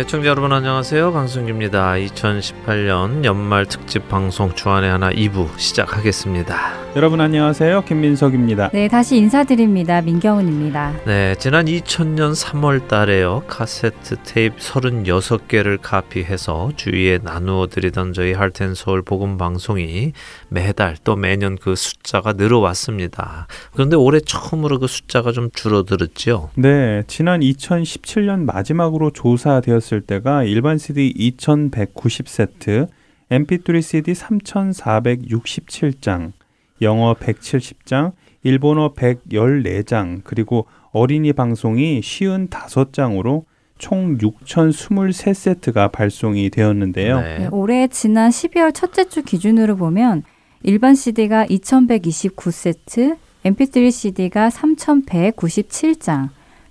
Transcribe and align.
네, 0.00 0.06
청자 0.06 0.28
여러분 0.30 0.50
안녕하세요. 0.50 1.12
강승규입니다. 1.12 1.92
2018년 1.92 3.22
연말 3.26 3.66
특집 3.66 4.08
방송 4.08 4.54
주안의 4.54 4.90
하나 4.90 5.10
2부 5.10 5.58
시작하겠습니다. 5.58 6.80
여러분 6.96 7.20
안녕하세요. 7.20 7.84
김민석입니다. 7.84 8.70
네, 8.70 8.88
다시 8.88 9.18
인사드립니다. 9.18 10.00
민경훈입니다. 10.00 10.94
네, 11.04 11.34
지난 11.38 11.66
2000년 11.66 12.34
3월 12.34 12.88
달에요. 12.88 13.42
카세트 13.46 14.16
테이프 14.24 14.56
36개를 14.56 15.78
카피해서 15.82 16.72
주위에 16.76 17.18
나누어 17.22 17.66
드리던 17.66 18.14
저희 18.14 18.32
할텐 18.32 18.74
서울 18.74 19.02
복음 19.02 19.36
방송이 19.36 20.14
매달 20.50 20.96
또 21.04 21.16
매년 21.16 21.56
그 21.56 21.74
숫자가 21.74 22.34
늘어왔습니다. 22.34 23.46
그런데 23.72 23.96
올해 23.96 24.20
처음으로 24.20 24.78
그 24.78 24.86
숫자가 24.86 25.32
좀 25.32 25.50
줄어들었죠. 25.52 26.50
네, 26.54 27.02
지난 27.06 27.40
2017년 27.40 28.44
마지막으로 28.44 29.10
조사되었 29.10 29.90
나왔을 29.90 30.00
때가 30.02 30.44
일반 30.44 30.78
CD 30.78 31.12
2190세트, 31.14 32.88
MP3 33.30 33.82
CD 33.82 34.12
3467장, 34.12 36.32
영어 36.80 37.14
170장, 37.14 38.12
일본어 38.42 38.94
114장, 38.94 40.20
그리고 40.22 40.66
어린이 40.92 41.32
방송이 41.32 42.00
55장으로 42.00 43.44
총 43.78 44.18
6,023세트가 44.18 45.90
발송이 45.90 46.50
되었는데요. 46.50 47.20
네. 47.20 47.38
네, 47.38 47.48
올해 47.50 47.88
지난 47.88 48.30
12월 48.30 48.74
첫째 48.74 49.08
주 49.08 49.22
기준으로 49.22 49.76
보면 49.76 50.22
일반 50.62 50.94
CD가 50.94 51.46
2,129세트, 51.46 53.16
MP3 53.44 53.90
CD가 53.90 54.50
3,197장, 54.50 56.28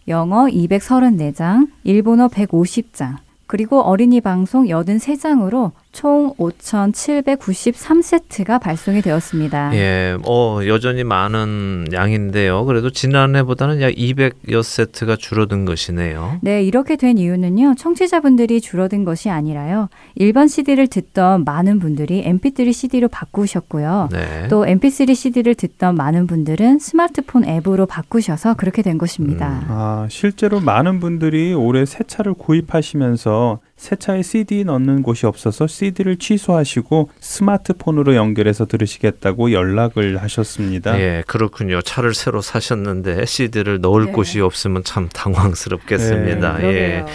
영어 0.08 0.46
234장, 0.46 1.68
일본어 1.84 2.28
150장, 2.28 3.16
그리고 3.48 3.82
어린이 3.82 4.22
방송 4.22 4.66
83장으로 4.66 5.72
총 5.92 6.36
5,793세트가 6.36 8.62
발송이 8.62 9.02
되었습니다. 9.02 9.72
예, 9.74 10.16
어, 10.24 10.60
여전히 10.68 11.04
많은 11.04 11.88
양인데요. 11.92 12.64
그래도 12.66 12.92
지난해보다는 12.92 13.82
약 13.82 13.92
200여 13.94 14.62
세트가 14.62 15.16
줄어든 15.16 15.66
것이네요. 15.66 16.38
네, 16.42 16.62
이렇게 16.64 16.96
된 16.96 17.18
이유는요. 17.18 17.74
청취자분들이 17.76 18.62
줄어든 18.62 19.04
것이 19.04 19.32
아니라요. 19.32 19.90
일반 20.16 20.48
CD를 20.48 20.86
듣던 20.88 21.44
많은 21.44 21.80
분들이 21.80 22.24
MP3 22.24 22.72
CD로 22.72 23.08
바꾸셨고요. 23.08 24.10
네. 24.12 24.48
또 24.48 24.66
MP3 24.66 25.16
CD를 25.16 25.56
듣던 25.56 25.96
많은 25.96 26.28
분들은 26.28 26.78
스마트폰 26.78 27.46
앱으로 27.46 27.88
바꾸셔서 27.88 28.54
그렇게 28.54 28.84
된 28.84 29.00
것입니다. 29.00 29.62
음. 29.64 29.66
아, 29.70 30.06
실제로 30.10 30.60
많은 30.60 31.00
분들이 31.00 31.52
올해 31.54 31.86
새 31.86 32.04
차를 32.06 32.34
구입하시면서 32.36 33.60
새 33.80 33.96
차에 33.96 34.24
CD 34.24 34.66
넣는 34.66 35.04
곳이 35.04 35.26
없어서 35.26 35.66
CD를 35.66 36.18
취소하시고 36.18 37.12
스마트폰으로 37.22 38.14
연결해서 38.14 38.66
들으시겠다고 38.66 39.54
연락을 39.54 40.22
하셨습니다. 40.22 41.00
예, 41.00 41.24
그렇군요. 41.26 41.82
차를 41.82 42.14
새로 42.14 42.42
사셨는데 42.42 43.26
CD를 43.26 43.80
넣을 43.80 44.08
네. 44.08 44.12
곳이 44.12 44.42
없으면 44.42 44.84
참 44.84 45.08
당황스럽겠습니다. 45.08 46.58
네, 46.58 46.66
예. 46.66 47.06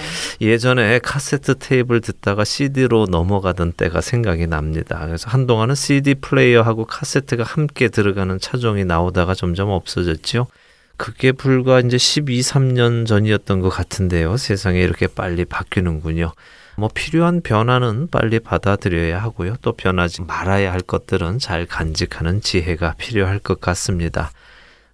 예전에 0.40 1.00
카세트 1.00 1.58
테이프를 1.58 2.00
듣다가 2.00 2.44
CD로 2.44 3.08
넘어가던 3.10 3.72
때가 3.72 4.00
생각이 4.00 4.46
납니다. 4.46 5.04
그래서 5.04 5.28
한동안은 5.28 5.74
CD 5.74 6.14
플레이어하고 6.14 6.86
카세트가 6.86 7.44
함께 7.44 7.88
들어가는 7.88 8.38
차종이 8.40 8.86
나오다가 8.86 9.34
점점 9.34 9.68
없어졌죠. 9.68 10.46
그게 10.96 11.32
불과 11.32 11.80
이제 11.80 11.98
12, 11.98 12.40
3년 12.40 13.06
전이었던 13.06 13.60
것 13.60 13.68
같은데요. 13.68 14.36
세상에 14.36 14.80
이렇게 14.80 15.06
빨리 15.06 15.44
바뀌는군요. 15.44 16.32
뭐 16.76 16.88
필요한 16.92 17.40
변화는 17.40 18.08
빨리 18.10 18.40
받아들여야 18.40 19.22
하고요. 19.22 19.56
또 19.62 19.72
변하지 19.72 20.22
말아야 20.22 20.72
할 20.72 20.80
것들은 20.80 21.38
잘 21.38 21.66
간직하는 21.66 22.40
지혜가 22.40 22.94
필요할 22.98 23.38
것 23.38 23.60
같습니다. 23.60 24.30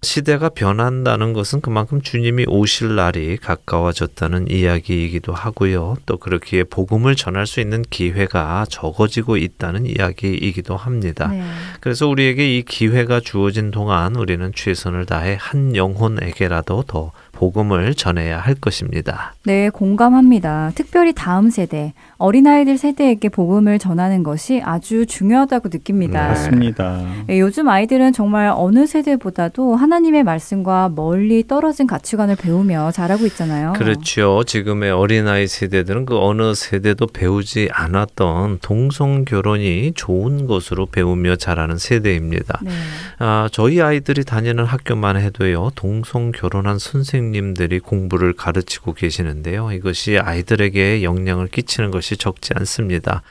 시대가 0.03 0.49
변한다는 0.49 1.31
것은 1.33 1.61
그만큼 1.61 2.01
주님이 2.01 2.45
오실 2.47 2.95
날이 2.95 3.37
가까워졌다는 3.37 4.49
이야기이기도 4.49 5.31
하고요. 5.31 5.95
또 6.07 6.17
그렇기에 6.17 6.63
복음을 6.63 7.15
전할 7.15 7.45
수 7.45 7.59
있는 7.59 7.83
기회가 7.83 8.65
적어지고 8.67 9.37
있다는 9.37 9.85
이야기이기도 9.85 10.75
합니다. 10.75 11.27
네. 11.27 11.43
그래서 11.81 12.07
우리에게 12.07 12.57
이 12.57 12.63
기회가 12.63 13.19
주어진 13.19 13.69
동안 13.69 14.15
우리는 14.15 14.51
최선을 14.55 15.05
다해 15.05 15.37
한 15.39 15.75
영혼에게라도 15.75 16.83
더 16.87 17.11
복음을 17.41 17.95
전해야 17.95 18.37
할 18.37 18.53
것입니다. 18.53 19.33
네, 19.45 19.71
공감합니다. 19.71 20.73
특별히 20.75 21.11
다음 21.11 21.49
세대, 21.49 21.93
어린아이들 22.17 22.77
세대에게 22.77 23.29
복음을 23.29 23.79
전하는 23.79 24.21
것이 24.21 24.61
아주 24.63 25.07
중요하다고 25.07 25.69
느낍니다. 25.69 26.21
네. 26.21 26.27
맞습니다. 26.27 27.03
네, 27.25 27.39
요즘 27.39 27.67
아이들은 27.67 28.13
정말 28.13 28.53
어느 28.55 28.85
세대보다도 28.85 29.75
하나님의 29.75 30.23
말씀과 30.23 30.91
멀리 30.95 31.47
떨어진 31.47 31.87
가치관을 31.87 32.35
배우며 32.35 32.91
자라고 32.91 33.25
있잖아요. 33.25 33.73
그렇죠. 33.73 34.43
지금의 34.45 34.91
어린아이 34.91 35.47
세대들은 35.47 36.05
그 36.05 36.19
어느 36.19 36.53
세대도 36.53 37.07
배우지 37.07 37.69
않았던 37.71 38.59
동성 38.61 39.25
결혼이 39.25 39.93
좋은 39.95 40.45
것으로 40.45 40.85
배우며 40.85 41.37
자라는 41.37 41.79
세대입니다. 41.79 42.59
네. 42.61 42.69
아, 43.17 43.49
저희 43.51 43.81
아이들이 43.81 44.23
다니는 44.23 44.63
학교만 44.63 45.17
해도요. 45.17 45.71
동성 45.73 46.31
결혼한 46.31 46.77
선생님 46.77 47.30
선생님들이 47.31 47.79
공부를 47.79 48.33
가르치고 48.33 48.93
계시는데요. 48.93 49.71
이것이 49.71 50.17
아이들에게 50.17 51.03
영향을 51.03 51.47
끼치는 51.47 51.89
것이 51.91 52.17
적지 52.17 52.53
않습니다. 52.55 53.23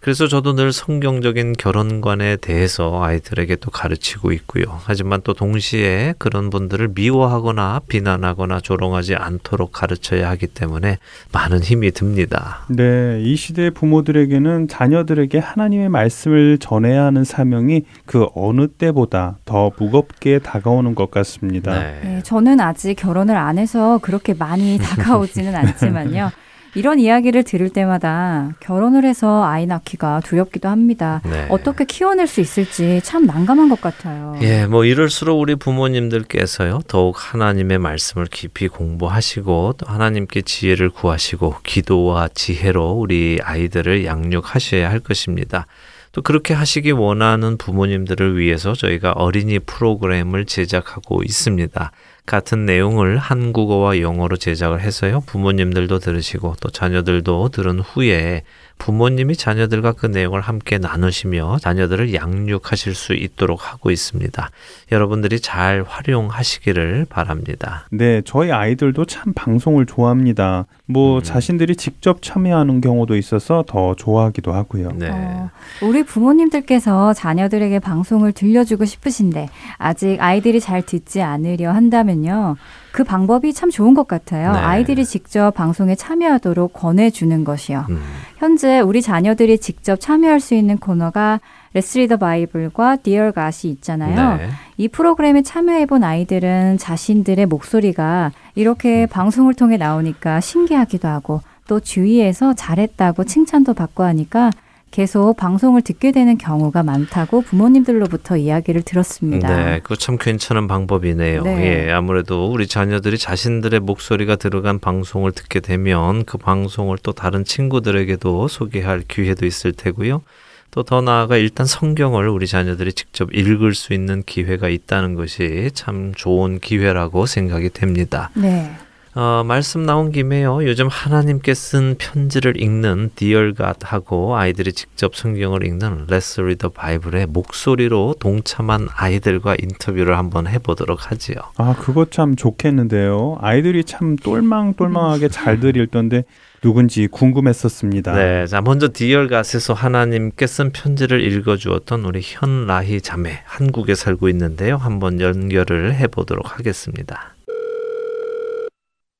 그래서 0.00 0.28
저도 0.28 0.54
늘 0.54 0.72
성경적인 0.72 1.54
결혼관에 1.54 2.36
대해서 2.36 3.02
아이들에게 3.02 3.56
또 3.56 3.70
가르치고 3.70 4.32
있고요. 4.32 4.64
하지만 4.84 5.20
또 5.24 5.34
동시에 5.34 6.14
그런 6.18 6.50
분들을 6.50 6.90
미워하거나 6.94 7.80
비난하거나 7.88 8.60
조롱하지 8.60 9.16
않도록 9.16 9.72
가르쳐야 9.72 10.28
하기 10.30 10.48
때문에 10.48 10.98
많은 11.32 11.60
힘이 11.60 11.90
듭니다. 11.90 12.64
네, 12.68 13.20
이 13.22 13.36
시대 13.36 13.70
부모들에게는 13.70 14.68
자녀들에게 14.68 15.38
하나님의 15.38 15.88
말씀을 15.88 16.58
전해야 16.58 17.04
하는 17.04 17.24
사명이 17.24 17.82
그 18.04 18.26
어느 18.34 18.68
때보다 18.68 19.38
더 19.44 19.72
무겁게 19.78 20.38
다가오는 20.38 20.94
것 20.94 21.10
같습니다. 21.10 21.78
네. 21.78 22.00
네 22.02 22.22
저는 22.22 22.60
아직 22.60 22.94
결혼을 22.94 23.36
안 23.36 23.58
해서 23.58 23.98
그렇게 24.02 24.34
많이 24.34 24.78
다가오지는 24.82 25.54
않지만요. 25.54 26.30
이런 26.76 27.00
이야기를 27.00 27.42
들을 27.42 27.70
때마다 27.70 28.50
결혼을 28.60 29.04
해서 29.06 29.44
아이 29.44 29.64
낳기가 29.64 30.20
두렵기도 30.20 30.68
합니다. 30.68 31.22
네. 31.24 31.46
어떻게 31.48 31.86
키워낼 31.86 32.26
수 32.26 32.42
있을지 32.42 33.00
참 33.02 33.24
난감한 33.24 33.70
것 33.70 33.80
같아요. 33.80 34.36
예, 34.42 34.66
뭐 34.66 34.84
이럴수록 34.84 35.40
우리 35.40 35.56
부모님들께서요 35.56 36.80
더욱 36.86 37.16
하나님의 37.18 37.78
말씀을 37.78 38.26
깊이 38.26 38.68
공부하시고 38.68 39.76
또 39.78 39.86
하나님께 39.86 40.42
지혜를 40.42 40.90
구하시고 40.90 41.56
기도와 41.62 42.28
지혜로 42.28 42.90
우리 42.90 43.38
아이들을 43.42 44.04
양육하셔야 44.04 44.90
할 44.90 45.00
것입니다. 45.00 45.66
또 46.12 46.20
그렇게 46.20 46.52
하시기 46.52 46.92
원하는 46.92 47.56
부모님들을 47.56 48.38
위해서 48.38 48.74
저희가 48.74 49.12
어린이 49.12 49.58
프로그램을 49.58 50.44
제작하고 50.44 51.22
있습니다. 51.22 51.90
같은 52.26 52.66
내용을 52.66 53.18
한국어와 53.18 54.00
영어로 54.00 54.36
제작을 54.36 54.80
해서요. 54.80 55.22
부모님들도 55.26 56.00
들으시고 56.00 56.56
또 56.60 56.68
자녀들도 56.70 57.50
들은 57.50 57.78
후에 57.80 58.42
부모님이 58.78 59.36
자녀들과 59.36 59.92
그 59.92 60.06
내용을 60.06 60.40
함께 60.40 60.78
나누시며 60.78 61.58
자녀들을 61.60 62.14
양육하실 62.14 62.94
수 62.94 63.14
있도록 63.14 63.72
하고 63.72 63.90
있습니다. 63.90 64.50
여러분들이 64.92 65.40
잘 65.40 65.84
활용하시기를 65.86 67.06
바랍니다. 67.08 67.86
네, 67.90 68.22
저희 68.24 68.52
아이들도 68.52 69.04
참 69.06 69.32
방송을 69.34 69.86
좋아합니다. 69.86 70.66
뭐 70.86 71.18
음. 71.18 71.22
자신들이 71.22 71.76
직접 71.76 72.22
참여하는 72.22 72.80
경우도 72.80 73.16
있어서 73.16 73.64
더 73.66 73.94
좋아하기도 73.94 74.52
하고요. 74.52 74.90
네. 74.94 75.10
어, 75.10 75.50
우리 75.82 76.04
부모님들께서 76.04 77.14
자녀들에게 77.14 77.78
방송을 77.80 78.32
들려주고 78.32 78.84
싶으신데 78.84 79.48
아직 79.78 80.18
아이들이 80.20 80.60
잘 80.60 80.82
듣지 80.82 81.22
않으려 81.22 81.72
한다면요. 81.72 82.56
그 82.96 83.04
방법이 83.04 83.52
참 83.52 83.68
좋은 83.68 83.92
것 83.92 84.08
같아요. 84.08 84.52
네. 84.52 84.58
아이들이 84.58 85.04
직접 85.04 85.50
방송에 85.50 85.94
참여하도록 85.94 86.72
권해주는 86.72 87.44
것이요. 87.44 87.84
음. 87.90 88.00
현재 88.38 88.80
우리 88.80 89.02
자녀들이 89.02 89.58
직접 89.58 90.00
참여할 90.00 90.40
수 90.40 90.54
있는 90.54 90.78
코너가 90.78 91.40
Let's 91.74 91.93
Read 91.93 92.08
the 92.08 92.16
Bible과 92.16 92.96
Dear 92.96 93.32
God이 93.32 93.64
있잖아요. 93.64 94.38
네. 94.38 94.48
이 94.78 94.88
프로그램에 94.88 95.42
참여해본 95.42 96.04
아이들은 96.04 96.78
자신들의 96.78 97.44
목소리가 97.44 98.32
이렇게 98.54 99.02
음. 99.02 99.08
방송을 99.10 99.52
통해 99.52 99.76
나오니까 99.76 100.40
신기하기도 100.40 101.06
하고 101.06 101.42
또 101.68 101.80
주위에서 101.80 102.54
잘했다고 102.54 103.24
칭찬도 103.24 103.74
받고 103.74 104.04
하니까 104.04 104.50
계속 104.90 105.36
방송을 105.36 105.82
듣게 105.82 106.12
되는 106.12 106.38
경우가 106.38 106.82
많다고 106.82 107.42
부모님들로부터 107.42 108.36
이야기를 108.36 108.82
들었습니다. 108.82 109.48
네, 109.48 109.80
그거 109.80 109.96
참 109.96 110.16
괜찮은 110.16 110.68
방법이네요. 110.68 111.42
네. 111.42 111.86
예, 111.88 111.92
아무래도 111.92 112.50
우리 112.50 112.66
자녀들이 112.66 113.18
자신들의 113.18 113.80
목소리가 113.80 114.36
들어간 114.36 114.78
방송을 114.78 115.32
듣게 115.32 115.60
되면 115.60 116.24
그 116.24 116.38
방송을 116.38 116.98
또 117.02 117.12
다른 117.12 117.44
친구들에게도 117.44 118.48
소개할 118.48 119.02
기회도 119.06 119.44
있을 119.44 119.72
테고요. 119.72 120.22
또 120.70 120.82
더 120.82 121.00
나아가 121.00 121.38
일단 121.38 121.66
성경을 121.66 122.28
우리 122.28 122.46
자녀들이 122.46 122.92
직접 122.92 123.34
읽을 123.34 123.74
수 123.74 123.94
있는 123.94 124.22
기회가 124.22 124.68
있다는 124.68 125.14
것이 125.14 125.70
참 125.72 126.12
좋은 126.14 126.60
기회라고 126.60 127.24
생각이 127.24 127.70
됩니다. 127.70 128.30
네. 128.34 128.70
어, 129.18 129.42
말씀 129.44 129.86
나온 129.86 130.12
김에요. 130.12 130.62
요즘 130.66 130.88
하나님께 130.88 131.54
쓴 131.54 131.94
편지를 131.96 132.60
읽는 132.60 133.12
Dear 133.16 133.60
God하고 133.60 134.36
아이들이 134.36 134.74
직접 134.74 135.16
성경을 135.16 135.64
읽는 135.64 136.04
Let's 136.10 136.42
Read 136.42 136.57
the 136.57 136.68
Bible의 136.68 137.28
목소리로 137.28 138.16
동참한 138.20 138.88
아이들과 138.94 139.56
인터뷰를 139.58 140.18
한번 140.18 140.46
해보도록 140.46 141.10
하지요. 141.10 141.36
아, 141.56 141.74
그거 141.78 142.04
참 142.10 142.36
좋겠는데요. 142.36 143.38
아이들이 143.40 143.84
참 143.84 144.16
똘망똘망하게 144.16 145.28
잘들 145.28 145.78
읽던데 145.78 146.24
누군지 146.60 147.06
궁금했었습니다. 147.06 148.12
네, 148.12 148.46
자 148.46 148.60
먼저 148.60 148.90
디얼갓에서 148.92 149.72
하나님께 149.72 150.46
쓴 150.46 150.72
편지를 150.72 151.22
읽어주었던 151.22 152.04
우리 152.04 152.20
현라희 152.22 153.00
자매 153.00 153.40
한국에 153.46 153.94
살고 153.94 154.28
있는데요. 154.28 154.76
한번 154.76 155.22
연결을 155.22 155.94
해보도록 155.94 156.58
하겠습니다. 156.58 157.35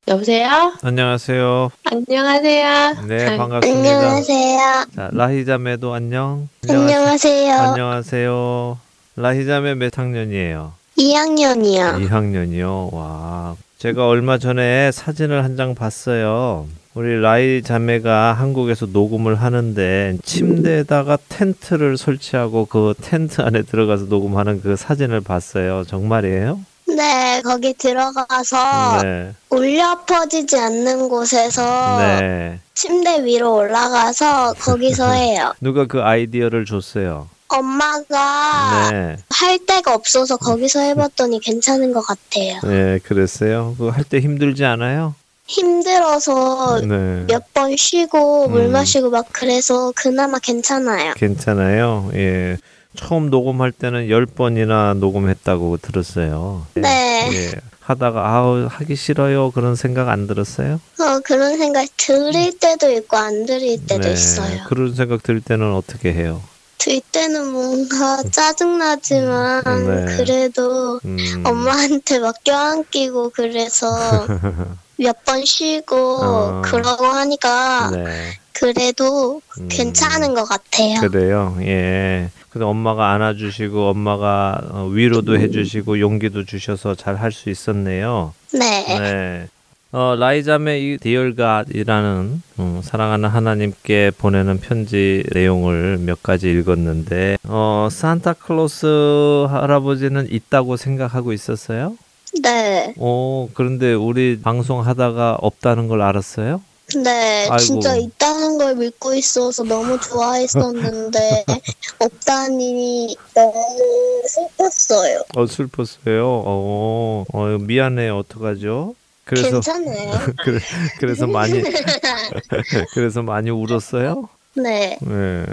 여보세요? 0.08 0.72
안녕하세요. 0.82 1.70
안녕하세요. 1.84 3.02
네, 3.08 3.36
반갑습니다. 3.36 3.88
안녕하세요. 3.90 4.58
자, 4.94 5.10
라희자매도 5.12 5.92
안녕. 5.94 6.48
안녕하세요. 6.68 7.52
안녕하세요. 7.54 8.78
라희자매 9.16 9.74
몇 9.74 9.98
학년이에요? 9.98 10.72
2학년이요. 10.96 12.08
2학년이요. 12.08 12.94
와. 12.94 13.56
제가 13.78 14.06
얼마 14.06 14.38
전에 14.38 14.92
사진을 14.92 15.42
한 15.42 15.56
장 15.56 15.74
봤어요. 15.74 16.66
우리 16.94 17.20
라이 17.20 17.62
자매가 17.62 18.34
한국에서 18.34 18.86
녹음을 18.86 19.34
하는데 19.34 20.16
침대에다가 20.22 21.18
텐트를 21.28 21.98
설치하고 21.98 22.66
그 22.66 22.94
텐트 23.02 23.42
안에 23.42 23.62
들어가서 23.62 24.04
녹음하는 24.04 24.62
그 24.62 24.76
사진을 24.76 25.20
봤어요. 25.20 25.82
정말이에요? 25.84 26.60
네, 26.96 27.42
거기 27.42 27.74
들어가서 27.74 29.02
네. 29.02 29.34
울려 29.50 30.04
퍼지지 30.04 30.56
않는 30.58 31.08
곳에서 31.08 31.98
네. 31.98 32.60
침대 32.74 33.24
위로 33.24 33.54
올라가서 33.56 34.54
거기서 34.54 35.10
해요. 35.12 35.52
누가 35.60 35.86
그 35.86 36.00
아이디어를 36.02 36.64
줬어요? 36.64 37.28
엄마가 37.48 38.90
네. 38.90 39.16
할 39.30 39.58
데가 39.66 39.94
없어서 39.94 40.36
거기서 40.36 40.80
해봤더니 40.80 41.40
괜찮은 41.40 41.92
것 41.92 42.00
같아요. 42.02 42.60
네, 42.64 42.98
그랬어요. 43.00 43.74
그 43.78 43.88
할 43.90 44.04
때 44.04 44.20
힘들지 44.20 44.64
않아요? 44.64 45.14
힘들어서 45.48 46.80
네. 46.80 47.24
몇번 47.28 47.76
쉬고 47.76 48.48
물 48.48 48.62
음. 48.62 48.72
마시고 48.72 49.10
막 49.10 49.26
그래서 49.32 49.92
그나마 49.94 50.38
괜찮아요. 50.40 51.14
괜찮아요. 51.16 52.10
예. 52.14 52.56
처음 52.96 53.30
녹음할 53.30 53.72
때는 53.72 54.08
열번이나 54.08 54.94
녹음했다고 54.94 55.76
들었어요. 55.78 56.66
네. 56.74 57.28
예. 57.32 57.52
하다가 57.80 58.28
아우 58.34 58.66
하기 58.68 58.96
싫어요 58.96 59.52
그런 59.52 59.76
생각 59.76 60.08
안 60.08 60.26
들었어요? 60.26 60.80
어 60.98 61.20
그런 61.24 61.56
생각 61.56 61.86
들을 61.96 62.52
때도 62.58 62.90
있고 62.90 63.16
안 63.16 63.46
들을 63.46 63.78
때도 63.86 64.08
네. 64.08 64.12
있어요. 64.12 64.64
그런 64.66 64.92
생각 64.94 65.22
들 65.22 65.40
때는 65.40 65.72
어떻게 65.72 66.12
해요? 66.12 66.42
들 66.78 67.00
때는 67.12 67.52
뭔가 67.52 68.22
짜증나지만 68.30 69.62
네. 70.06 70.16
그래도 70.16 71.00
음. 71.04 71.42
엄마한테 71.44 72.18
막 72.18 72.42
껴안기고 72.44 73.30
그래서 73.30 73.86
몇 74.98 75.14
번 75.24 75.44
쉬고 75.44 75.96
어. 76.22 76.62
그러고 76.64 77.04
하니까 77.06 77.90
네. 77.92 78.04
그래도 78.52 79.42
음. 79.60 79.68
괜찮은 79.68 80.34
것 80.34 80.44
같아요. 80.44 81.00
그래요. 81.00 81.56
예. 81.60 82.30
근데 82.56 82.64
엄마가 82.64 83.10
안아주시고 83.12 83.90
엄마가 83.90 84.62
어, 84.70 84.88
위로도 84.90 85.38
해주시고 85.38 86.00
용기도 86.00 86.42
주셔서 86.46 86.94
잘 86.94 87.16
할 87.16 87.30
수 87.30 87.50
있었네요. 87.50 88.32
네. 88.54 88.98
네. 88.98 89.46
어, 89.92 90.16
라이자의 90.18 90.82
이 90.82 90.96
디얼갓이라는 90.98 92.42
음, 92.60 92.80
사랑하는 92.82 93.28
하나님께 93.28 94.12
보내는 94.16 94.60
편지 94.60 95.22
내용을 95.34 95.98
몇 95.98 96.22
가지 96.22 96.50
읽었는데 96.50 97.36
어, 97.44 97.88
산타클로스 97.90 99.48
할아버지는 99.50 100.26
있다고 100.30 100.78
생각하고 100.78 101.34
있었어요? 101.34 101.98
네. 102.42 102.94
어, 102.96 103.50
그런데 103.52 103.92
우리 103.92 104.40
방송하다가 104.42 105.36
없다는 105.42 105.88
걸 105.88 106.00
알았어요? 106.00 106.62
네, 106.94 107.48
아이고. 107.50 107.58
진짜 107.58 107.96
있다는 107.96 108.58
걸 108.58 108.76
믿고 108.76 109.14
있어서 109.14 109.64
너무 109.64 109.98
좋아했었는데 109.98 111.44
없다니 111.98 113.16
너무 113.34 114.22
슬펐어요. 114.26 115.22
어 115.34 115.46
슬펐어요. 115.46 116.24
어, 116.24 117.24
어 117.32 117.58
미안해 117.58 118.08
어떡하죠? 118.10 118.94
그래서 119.24 119.60
괜찮아요. 119.60 120.12
그래, 120.38 120.60
그래서 120.98 121.26
많이 121.26 121.60
그래서 122.94 123.22
많이 123.22 123.50
울었어요? 123.50 124.28
네. 124.54 124.96
네. 125.02 125.44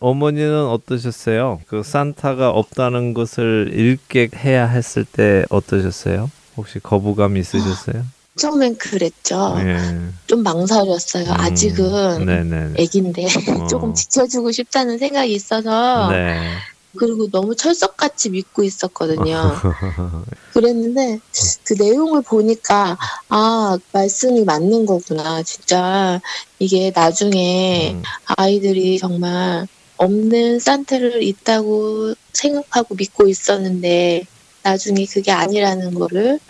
어머니는 0.00 0.66
어떠셨어요? 0.66 1.62
그 1.66 1.82
산타가 1.82 2.50
없다는 2.50 3.14
것을 3.14 3.70
읽게 3.74 4.28
해야 4.36 4.66
했을 4.66 5.04
때 5.04 5.44
어떠셨어요? 5.48 6.30
혹시 6.56 6.78
거부감 6.78 7.36
있으셨어요? 7.36 8.04
처음엔 8.38 8.78
그랬죠. 8.78 9.56
네. 9.58 9.76
좀 10.26 10.42
망설였어요. 10.42 11.24
음, 11.24 11.34
아직은 11.40 12.24
네네. 12.24 12.74
애긴데 12.76 13.24
어. 13.24 13.66
조금 13.68 13.92
지켜주고 13.92 14.52
싶다는 14.52 14.98
생각이 14.98 15.32
있어서 15.32 16.08
네. 16.10 16.40
그리고 16.96 17.28
너무 17.30 17.54
철석같이 17.54 18.30
믿고 18.30 18.62
있었거든요. 18.62 19.52
그랬는데 20.54 21.20
그 21.64 21.74
내용을 21.78 22.22
보니까 22.22 22.96
아 23.28 23.78
말씀이 23.92 24.44
맞는 24.44 24.86
거구나. 24.86 25.42
진짜 25.42 26.20
이게 26.58 26.90
나중에 26.94 27.92
음. 27.94 28.02
아이들이 28.36 28.98
정말 28.98 29.66
없는 29.98 30.60
산타를 30.60 31.22
있다고 31.22 32.14
생각하고 32.32 32.94
믿고 32.94 33.28
있었는데 33.28 34.24
나중에 34.62 35.06
그게 35.06 35.30
아니라는 35.32 35.94
거를 35.94 36.40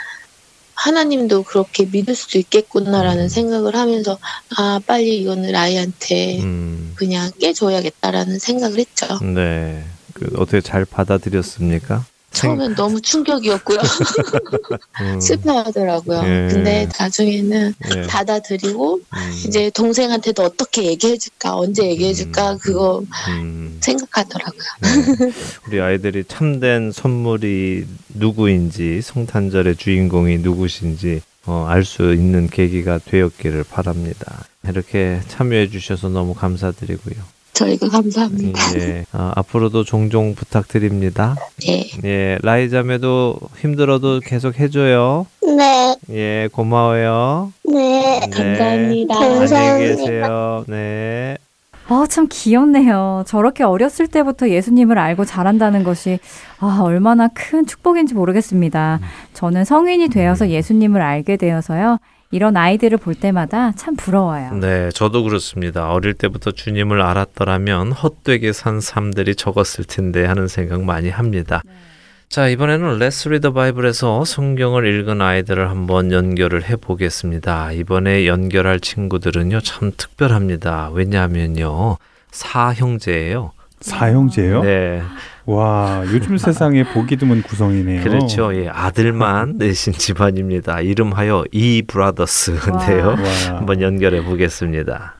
하나님도 0.78 1.42
그렇게 1.42 1.86
믿을 1.86 2.14
수도 2.14 2.38
있겠구나라는 2.38 3.24
음. 3.24 3.28
생각을 3.28 3.74
하면서 3.74 4.16
아 4.56 4.80
빨리 4.86 5.18
이거는 5.18 5.54
아이한테 5.54 6.40
음. 6.40 6.92
그냥 6.94 7.32
깨줘야겠다라는 7.40 8.38
생각을 8.38 8.78
했죠. 8.78 9.18
네. 9.24 9.84
그 10.14 10.30
어떻게 10.36 10.60
잘 10.60 10.84
받아들였습니까? 10.84 12.04
처음엔 12.38 12.74
너무 12.74 13.00
충격이었고요. 13.00 13.78
음. 15.02 15.20
슬퍼하더라고요. 15.20 16.18
예. 16.24 16.48
근데 16.50 16.88
나중에는 16.98 17.74
예. 17.96 18.02
받아들이고 18.02 18.94
음. 18.96 19.32
이제 19.46 19.70
동생한테도 19.70 20.42
어떻게 20.42 20.84
얘기해줄까, 20.84 21.56
언제 21.56 21.84
얘기해줄까 21.88 22.52
음. 22.52 22.58
그거 22.58 23.02
음. 23.28 23.78
생각하더라고요. 23.80 24.62
네. 24.82 25.32
우리 25.66 25.80
아이들이 25.80 26.24
참된 26.26 26.92
선물이 26.92 27.86
누구인지 28.14 29.02
성탄절의 29.02 29.76
주인공이 29.76 30.38
누구신지 30.38 31.22
어, 31.46 31.64
알 31.68 31.84
수 31.84 32.12
있는 32.12 32.46
계기가 32.48 32.98
되었기를 32.98 33.64
바랍니다. 33.64 34.44
이렇게 34.68 35.20
참여해 35.28 35.70
주셔서 35.70 36.10
너무 36.10 36.34
감사드리고요. 36.34 37.37
저희가 37.58 37.88
감사합니다. 37.88 38.60
예. 38.78 39.04
어, 39.12 39.32
앞으로도 39.34 39.82
종종 39.82 40.34
부탁드립니다. 40.34 41.34
네. 41.66 41.90
예, 42.04 42.38
라이자매도 42.42 43.36
힘들어도 43.56 44.20
계속 44.20 44.60
해줘요. 44.60 45.26
네. 45.42 45.96
예, 46.10 46.48
고마워요. 46.52 47.52
네. 47.64 48.20
네. 48.20 48.30
감사합니다. 48.30 49.14
안녕히 49.16 49.96
계세요. 49.96 50.64
네. 50.68 51.36
아, 51.88 52.06
참 52.08 52.28
귀엽네요. 52.30 53.24
저렇게 53.26 53.64
어렸을 53.64 54.06
때부터 54.06 54.50
예수님을 54.50 54.98
알고 54.98 55.24
자란다는 55.24 55.84
것이 55.84 56.20
아, 56.60 56.80
얼마나 56.82 57.28
큰 57.28 57.66
축복인지 57.66 58.14
모르겠습니다. 58.14 59.00
저는 59.32 59.64
성인이 59.64 60.08
되어서 60.10 60.48
예수님을 60.50 61.00
알게 61.00 61.36
되어서요. 61.36 61.98
이런 62.30 62.56
아이들을 62.56 62.98
볼 62.98 63.14
때마다 63.14 63.72
참 63.72 63.96
부러워요. 63.96 64.54
네, 64.54 64.90
저도 64.90 65.22
그렇습니다. 65.22 65.90
어릴 65.90 66.14
때부터 66.14 66.50
주님을 66.50 67.00
알았더라면 67.00 67.92
헛되게 67.92 68.52
산 68.52 68.80
삶들이 68.80 69.34
적었을 69.34 69.84
텐데 69.84 70.26
하는 70.26 70.46
생각 70.46 70.82
많이 70.84 71.08
합니다. 71.08 71.62
네. 71.64 71.72
자, 72.28 72.46
이번에는 72.48 72.98
Let's 72.98 73.30
Read 73.30 73.44
the 73.44 73.54
Bible에서 73.54 74.26
성경을 74.26 74.86
읽은 74.86 75.22
아이들을 75.22 75.70
한번 75.70 76.12
연결을 76.12 76.64
해 76.64 76.76
보겠습니다. 76.76 77.72
이번에 77.72 78.26
연결할 78.26 78.80
친구들은요, 78.80 79.60
참 79.62 79.92
특별합니다. 79.96 80.90
왜냐하면요, 80.92 81.96
사형제예요. 82.30 83.52
사형제요? 83.80 84.62
네. 84.62 85.02
와, 85.48 86.02
요즘 86.12 86.36
세상에 86.36 86.84
보기 86.84 87.16
드문 87.16 87.42
구성이네요. 87.42 88.02
그렇죠. 88.04 88.54
예, 88.54 88.68
아들만 88.68 89.54
내신 89.56 89.94
집안입니다. 89.94 90.82
이름하여 90.82 91.44
이 91.52 91.82
Brothers인데요. 91.86 93.16
한번 93.56 93.80
연결해 93.80 94.22
보겠습니다. 94.22 95.16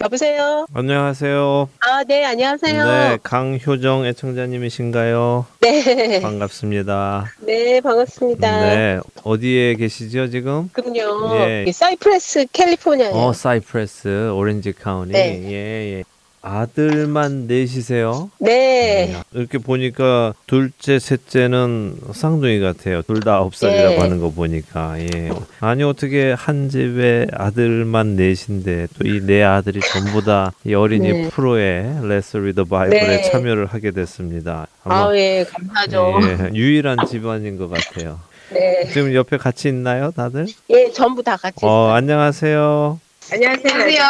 여보세요. 0.00 0.66
안녕하세요. 0.72 1.68
아, 1.80 2.04
네, 2.04 2.24
안녕하세요. 2.24 2.84
네, 2.84 3.18
강효정 3.24 4.06
애청자님이신가요? 4.06 5.46
네. 5.60 6.20
반갑습니다. 6.20 7.32
네, 7.40 7.80
반갑습니다. 7.80 8.60
네, 8.60 9.00
어디에 9.24 9.74
계시죠 9.74 10.30
지금? 10.30 10.68
그럼요. 10.72 11.34
예. 11.40 11.72
사이프레스 11.72 12.46
캘리포니아요. 12.52 13.14
어, 13.14 13.32
사이프레스 13.32 14.30
오렌지 14.30 14.72
카운티. 14.72 15.12
네. 15.12 15.42
예, 15.50 15.98
예. 15.98 16.04
아들만 16.46 17.46
넷이세요? 17.46 18.30
네. 18.38 19.14
음, 19.14 19.22
이렇게 19.32 19.56
보니까 19.56 20.34
둘째, 20.46 20.98
셋째는 20.98 21.96
쌍둥이 22.12 22.60
같아요. 22.60 23.00
둘 23.02 23.20
다 23.20 23.36
아홉 23.36 23.54
살이라고 23.56 23.88
네. 23.94 23.98
하는 23.98 24.20
거 24.20 24.30
보니까. 24.30 25.00
예. 25.00 25.30
아니 25.60 25.82
어떻게 25.82 26.32
한 26.32 26.68
집에 26.68 27.26
아들만 27.32 28.16
넷인데 28.16 28.88
또 28.98 29.06
이 29.08 29.20
네 29.24 29.42
아들이 29.42 29.80
전부 29.80 30.22
다 30.22 30.52
이 30.66 30.74
어린이 30.74 31.10
네. 31.12 31.28
프로에 31.30 31.98
Let's 32.02 32.36
Read 32.36 32.52
the 32.52 32.64
Bible에 32.64 33.00
네. 33.00 33.22
참여를 33.30 33.64
하게 33.66 33.90
됐습니다. 33.92 34.66
아, 34.84 35.10
예, 35.14 35.44
감사하죠. 35.50 36.18
예, 36.24 36.50
유일한 36.54 36.98
집안인 37.08 37.56
것 37.56 37.68
같아요. 37.70 38.20
네. 38.52 38.84
지금 38.92 39.14
옆에 39.14 39.38
같이 39.38 39.68
있나요, 39.68 40.10
다들? 40.10 40.46
예, 40.70 40.90
전부 40.92 41.22
다 41.22 41.36
같이. 41.38 41.56
어, 41.62 41.88
안녕하세요. 41.92 43.00
안녕하세요. 43.31 44.03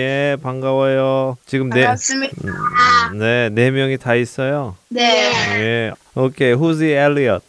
예, 0.00 0.36
반가워요. 0.42 1.36
지금 1.46 1.70
네, 1.70 1.82
반갑습니다. 1.82 2.34
음, 3.12 3.18
네, 3.18 3.48
네 3.50 3.70
명이 3.70 3.98
다 3.98 4.14
있어요. 4.16 4.76
네. 4.88 5.30
예. 5.60 5.92
Okay, 6.16 6.54
who's 6.56 6.78
the 6.78 6.94
Elliot? 6.94 7.44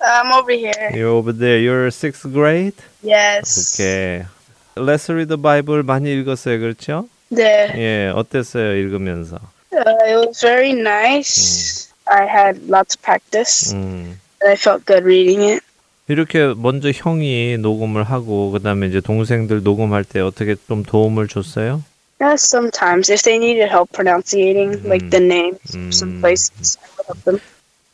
I'm 0.00 0.32
over 0.32 0.52
here. 0.52 0.90
You're 0.92 1.08
over 1.08 1.32
there. 1.32 1.58
You're 1.58 1.88
sixth 1.90 2.30
grade? 2.32 2.76
Yes. 3.02 3.74
Okay. 3.74 4.26
Let's 4.76 5.08
read 5.08 5.28
the 5.28 5.38
Bible 5.38 5.82
많이 5.82 6.12
읽었어요, 6.12 6.60
그렇죠? 6.60 7.08
네. 7.30 7.72
예, 7.74 8.12
어땠어요, 8.14 8.76
읽으면서? 8.76 9.40
Uh, 9.72 9.82
it 10.06 10.16
was 10.26 10.40
very 10.40 10.72
nice. 10.72 11.88
음. 11.88 12.20
I 12.20 12.26
had 12.26 12.68
lots 12.68 12.96
of 12.96 13.02
practice. 13.02 13.72
음. 13.72 14.18
And 14.40 14.50
I 14.50 14.56
felt 14.56 14.84
good 14.86 15.04
reading 15.04 15.42
it. 15.42 15.62
이렇게 16.07 16.53
먼저 16.55 16.91
형이 16.91 17.57
녹음을 17.59 18.03
하고 18.03 18.51
그다음에 18.51 18.87
이제 18.87 18.99
동생들 18.99 19.63
녹음할 19.63 20.03
때 20.03 20.19
어떻게 20.19 20.55
좀 20.67 20.83
도움을 20.83 21.27
줬어요? 21.27 21.83
Yeah, 22.19 22.35
sometimes 22.37 23.11
if 23.11 23.23
they 23.23 23.37
needed 23.37 23.69
help 23.69 23.91
pronunciating 23.91 24.79
음, 24.79 24.85
like 24.85 25.09
the 25.09 25.23
names 25.23 25.75
음, 25.75 25.89
some 25.91 26.19
places, 26.21 26.77
I 26.81 26.87
would 26.87 27.05
help 27.07 27.23
them. 27.25 27.39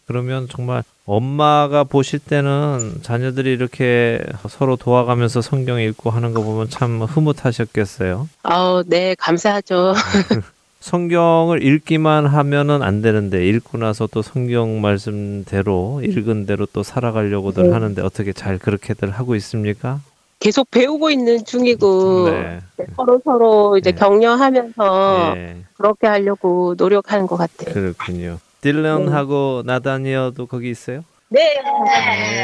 그러면 0.05 0.47
정말 0.49 0.83
엄마가 1.05 1.83
보실 1.83 2.19
때는 2.19 2.99
자녀들이 3.03 3.51
이렇게 3.51 4.19
서로 4.49 4.75
도와가면서 4.75 5.41
성경 5.41 5.79
읽고 5.79 6.09
하는 6.09 6.33
거 6.33 6.41
보면 6.41 6.69
참 6.69 7.01
흐뭇하셨겠어요. 7.03 8.27
아, 8.43 8.83
네, 8.87 9.15
감사하죠. 9.15 9.93
성경을 10.79 11.63
읽기만 11.63 12.25
하면은 12.25 12.81
안 12.81 13.01
되는데 13.01 13.47
읽고 13.49 13.77
나서 13.77 14.07
또 14.07 14.21
성경 14.21 14.81
말씀대로 14.81 16.01
읽은 16.03 16.45
대로 16.45 16.65
또 16.65 16.83
살아가려고들 16.83 17.63
네. 17.63 17.69
하는데 17.71 18.01
어떻게 18.01 18.33
잘 18.33 18.57
그렇게들 18.57 19.11
하고 19.11 19.35
있습니까? 19.35 19.99
계속 20.39 20.71
배우고 20.71 21.11
있는 21.11 21.43
중이고 21.43 22.29
네. 22.29 22.59
서로 22.95 23.21
서로 23.25 23.77
이제 23.77 23.91
네. 23.91 23.99
격려하면서 23.99 25.33
네. 25.35 25.57
그렇게 25.75 26.07
하려고 26.07 26.75
노력하는 26.77 27.27
것 27.27 27.35
같아요. 27.35 27.73
그렇군요. 27.73 28.39
딜런하고 28.61 29.63
네. 29.65 29.73
나다니엘도 29.73 30.45
거기 30.47 30.69
있어요? 30.69 31.03
네. 31.27 31.55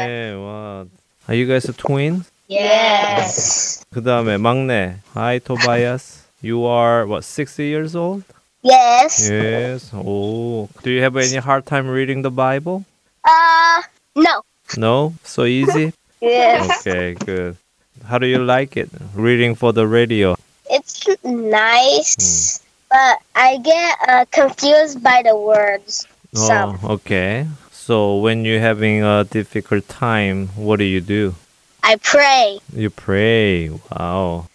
네. 0.06 0.32
와. 0.32 0.84
Are 1.28 1.42
you 1.42 1.46
guys 1.46 1.72
twins? 1.72 2.30
Yes. 2.50 3.84
그 3.90 4.02
다음에 4.02 4.36
막내. 4.36 4.96
Hi, 5.16 5.40
Tobias. 5.40 6.25
You 6.42 6.64
are 6.64 7.06
what, 7.06 7.24
60 7.24 7.64
years 7.64 7.96
old? 7.96 8.22
Yes. 8.62 9.28
Yes. 9.30 9.90
Oh. 9.94 10.68
Do 10.82 10.90
you 10.90 11.02
have 11.02 11.16
any 11.16 11.36
hard 11.36 11.66
time 11.66 11.88
reading 11.88 12.22
the 12.22 12.30
Bible? 12.30 12.84
Uh, 13.24 13.82
no. 14.14 14.42
No? 14.76 15.14
So 15.24 15.44
easy? 15.44 15.92
yes. 16.20 16.86
Okay, 16.86 17.14
good. 17.14 17.56
How 18.04 18.18
do 18.18 18.26
you 18.26 18.38
like 18.38 18.76
it? 18.76 18.90
Reading 19.14 19.54
for 19.54 19.72
the 19.72 19.86
radio? 19.86 20.36
It's 20.68 21.06
nice, 21.24 22.16
mm. 22.16 22.62
but 22.90 23.18
I 23.34 23.58
get 23.58 23.98
uh, 24.08 24.24
confused 24.30 25.02
by 25.02 25.22
the 25.22 25.36
words. 25.36 26.06
Oh, 26.34 26.46
some. 26.46 26.78
okay. 26.84 27.46
So 27.70 28.16
when 28.18 28.44
you're 28.44 28.60
having 28.60 29.02
a 29.02 29.24
difficult 29.24 29.88
time, 29.88 30.48
what 30.48 30.78
do 30.78 30.84
you 30.84 31.00
do? 31.00 31.34
I 31.82 31.96
pray. 31.96 32.58
You 32.74 32.90
pray. 32.90 33.70
Wow. 33.70 34.48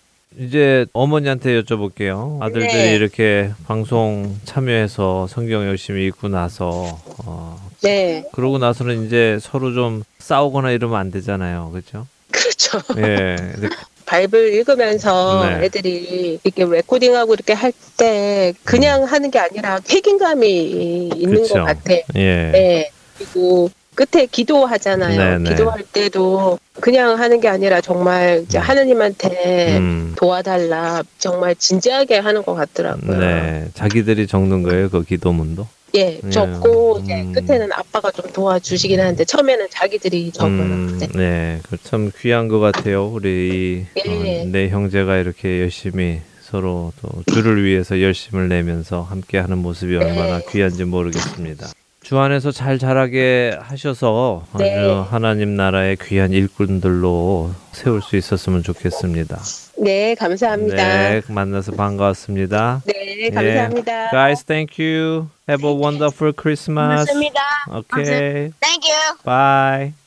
이제 0.46 0.88
어머니한테 0.94 1.62
여쭤볼게요. 1.62 2.42
아들들이 2.42 2.68
네. 2.74 2.96
이렇게 2.96 3.52
방송 3.68 4.36
참여해서 4.44 5.28
성경 5.28 5.68
열심히 5.68 6.08
읽고 6.08 6.30
나서 6.30 7.00
어, 7.26 7.62
네. 7.84 8.24
그러고 8.34 8.58
나서는 8.58 9.06
이제 9.06 9.38
서로 9.40 9.72
좀 9.74 10.02
싸우거나 10.18 10.72
이러면 10.72 11.00
안 11.00 11.12
되잖아요. 11.12 11.70
그렇죠? 11.72 12.08
그렇죠. 12.32 12.80
예. 12.98 13.36
바이블 14.08 14.54
읽으면서 14.56 15.46
네. 15.48 15.66
애들이 15.66 16.40
이렇게 16.44 16.66
레코딩하고 16.66 17.34
이렇게 17.36 17.54
할 17.54 17.72
때 17.98 18.54
그냥 18.64 19.04
음. 19.04 19.08
하는 19.08 19.30
게 19.30 19.38
아니라 19.38 19.80
책임감이 19.80 21.10
있는 21.16 21.44
그쵸. 21.44 21.54
것 21.54 21.66
같아. 21.66 21.94
예. 22.16 22.50
네. 22.52 22.92
그리고 23.16 23.70
끝에 23.96 24.26
기도하잖아요. 24.26 25.18
네네. 25.40 25.50
기도할 25.50 25.84
때도 25.84 26.58
그냥 26.80 27.20
하는 27.20 27.40
게 27.42 27.48
아니라 27.48 27.82
정말 27.82 28.44
이제 28.46 28.58
음. 28.58 28.62
하느님한테 28.62 29.78
음. 29.78 30.14
도와달라 30.18 31.04
정말 31.18 31.56
진지하게 31.56 32.20
하는 32.20 32.44
것 32.44 32.54
같더라고요. 32.56 33.18
네, 33.20 33.68
자기들이 33.74 34.28
적는 34.28 34.64
거예요, 34.64 34.90
그 34.90 35.04
기도문도. 35.04 35.68
예, 35.96 36.22
적고 36.30 37.00
음. 37.00 37.04
이제 37.04 37.42
끝에는 37.42 37.70
아빠가 37.74 38.12
좀 38.12 38.32
도와주시긴 38.32 38.98
하는데 38.98 39.26
처음에는 39.26 39.68
자기들이 39.70 40.32
적어요. 40.32 40.52
음, 40.52 40.98
네, 41.00 41.08
네 41.14 41.62
참 41.84 42.12
귀한 42.22 42.48
것 42.48 42.60
같아요. 42.60 43.08
우리 43.08 43.86
예. 43.98 44.42
어, 44.42 44.46
내 44.46 44.70
형제가 44.70 45.18
이렇게 45.18 45.60
열심히 45.60 46.22
서로 46.42 46.94
또 47.02 47.10
주를 47.34 47.64
위해서 47.66 48.02
열심을 48.02 48.48
내면서 48.48 49.02
함께하는 49.02 49.58
모습이 49.58 49.98
얼마나 49.98 50.38
네. 50.40 50.46
귀한지 50.50 50.86
모르겠습니다. 50.86 51.68
주 52.12 52.20
안에서 52.20 52.52
잘 52.52 52.78
자라게 52.78 53.58
하셔서 53.62 54.44
네. 54.60 54.76
아주 54.78 55.06
하나님 55.10 55.56
나라의 55.56 55.96
귀한 56.02 56.34
일꾼들로 56.34 57.52
세울 57.72 58.02
수 58.02 58.18
있었으면 58.18 58.64
좋겠습니다. 58.64 59.40
네, 59.78 60.14
감사합니다. 60.16 60.76
네, 60.76 61.22
만나서 61.30 61.72
반가웠습니다. 61.72 62.82
네, 62.86 63.30
감사합니다. 63.30 63.94
Yeah. 63.94 64.12
Guys, 64.12 64.44
thank 64.44 64.78
you. 64.78 65.30
Have 65.48 65.64
a 65.64 65.74
wonderful 65.74 66.34
Christmas. 66.34 67.06
고맙습니다. 67.06 67.40
Okay. 67.70 68.52
Thank 68.60 68.84
you. 68.92 69.16
Bye. 69.24 70.01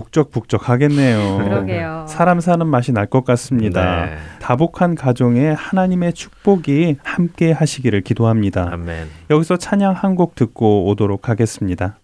북적북적 0.00 0.68
하겠네요. 0.68 1.38
그러게요. 1.38 2.06
사람 2.08 2.40
사는 2.40 2.66
맛이 2.66 2.92
날 2.92 3.06
것 3.06 3.24
같습니다. 3.24 4.06
네. 4.06 4.16
다복한 4.40 4.94
가정에 4.94 5.50
하나님의 5.50 6.12
축복이 6.14 6.96
함께 7.04 7.52
하시기를 7.52 8.00
기도합니다. 8.00 8.68
아멘. 8.72 9.08
여기서 9.30 9.56
찬양 9.56 9.92
한 9.94 10.14
곡 10.16 10.34
듣고 10.36 10.86
오도록 10.88 11.28
하겠습니다. 11.28 11.96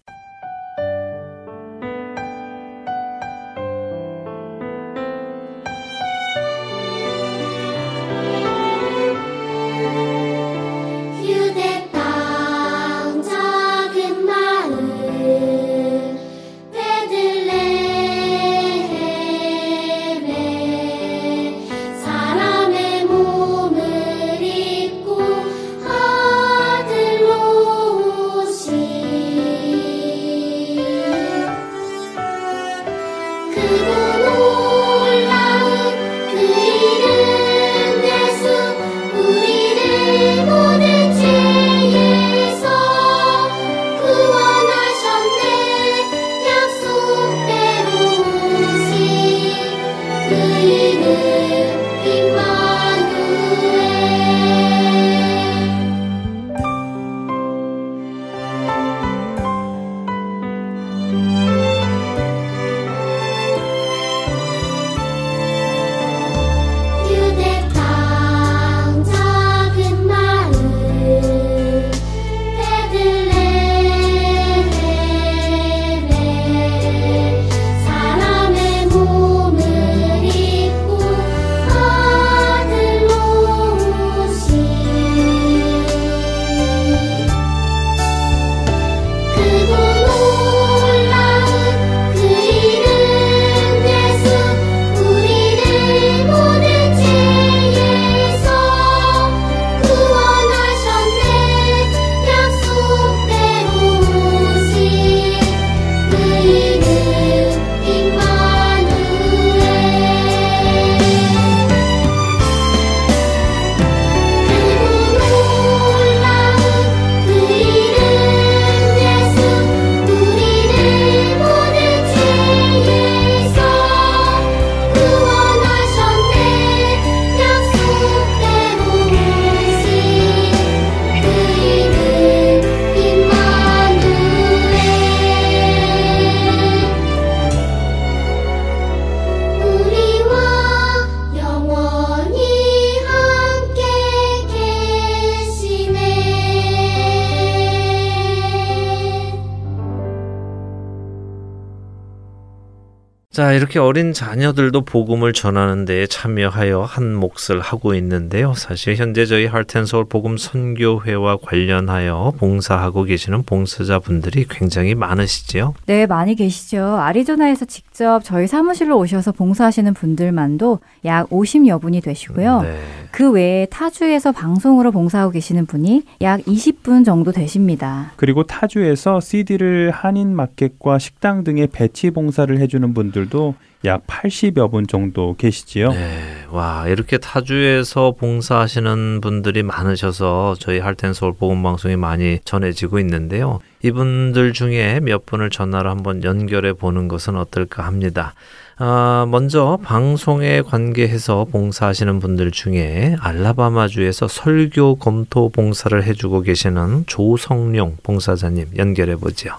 이렇게 153.71 153.79
어린 153.79 154.11
자녀들도 154.11 154.81
복음을 154.81 155.31
전하는 155.31 155.85
데 155.85 156.05
참여하여 156.05 156.81
한 156.81 157.15
몫을 157.15 157.61
하고 157.61 157.95
있는데요. 157.95 158.53
사실 158.53 158.97
현재 158.97 159.25
저희 159.25 159.45
할텐서울 159.45 160.09
복음 160.09 160.35
선교회와 160.35 161.37
관련하여 161.37 162.33
봉사하고 162.37 163.03
계시는 163.05 163.43
봉사자분들이 163.43 164.47
굉장히 164.49 164.93
많으시죠 164.93 165.75
네, 165.85 166.05
많이 166.05 166.35
계시죠. 166.35 166.83
아리조나에서 166.83 167.63
직접 167.63 167.90
저희 168.23 168.47
사무실로 168.47 168.97
오셔서 168.97 169.31
봉사하시는 169.31 169.93
분들만도 169.93 170.79
약 171.05 171.29
50여 171.29 171.79
분이 171.81 172.01
되시고요. 172.01 172.61
네. 172.61 172.77
그 173.11 173.31
외에 173.31 173.65
타주에서 173.67 174.31
방송으로 174.31 174.91
봉사하고 174.91 175.31
계시는 175.31 175.65
분이 175.67 176.03
약 176.21 176.41
20분 176.41 177.05
정도 177.05 177.31
되십니다. 177.31 178.11
그리고 178.15 178.43
타주에서 178.43 179.19
CD를 179.19 179.91
한인 179.91 180.35
마켓과 180.35 180.99
식당 180.99 181.43
등의 181.43 181.67
배치 181.67 182.11
봉사를 182.11 182.57
해주는 182.57 182.93
분들 182.93 183.11
분들도 183.11 183.55
약 183.83 184.05
80여 184.05 184.69
분 184.69 184.85
정도 184.85 185.35
계시지요. 185.35 185.89
네. 185.89 186.45
와, 186.51 186.85
이렇게 186.87 187.17
타주에서 187.17 188.15
봉사하시는 188.17 189.21
분들이 189.21 189.63
많으셔서 189.63 190.55
저희 190.59 190.79
할텐 190.79 191.13
서울 191.13 191.33
복음 191.33 191.63
방송이 191.63 191.95
많이 191.95 192.39
전해지고 192.45 192.99
있는데요. 192.99 193.59
이분들 193.83 194.53
중에 194.53 194.99
몇 194.99 195.25
분을 195.25 195.49
전화로 195.49 195.89
한번 195.89 196.23
연결해 196.23 196.73
보는 196.73 197.07
것은 197.07 197.35
어떨까 197.35 197.85
합니다. 197.85 198.35
아, 198.77 199.25
먼저 199.29 199.79
방송에 199.83 200.61
관계해서 200.61 201.45
봉사하시는 201.51 202.19
분들 202.19 202.51
중에 202.51 203.15
알라바마주에서 203.19 204.27
설교 204.27 204.95
검토 204.95 205.49
봉사를 205.49 206.03
해주고 206.03 206.41
계시는 206.41 207.05
조성룡 207.07 207.97
봉사자님 208.03 208.69
연결해 208.77 209.15
보죠. 209.15 209.55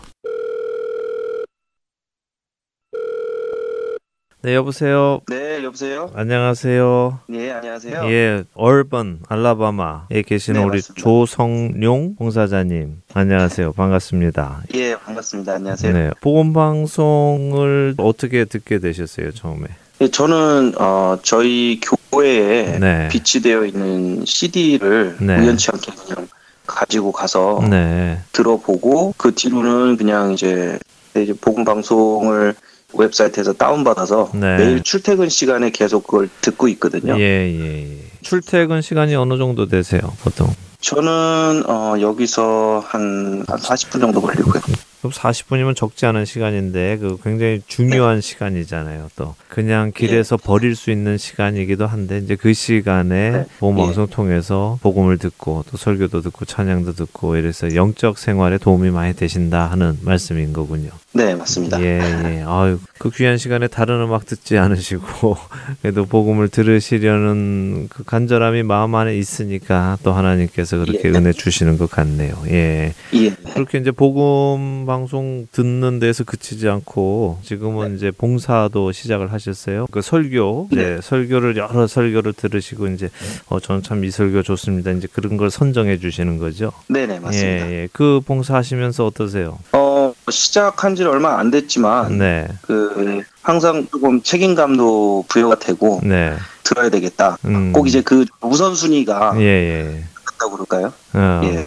네, 4.45 4.57
여보세요. 4.57 5.21
네, 5.29 5.63
여보세요. 5.63 6.11
안녕하세요. 6.17 7.21
예, 7.33 7.53
안녕하세요. 7.53 8.11
예, 8.11 8.43
얼번 8.55 9.21
알라바마에 9.29 10.23
계시는 10.27 10.61
네, 10.61 10.67
우리 10.67 10.79
맞습니다. 10.79 11.01
조성룡 11.01 12.17
봉사자님. 12.17 13.03
안녕하세요. 13.15 13.73
반갑습니다. 13.73 14.65
예, 14.75 14.97
반갑습니다. 14.97 15.53
안녕하세요. 15.55 15.93
네, 15.93 16.11
보건 16.21 16.53
방송을 16.53 17.95
어떻게 17.99 18.45
듣게 18.45 18.81
되셨어요, 18.81 19.31
처음에? 19.31 19.69
예, 20.01 20.09
저는 20.09 20.73
어, 20.77 21.19
저희 21.23 21.79
교회에 22.11 22.81
네. 22.81 23.09
비치되어 23.13 23.65
있는 23.67 24.25
CD를 24.25 25.19
네. 25.21 25.39
우연치 25.39 25.71
않게 25.73 25.93
그냥 25.93 26.27
가지고 26.67 27.13
가서 27.13 27.65
네. 27.71 28.19
들어보고 28.33 29.15
그 29.17 29.33
뒤로는 29.37 29.97
그냥 29.97 30.33
이제 30.33 30.81
이제 31.17 31.33
복음 31.41 31.65
방송을 31.65 32.57
웹사이트에서 32.95 33.53
다운받아서 33.55 34.31
네. 34.35 34.57
매일 34.57 34.83
출퇴근 34.83 35.29
시간에 35.29 35.71
계속 35.71 36.07
그걸 36.07 36.29
듣고 36.41 36.69
있거든요. 36.69 37.19
예, 37.19 37.21
예, 37.21 37.99
예. 37.99 37.99
출퇴근 38.23 38.83
시간이 38.83 39.15
어느 39.15 39.37
정도 39.39 39.67
되세요, 39.67 40.01
보통? 40.23 40.49
저는 40.81 41.65
어, 41.67 41.95
여기서 42.01 42.83
한, 42.87 43.45
한 43.49 43.59
40분 43.59 44.01
정도 44.01 44.21
걸리고요. 44.21 44.61
그럼 45.03 45.11
40분이면 45.11 45.75
적지 45.75 46.07
않은 46.07 46.25
시간인데 46.25 46.99
그 46.99 47.19
굉장히 47.25 47.61
중요한 47.67 48.17
네. 48.17 48.21
시간이잖아요. 48.21 49.11
또 49.17 49.35
그냥 49.49 49.91
길에서 49.93 50.37
네. 50.37 50.47
버릴 50.47 50.77
수 50.77 50.93
있는 50.93 51.19
시간이기도 51.19 51.89
한데 51.89 52.19
이제 52.19 52.37
그 52.37 52.53
시간에 52.53 53.31
네. 53.33 53.45
보방송 53.59 54.07
예. 54.09 54.15
통해서 54.15 54.79
복음을 54.81 55.19
듣고 55.19 55.65
또 55.69 55.77
설교도 55.77 56.21
듣고 56.21 56.45
찬양도 56.45 56.93
듣고 56.93 57.35
이래서 57.35 57.75
영적 57.75 58.17
생활에 58.17 58.59
도움이 58.59 58.91
많이 58.91 59.15
되신다 59.15 59.67
하는 59.73 59.99
말씀인 60.03 60.53
거군요. 60.53 60.91
네, 61.15 61.35
맞습니다. 61.35 61.81
예, 61.83 62.01
예. 62.01 62.45
아유, 62.47 62.79
그 62.99 63.11
귀한 63.11 63.37
시간에 63.37 63.69
다른 63.69 64.01
음악 64.01 64.25
듣지 64.25 64.57
않으시고 64.57 65.37
그래도 65.83 66.07
복음을 66.07 66.49
들으시려는 66.49 67.89
그 67.91 68.03
간절함이 68.05 68.63
마음 68.63 68.95
안에 68.95 69.19
있으니까 69.19 69.99
또 70.03 70.13
하나님께서 70.13 70.79
그렇게 70.79 71.09
예. 71.09 71.13
은혜 71.13 71.33
주시는 71.33 71.77
것 71.77 71.91
같네요. 71.91 72.35
예. 72.47 72.95
예. 73.15 73.31
그렇게 73.53 73.79
이제 73.79 73.91
복음 73.91 74.87
방송 74.97 75.47
듣는 75.53 76.01
데서 76.01 76.23
그치지 76.23 76.69
않고 76.69 77.39
지금은 77.43 77.89
네. 77.93 77.95
이제 77.97 78.11
봉사도 78.11 78.93
시작을 78.93 79.33
하셨어요. 79.33 79.87
그 79.91 80.03
설교, 80.03 80.69
네. 80.71 80.99
설교를 81.01 81.57
여러 81.57 81.87
설교를 81.87 82.35
들으시고 82.35 82.89
이제 82.89 83.09
어 83.49 83.59
저는 83.59 83.83
참 83.83 84.03
이 84.05 84.11
설교 84.11 84.43
좋습니다. 84.43 84.91
이제 84.91 85.09
그런 85.11 85.39
걸 85.39 85.51
선정해 85.51 85.97
주시는 85.99 86.37
거죠. 86.37 86.73
네 86.89 87.07
네 87.07 87.21
맞습니다. 87.21 87.71
예, 87.71 87.73
예. 87.85 87.89
그 87.93 88.21
봉사하시면서 88.27 89.07
어떠세요? 89.07 89.59
어 89.73 90.13
시작한 90.29 90.95
지 90.95 91.05
얼마 91.05 91.39
안 91.39 91.51
됐지만 91.51 92.19
네. 92.19 92.47
그 92.61 93.23
항상 93.41 93.87
조금 93.91 94.21
책임감도 94.23 95.25
부여가 95.29 95.55
되고 95.55 96.01
네. 96.05 96.35
들어야 96.65 96.91
되겠다. 96.91 97.39
음. 97.47 97.73
꼭 97.73 97.89
이제 97.89 98.03
그 98.03 98.27
우선순위가 98.43 99.37
예, 99.39 99.43
예. 99.43 100.05
같다고 100.25 100.53
그럴까요? 100.59 100.93
어. 101.15 101.41
예. 101.45 101.67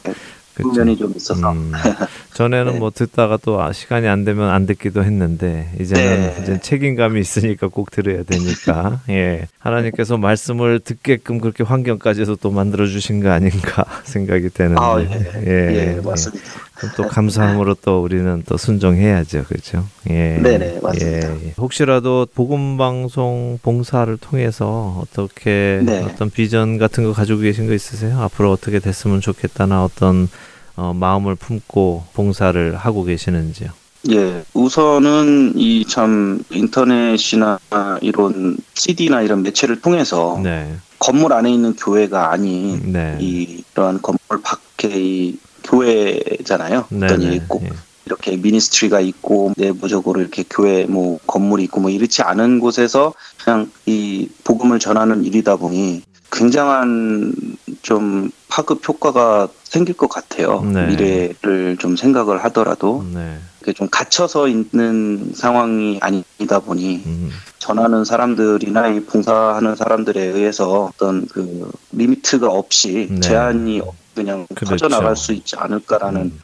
그면이 0.56 0.98
좀 0.98 1.14
있어서. 1.16 1.52
음, 1.52 1.72
전에는 2.34 2.74
네. 2.74 2.80
뭐 2.80 2.92
듣다가 2.92 3.38
또 3.38 3.62
아, 3.62 3.72
시간이 3.74 4.08
안 4.08 4.26
되면 4.26 4.50
안 4.50 4.66
듣기도 4.66 5.04
했는데 5.04 5.70
이제는 5.80 6.36
네. 6.36 6.42
이제 6.42 6.60
책임감이 6.60 7.20
있으니까 7.20 7.68
꼭 7.68 7.92
들어야 7.92 8.24
되니까 8.24 9.02
예 9.10 9.48
하나님께서 9.60 10.18
말씀을 10.18 10.80
듣게끔 10.80 11.40
그렇게 11.40 11.64
환경까지도 11.64 12.38
또 12.38 12.52
만들어 12.52 12.88
주신 12.88 13.22
거 13.22 13.32
아닌가 13.32 13.86
생각이 14.04 14.50
되는데 14.50 14.82
아, 14.82 15.00
예. 15.00 15.44
예, 15.46 15.96
예, 15.98 16.02
맞습니다. 16.02 16.44
예. 16.84 16.88
또 16.98 17.08
감사함으로 17.08 17.76
또 17.82 18.02
우리는 18.04 18.44
또 18.48 18.58
순종해야죠, 18.58 19.46
그렇죠? 19.46 19.86
예, 20.10 20.40
네네 20.42 20.80
맞습니다. 20.82 21.36
예, 21.36 21.48
예. 21.48 21.54
혹시라도 21.58 22.28
복음 22.34 22.78
방송 22.78 23.60
봉사를 23.62 24.16
통해서 24.18 25.02
어떻게 25.02 25.80
네. 25.84 26.02
어떤 26.04 26.30
비전 26.30 26.78
같은 26.78 27.04
거 27.04 27.14
가지고 27.14 27.40
계신 27.42 27.68
거 27.68 27.74
있으세요? 27.74 28.20
앞으로 28.22 28.52
어떻게 28.52 28.80
됐으면 28.80 29.22
좋겠다나 29.22 29.84
어떤 29.84 30.28
어, 30.76 30.94
마음을 30.94 31.36
품고 31.36 32.04
봉사를 32.14 32.76
하고 32.76 33.04
계시는지요? 33.06 33.70
예, 34.12 34.44
우선은 34.54 35.54
이 35.56 35.84
참 35.88 36.44
인터넷이나 36.52 37.58
이런 38.02 38.58
CD나 38.74 39.22
이런 39.22 39.42
매체를 39.42 39.82
통해서 39.82 40.40
네. 40.44 40.76
건물 41.00 41.34
안에 41.34 41.52
있는 41.52 41.76
교회가 41.76 42.32
아닌 42.32 42.92
네. 42.92 43.18
이러한 43.20 44.02
건물 44.02 44.42
밖의 44.44 45.38
교회잖아요. 45.66 46.86
네, 46.90 47.06
어떤 47.06 47.20
네, 47.20 47.36
있고 47.36 47.62
예. 47.64 47.70
이렇게 48.06 48.38
미니스트리가 48.38 49.00
있고 49.00 49.54
내부적으로 49.58 50.22
이렇게 50.22 50.44
교회 50.50 50.86
뭐 50.86 51.20
건물이 51.26 51.64
있고 51.66 51.82
뭐 51.82 51.90
이렇지 51.90 52.22
않은 52.22 52.60
곳에서 52.60 53.14
그냥 53.44 53.72
이 53.86 54.30
복음을 54.44 54.80
전하는 54.80 55.24
일이다 55.24 55.56
보니 55.56 56.04
굉장한 56.32 57.34
좀 57.82 58.30
파급 58.48 58.88
효과가 58.88 59.48
생길 59.64 59.96
것 59.96 60.08
같아요. 60.08 60.62
네. 60.62 60.88
미래를 60.88 61.78
좀 61.80 61.96
생각을 61.96 62.44
하더라도 62.46 63.04
네. 63.14 63.40
좀 63.74 63.88
갇혀서 63.90 64.48
있는 64.48 65.32
상황이 65.34 66.00
아니다 66.02 66.60
보니 66.60 67.04
음. 67.06 67.32
전하는 67.58 68.06
사람들이나 68.06 68.90
이 68.90 69.00
봉사하는 69.02 69.76
사람들에 69.76 70.22
의해서 70.22 70.92
어떤 70.94 71.26
그 71.26 71.72
리미트가 71.92 72.48
없이 72.48 73.08
네. 73.10 73.20
제한이 73.22 73.82
그냥 74.16 74.48
그렇죠. 74.56 74.72
퍼져나갈 74.72 75.16
수 75.16 75.34
있지 75.34 75.56
않을까라는 75.58 76.22
음. 76.22 76.40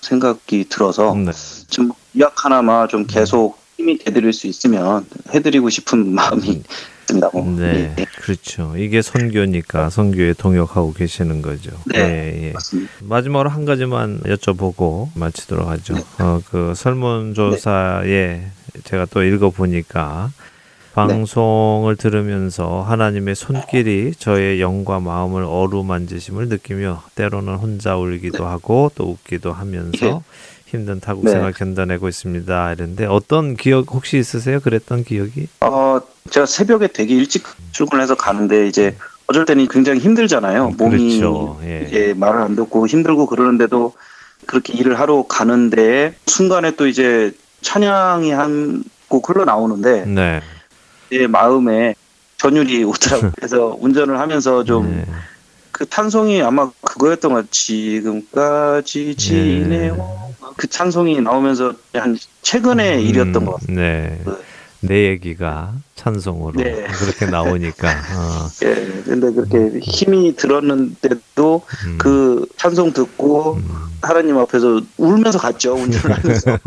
생각이 0.00 0.66
들어서 0.68 1.14
네. 1.14 1.30
지금 1.68 1.92
약 2.18 2.44
하나만 2.44 2.88
좀 2.88 3.06
계속 3.06 3.58
힘이 3.76 3.98
되드릴 3.98 4.32
수 4.32 4.46
있으면 4.46 5.06
해드리고 5.32 5.70
싶은 5.70 6.12
마음이 6.14 6.50
음. 6.50 6.62
있습니다. 7.02 7.30
뭐. 7.32 7.44
네, 7.58 7.94
네, 7.96 8.06
그렇죠. 8.16 8.74
이게 8.76 9.02
선교니까 9.02 9.90
선교에 9.90 10.32
동역하고 10.34 10.92
계시는 10.94 11.42
거죠. 11.42 11.70
네, 11.86 11.98
예, 11.98 12.46
예. 12.48 12.52
마지막으로 13.00 13.50
한 13.50 13.64
가지만 13.64 14.20
여쭤보고 14.20 15.10
마치도록 15.14 15.68
하죠. 15.68 15.94
네. 15.94 16.02
어, 16.20 16.40
그 16.50 16.72
설문조사에 16.74 18.06
네. 18.06 18.50
제가 18.84 19.06
또 19.06 19.22
읽어보니까 19.22 20.30
방송을 20.94 21.96
들으면서 21.96 22.82
하나님의 22.82 23.34
손길이 23.34 24.12
저의 24.16 24.60
영과 24.60 25.00
마음을 25.00 25.42
어루만지심을 25.42 26.48
느끼며 26.48 27.02
때로는 27.16 27.56
혼자 27.56 27.96
울기도 27.96 28.38
네. 28.38 28.44
하고 28.44 28.90
또 28.94 29.10
웃기도 29.10 29.52
하면서 29.52 30.06
예. 30.06 30.20
힘든 30.66 31.00
타국 31.00 31.28
생활 31.28 31.52
네. 31.52 31.58
견뎌내고 31.58 32.08
있습니다. 32.08 32.72
이런데 32.72 33.06
어떤 33.06 33.56
기억 33.56 33.92
혹시 33.92 34.18
있으세요? 34.18 34.60
그랬던 34.60 35.04
기억이? 35.04 35.48
어, 35.60 36.00
제가 36.30 36.46
새벽에 36.46 36.86
되게 36.86 37.14
일찍 37.14 37.44
출근해서 37.72 38.14
가는데 38.14 38.68
이제 38.68 38.96
어쩔 39.26 39.44
때는 39.44 39.66
굉장히 39.68 40.00
힘들잖아요. 40.00 40.68
음, 40.68 40.76
몸이 40.76 41.18
그렇죠. 41.18 41.58
예. 41.64 41.86
이제 41.88 42.14
말을 42.16 42.40
안 42.40 42.56
듣고 42.56 42.86
힘들고 42.86 43.26
그러는데도 43.26 43.94
그렇게 44.46 44.72
일을 44.74 44.98
하러 45.00 45.24
가는데 45.28 46.14
순간에 46.26 46.76
또 46.76 46.86
이제 46.86 47.32
찬양이 47.62 48.30
한 48.30 48.84
곡 49.08 49.28
흘러 49.28 49.44
나오는데 49.44 50.06
네. 50.06 50.40
제 51.14 51.28
마음에 51.28 51.94
전율이 52.38 52.82
오더라고요. 52.84 53.32
그래서 53.36 53.76
운전을 53.80 54.18
하면서 54.18 54.64
좀 54.64 54.90
네. 54.90 55.06
그 55.70 55.86
탄송이 55.86 56.42
아마 56.42 56.70
그거였던 56.82 57.30
것 57.30 57.36
같아요. 57.36 57.50
지금까지 57.50 59.14
지내오. 59.14 59.96
네. 59.96 60.34
그 60.56 60.68
찬송이 60.68 61.20
나오면서 61.20 61.74
한 61.94 62.18
최근의 62.42 62.96
음, 62.96 63.00
일이었던 63.00 63.44
것 63.44 63.60
같아요. 63.60 63.76
네. 63.76 64.20
그 64.24 64.42
내 64.86 65.08
얘기가 65.08 65.74
찬송으로 65.94 66.62
네. 66.62 66.86
그렇게 66.86 67.26
나오니까. 67.26 67.88
어. 67.88 68.48
예, 68.64 68.74
근데 69.04 69.32
그렇게 69.32 69.78
힘이 69.80 70.36
들었는데도 70.36 71.62
음. 71.86 71.98
그 71.98 72.46
찬송 72.56 72.92
듣고 72.92 73.54
음. 73.54 73.94
하나님 74.02 74.36
앞에서 74.38 74.80
울면서 74.98 75.38
갔죠 75.38 75.74
운전을 75.74 76.16
하면서 76.18 76.58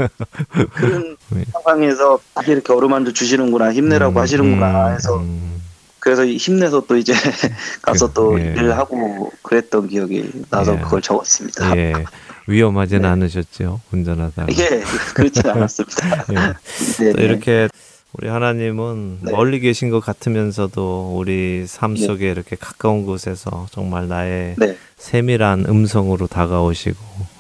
그런 0.74 1.18
네. 1.30 1.44
상황에서 1.54 2.20
이렇게 2.48 2.74
어루만져 2.74 3.14
주시는구나 3.14 3.74
힘내라고 3.74 4.14
음, 4.14 4.22
하시는구나 4.22 4.88
음, 4.88 4.96
해서 4.96 5.18
음. 5.18 5.62
그래서 6.00 6.26
힘내서 6.26 6.86
또 6.88 6.96
이제 6.98 7.14
가서 7.82 8.14
또 8.14 8.40
예. 8.40 8.54
일을 8.54 8.78
하고 8.78 9.32
그랬던 9.44 9.90
기억이 9.90 10.32
나서 10.50 10.76
예. 10.76 10.80
그걸 10.80 11.02
적었습니다. 11.02 11.78
예. 11.78 11.94
위험하진 12.48 13.02
네. 13.02 13.10
않으셨죠 13.10 13.82
운전하다가? 13.92 14.54
예, 14.54 14.84
그렇지 15.14 15.42
않았습니다. 15.46 16.26
예. 16.32 17.12
또 17.12 17.22
이렇게 17.22 17.68
우리 18.14 18.30
하나님은 18.30 19.20
네. 19.22 19.32
멀리 19.32 19.60
계신 19.60 19.90
것 19.90 20.00
같으면서도 20.00 21.16
우리 21.18 21.66
삶 21.68 21.94
네. 21.94 22.06
속에 22.06 22.26
네. 22.26 22.32
이렇게 22.32 22.56
가까운 22.56 23.06
곳에서 23.06 23.68
정말 23.72 24.08
나의 24.08 24.56
네. 24.58 24.78
세밀한 24.98 25.66
음성으로 25.68 26.28
다가오시고 26.28 26.98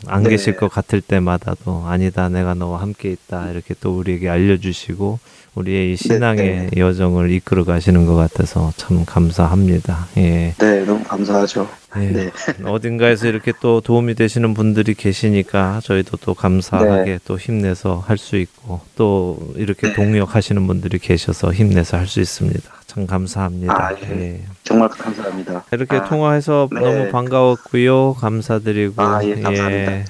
안 0.08 0.24
네. 0.24 0.32
계실 0.32 0.56
것 0.58 0.70
같을 0.70 1.02
때마다도 1.02 1.86
아니다 1.88 2.30
내가 2.30 2.54
너와 2.54 2.82
함께 2.82 3.10
있다 3.10 3.50
이렇게 3.52 3.74
또 3.80 3.98
우리에게 3.98 4.30
알려주시고 4.30 5.20
우리의 5.56 5.94
이 5.94 5.96
신앙의 5.96 6.70
네, 6.70 6.80
여정을 6.80 7.32
이끌어 7.32 7.64
가시는 7.64 8.06
것 8.06 8.16
같아서 8.16 8.72
참 8.78 9.06
감사합니다. 9.06 10.08
예. 10.18 10.54
네, 10.60 10.86
너무 10.86 11.04
감사하죠. 11.04 11.68
예. 12.04 12.08
네. 12.12 12.32
어딘가에서 12.64 13.28
이렇게 13.28 13.54
또 13.60 13.82
도움이 13.82 14.16
되시는 14.16 14.54
분들이 14.54 14.94
계시니까 14.94 15.82
저희도 15.84 16.18
또 16.18 16.34
감사하게 16.34 17.04
네. 17.06 17.20
또 17.26 17.38
힘내서 17.38 18.04
할 18.06 18.18
수 18.18 18.36
있고 18.38 18.82
또 18.96 19.54
이렇게 19.56 19.88
네. 19.88 19.94
동역하시는 19.94 20.66
분들이 20.68 20.98
계셔서 21.00 21.54
힘내서 21.54 21.98
할 21.98 22.08
수 22.08 22.20
있습니다. 22.20 22.62
참 22.88 23.06
감사합니다. 23.06 23.74
아, 23.74 23.92
예. 24.12 24.42
예. 24.78 24.80
정말 24.80 24.90
감사합니다. 24.90 25.64
이렇게 25.72 25.98
아, 25.98 26.06
통화해서 26.06 26.70
네. 26.72 26.80
너무 26.82 27.12
반가웠고요. 27.12 28.14
감사드리고 28.14 29.02
아, 29.02 29.24
예, 29.24 29.42
감사합니다. 29.42 29.92
예, 29.92 30.06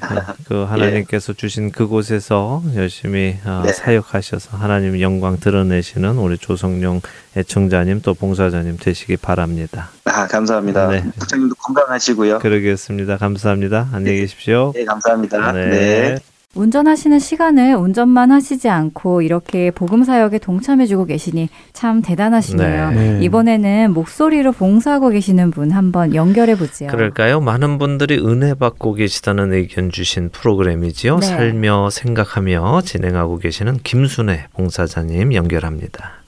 그 0.48 0.64
하나님께서 0.70 1.34
예. 1.34 1.38
주신 1.38 1.72
그곳에서 1.72 2.62
열심히 2.76 3.38
어, 3.46 3.64
네. 3.66 3.72
사역하셔서 3.74 4.58
하나님 4.58 5.00
영광 5.02 5.40
드러내시는 5.40 6.18
우리 6.18 6.38
조성용 6.38 7.02
애청자님 7.36 8.02
또 8.02 8.14
봉사자님 8.14 8.78
되시기 8.78 9.18
바랍니다. 9.18 9.90
아 10.06 10.28
감사합니다. 10.28 10.88
네. 10.88 11.04
부장님도 11.20 11.56
건강하시고요. 11.56 12.40
그러겠습니다. 12.40 13.18
감사합니다. 13.18 13.90
안녕히 13.94 14.20
계십시오. 14.20 14.72
네, 14.76 14.86
감사합니다. 14.86 15.52
네. 15.54 16.18
네. 16.58 16.62
운전하시는 16.62 17.20
시간을 17.20 17.76
운전만 17.76 18.32
하시지 18.32 18.68
않고 18.70 19.22
이렇게 19.22 19.72
복음 19.72 20.04
사역에 20.04 20.40
동참해주고 20.40 21.06
계시니 21.06 21.50
참 21.74 22.02
대단하시네요. 22.02 22.92
네. 22.92 23.20
이번에는 23.22 23.94
목소리로 23.94 24.52
봉사하고 24.52 25.10
계시는 25.10 25.52
분 25.52 25.72
한번 25.72 26.16
연결해 26.16 26.56
보지요. 26.56 26.90
그럴까요? 26.90 27.40
많은 27.40 27.78
분들이 27.78 28.18
은혜 28.18 28.54
받고 28.54 28.94
계시다는 28.94 29.54
의견 29.54 29.92
주신 29.92 30.30
프로그램이지요. 30.30 31.20
네. 31.20 31.28
살며 31.28 31.90
생각하며 31.92 32.82
진행하고 32.82 33.38
계시는 33.38 33.80
김순애 33.84 34.48
봉사자님 34.54 35.34
연결합니다. 35.34 36.24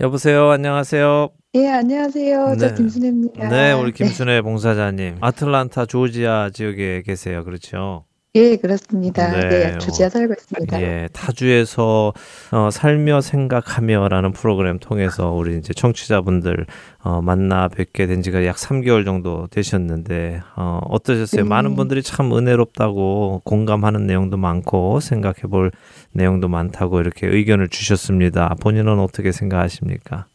여보세요. 0.00 0.50
안녕하세요. 0.50 1.30
예, 1.54 1.68
안녕하세요. 1.68 2.48
네. 2.52 2.56
저 2.56 2.74
김순혜입니다. 2.74 3.48
네, 3.50 3.72
우리 3.72 3.92
김순혜 3.92 4.36
네. 4.36 4.40
봉사자님. 4.40 5.16
아틀란타 5.20 5.84
조지아 5.84 6.48
지역에 6.48 7.02
계세요. 7.02 7.44
그렇죠? 7.44 8.06
예, 8.34 8.56
그렇습니다. 8.56 9.30
네, 9.30 9.48
네 9.50 9.78
조지아 9.78 10.08
살고 10.08 10.32
있습니다. 10.32 10.80
예, 10.80 11.10
타주에서 11.12 12.14
어, 12.52 12.70
살며 12.70 13.20
생각하며라는 13.20 14.32
프로그램 14.32 14.78
통해서 14.78 15.30
우리 15.30 15.58
이제 15.58 15.74
청취자분들 15.74 16.64
어, 17.02 17.20
만나 17.20 17.68
뵙게 17.68 18.06
된 18.06 18.22
지가 18.22 18.46
약 18.46 18.56
3개월 18.56 19.04
정도 19.04 19.46
되셨는데 19.50 20.40
어, 20.56 20.80
어떠셨어요? 20.88 21.42
네. 21.42 21.46
많은 21.46 21.74
분들이 21.74 22.02
참 22.02 22.34
은혜롭다고 22.34 23.42
공감하는 23.44 24.06
내용도 24.06 24.38
많고 24.38 25.00
생각해 25.00 25.42
볼 25.50 25.70
내용도 26.12 26.48
많다고 26.48 27.00
이렇게 27.00 27.26
의견을 27.26 27.68
주셨습니다. 27.68 28.56
본인은 28.58 28.98
어떻게 29.00 29.32
생각하십니까? 29.32 30.28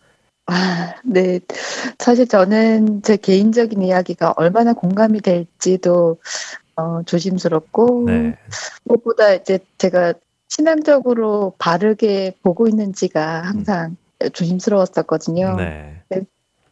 아, 0.47 0.93
네. 1.03 1.39
사실 1.99 2.27
저는 2.27 3.01
제 3.03 3.17
개인적인 3.17 3.81
이야기가 3.81 4.33
얼마나 4.37 4.73
공감이 4.73 5.21
될지도 5.21 6.19
어, 6.75 7.01
조심스럽고 7.03 8.05
네. 8.07 8.37
무엇보다 8.85 9.33
이제 9.33 9.59
제가 9.77 10.13
신앙적으로 10.47 11.53
바르게 11.57 12.35
보고 12.41 12.67
있는지가 12.67 13.41
항상 13.41 13.97
음. 14.21 14.29
조심스러웠었거든요. 14.31 15.55
네. 15.57 16.01
네. 16.09 16.21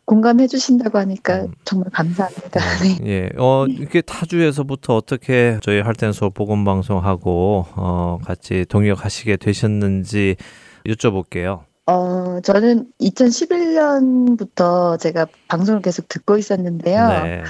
공감해 0.06 0.48
주신다고 0.48 1.00
하니까 1.00 1.42
음. 1.42 1.54
정말 1.66 1.90
감사합니다. 1.92 2.60
네. 2.82 2.98
네. 3.00 3.08
예. 3.08 3.30
어, 3.38 3.66
이렇게 3.68 4.02
타주에서부터 4.02 4.96
어떻게 4.96 5.58
저희 5.62 5.82
할텐소 5.82 6.30
복음 6.30 6.64
방송하고 6.64 7.66
어, 7.76 8.20
같이 8.24 8.66
동역하시게 8.70 9.38
되셨는지 9.38 10.38
여쭤볼게요. 10.86 11.64
어, 11.88 12.40
저는 12.42 12.88
2011년부터 13.00 15.00
제가 15.00 15.28
방송을 15.48 15.82
계속 15.82 16.08
듣고 16.08 16.38
있었는데요. 16.38 17.08
네. 17.08 17.44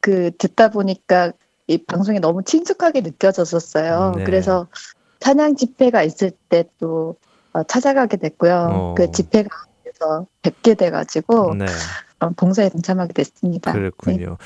그 0.00 0.30
듣다 0.36 0.68
보니까 0.68 1.32
이 1.66 1.78
방송이 1.78 2.20
너무 2.20 2.42
친숙하게 2.42 3.00
느껴졌었어요. 3.00 4.12
네. 4.16 4.24
그래서 4.24 4.68
찬양 5.20 5.56
집회가 5.56 6.02
있을 6.02 6.32
때또 6.50 7.16
어, 7.52 7.62
찾아가게 7.62 8.18
됐고요. 8.18 8.68
어. 8.70 8.94
그 8.94 9.10
집회가 9.12 9.48
뵙게 10.42 10.74
돼가지고 10.74 11.54
네. 11.54 11.64
어, 12.20 12.30
봉사에 12.30 12.68
동참하게 12.68 13.14
됐습니다. 13.14 13.72
그렇군요. 13.72 14.30
네. 14.30 14.36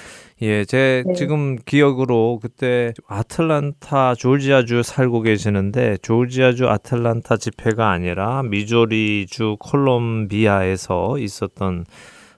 예, 0.40 0.64
제 0.64 1.02
네. 1.06 1.14
지금 1.14 1.56
기억으로 1.56 2.38
그때 2.40 2.94
아틀란타 3.08 4.14
조지아주 4.14 4.84
살고 4.84 5.22
계시는데 5.22 5.96
조지아주 6.02 6.68
아틀란타 6.68 7.38
집회가 7.38 7.90
아니라 7.90 8.44
미조리주 8.44 9.56
콜롬비아에서 9.58 11.18
있었던 11.18 11.86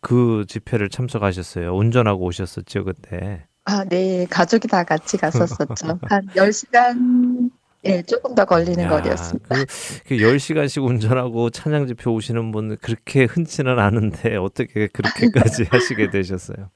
그 0.01 0.45
집회를 0.49 0.89
참석하셨어요. 0.89 1.77
운전하고 1.77 2.25
오셨었죠, 2.25 2.85
그때. 2.85 3.45
아, 3.65 3.85
네. 3.85 4.27
가족이 4.31 4.67
다 4.69 4.83
같이 4.85 5.19
갔었었죠. 5.19 5.99
한 6.09 6.27
10시간 6.29 7.51
예, 7.85 8.03
조금 8.03 8.35
더 8.35 8.45
걸리는 8.45 8.83
야, 8.83 8.89
거리였습니다. 8.89 9.57
그, 9.57 9.67
그 10.07 10.17
10시간씩 10.17 10.85
운전하고 10.85 11.51
찬양 11.51 11.87
집회 11.87 12.11
오시는 12.11 12.51
분 12.51 12.77
그렇게 12.79 13.25
흔치는 13.25 13.79
않은데 13.79 14.37
어떻게 14.37 14.87
그렇게까지 14.89 15.65
하시게 15.71 16.11
되셨어요? 16.11 16.71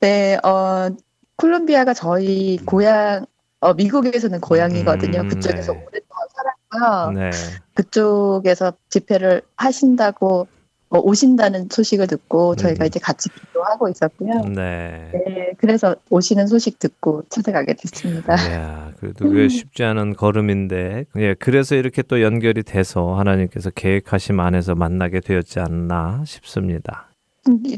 네, 0.00 0.36
어, 0.44 0.88
콜롬비아가 1.36 1.94
저희 1.94 2.58
음. 2.60 2.64
고향, 2.64 3.26
어, 3.60 3.74
미국에서는 3.74 4.40
고향이거든요. 4.40 5.20
음, 5.20 5.28
그쪽에서 5.28 5.72
네. 5.72 5.86
오랫동안 5.86 6.28
살았고요. 6.70 7.10
네. 7.20 7.30
그쪽에서 7.74 8.72
집회를 8.88 9.42
하신다고 9.56 10.46
뭐 10.88 11.00
오신다는 11.00 11.68
소식을 11.70 12.06
듣고 12.06 12.54
저희가 12.54 12.84
음. 12.84 12.86
이제 12.86 13.00
같이 13.00 13.30
기도하고 13.30 13.88
있었고요. 13.88 14.44
네. 14.54 15.10
네. 15.12 15.52
그래서 15.56 15.96
오시는 16.10 16.46
소식 16.48 16.78
듣고 16.78 17.22
찾아가게 17.30 17.72
됐습니다. 17.74 18.34
야, 18.52 18.92
그래도 19.00 19.24
그게 19.24 19.48
쉽지 19.48 19.84
않은 19.84 20.16
걸음인데, 20.16 21.06
예, 21.16 21.34
그래서 21.34 21.76
이렇게 21.76 22.02
또 22.02 22.20
연결이 22.20 22.62
돼서 22.62 23.14
하나님께서 23.14 23.70
계획하심 23.70 24.38
안에서 24.38 24.74
만나게 24.74 25.20
되었지 25.20 25.60
않나 25.60 26.24
싶습니다. 26.26 27.11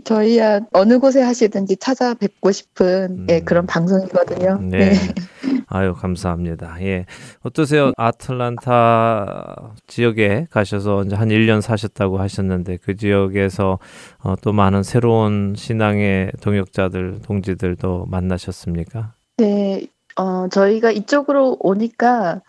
저희야 0.05 0.61
어느 0.72 0.98
곳에 0.98 1.22
하시든지 1.22 1.77
찾아뵙고 1.77 2.53
싶은 2.53 3.16
예, 3.18 3.22
음. 3.22 3.27
예, 3.31 3.40
그런 3.40 3.66
방송이거든요. 3.66 4.59
네. 4.61 4.90
네. 4.90 4.94
아유 5.68 5.94
감사합니다. 5.94 6.77
예 6.83 7.07
어떠세요? 7.42 7.92
아틀란타 7.96 9.74
지역에 9.87 10.46
가셔서 10.50 11.05
이제 11.05 11.16
한 11.16 11.29
1년 11.29 11.62
사셨다고 11.62 12.18
하셨는데 12.18 12.79
그 12.83 12.96
지역에서 12.96 13.79
어, 14.22 14.35
또 14.42 14.53
많은 14.53 14.83
새로운 14.83 15.55
신앙의 15.57 16.33
동역자들 16.40 17.20
동지들도 17.22 18.07
만나셨습니까? 18.09 19.14
네. 19.38 19.87
어, 20.16 20.48
저희가 20.48 20.92
이쪽으로 20.92 21.57
오니까, 21.59 22.40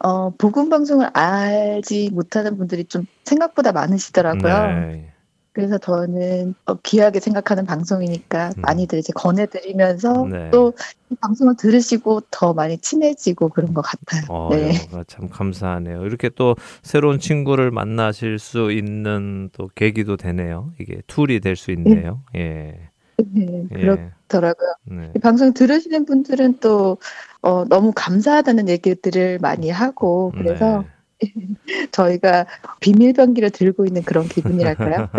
어, 0.00 0.28
복음 0.36 0.68
방송을 0.68 1.08
알지 1.14 2.10
못하는 2.12 2.58
분들이 2.58 2.84
좀 2.84 3.06
생각보다 3.24 3.72
많으시더라고요. 3.72 4.66
네. 4.66 5.15
그래서 5.56 5.78
저는 5.78 6.54
어, 6.66 6.74
귀하게 6.82 7.18
생각하는 7.18 7.64
방송이니까 7.64 8.50
음. 8.58 8.60
많이들 8.60 8.98
이제 8.98 9.10
권해드리면서 9.14 10.26
네. 10.30 10.50
또 10.50 10.74
방송을 11.22 11.56
들으시고 11.56 12.24
더 12.30 12.52
많이 12.52 12.76
친해지고 12.76 13.48
그런 13.48 13.72
것 13.72 13.80
같아요. 13.80 14.26
어, 14.28 14.50
네. 14.50 14.74
참 15.06 15.30
감사하네요. 15.30 16.04
이렇게 16.04 16.28
또 16.28 16.56
새로운 16.82 17.18
친구를 17.18 17.70
만나실 17.70 18.38
수 18.38 18.70
있는 18.70 19.48
또 19.54 19.70
계기도 19.74 20.18
되네요. 20.18 20.74
이게 20.78 21.00
툴이 21.06 21.40
될 21.40 21.56
수 21.56 21.70
있네요. 21.70 22.20
네. 22.34 22.40
예. 22.42 23.24
네, 23.32 23.66
그렇더라고요. 23.70 24.74
네. 24.84 25.12
방송 25.22 25.54
들으시는 25.54 26.04
분들은 26.04 26.58
또 26.60 26.98
어, 27.40 27.64
너무 27.64 27.92
감사하다는 27.96 28.68
얘기들을 28.68 29.38
많이 29.40 29.70
하고 29.70 30.32
그래서 30.36 30.82
네. 30.82 30.88
저희가 31.92 32.46
비밀병기를 32.80 33.50
들고 33.50 33.86
있는 33.86 34.02
그런 34.02 34.28
기분이랄까요? 34.28 35.08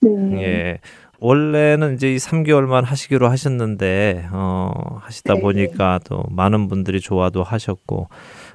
네. 0.00 0.10
네. 0.10 0.42
예. 0.42 0.78
원래는 1.20 1.94
이제 1.94 2.12
이 2.12 2.16
3개월만 2.16 2.84
하시기로 2.84 3.28
하셨는데 3.28 4.28
어, 4.30 4.98
하시다 5.00 5.34
네. 5.34 5.40
보니까 5.40 5.98
또 6.04 6.22
많은 6.30 6.68
분들이 6.68 7.00
좋아도 7.00 7.42
하셨고 7.42 8.08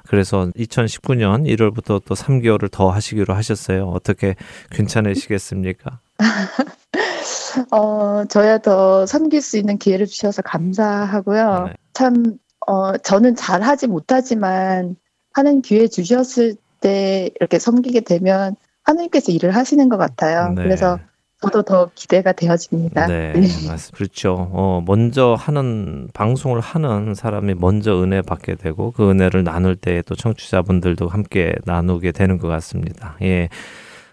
그래서 0.06 0.50
2019년 0.56 1.44
1월부터 1.46 2.02
또 2.04 2.14
3개월을 2.14 2.70
더 2.70 2.90
하시기로 2.90 3.34
하셨어요. 3.34 3.88
어떻게 3.88 4.34
괜찮으시겠습니까? 4.70 5.98
어, 7.70 8.24
저야 8.28 8.58
더 8.58 9.06
섬길 9.06 9.40
수 9.40 9.58
있는 9.58 9.78
기회를 9.78 10.06
주셔서 10.06 10.42
감사하고요. 10.42 11.64
네. 11.66 11.74
참, 11.92 12.38
어, 12.66 12.96
저는 12.96 13.36
잘 13.36 13.62
하지 13.62 13.86
못하지만 13.86 14.96
하는 15.34 15.60
기회 15.62 15.88
주셨을 15.88 16.56
때 16.80 17.30
이렇게 17.40 17.58
섬기게 17.58 18.00
되면 18.00 18.56
하나님께서 18.82 19.32
일을 19.32 19.50
하시는 19.54 19.88
것 19.88 19.96
같아요. 19.96 20.52
네. 20.52 20.62
그래서 20.62 20.98
저도 21.42 21.62
더 21.62 21.90
기대가 21.94 22.32
되어집니다. 22.32 23.06
네, 23.06 23.32
네. 23.34 23.40
맞습니다. 23.40 23.76
그렇죠. 23.96 24.48
어, 24.52 24.82
먼저 24.86 25.34
하는 25.38 26.08
방송을 26.14 26.60
하는 26.60 27.14
사람이 27.14 27.54
먼저 27.54 28.02
은혜 28.02 28.22
받게 28.22 28.54
되고 28.54 28.92
그 28.92 29.10
은혜를 29.10 29.44
나눌 29.44 29.76
때 29.76 30.02
또 30.06 30.14
청취자분들도 30.14 31.08
함께 31.08 31.54
나누게 31.64 32.12
되는 32.12 32.38
것 32.38 32.48
같습니다. 32.48 33.16
예. 33.22 33.48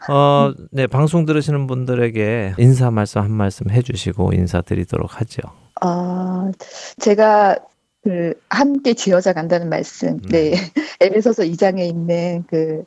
어, 0.10 0.52
네, 0.72 0.88
방송 0.88 1.26
들으시는 1.26 1.68
분들에게 1.68 2.56
인사 2.58 2.92
말씀 2.92 3.22
한 3.22 3.32
말씀 3.32 3.70
해주시고 3.70 4.34
인사드리도록 4.34 5.22
하죠. 5.22 5.42
어, 5.84 6.52
제가 7.00 7.58
그 8.04 8.34
함께 8.50 8.94
지어져 8.94 9.34
간다는 9.34 9.70
말씀, 9.70 10.20
네, 10.22 10.52
네. 10.52 10.56
에베소서 11.02 11.44
2장에 11.44 11.80
있는 11.88 12.44
그 12.48 12.84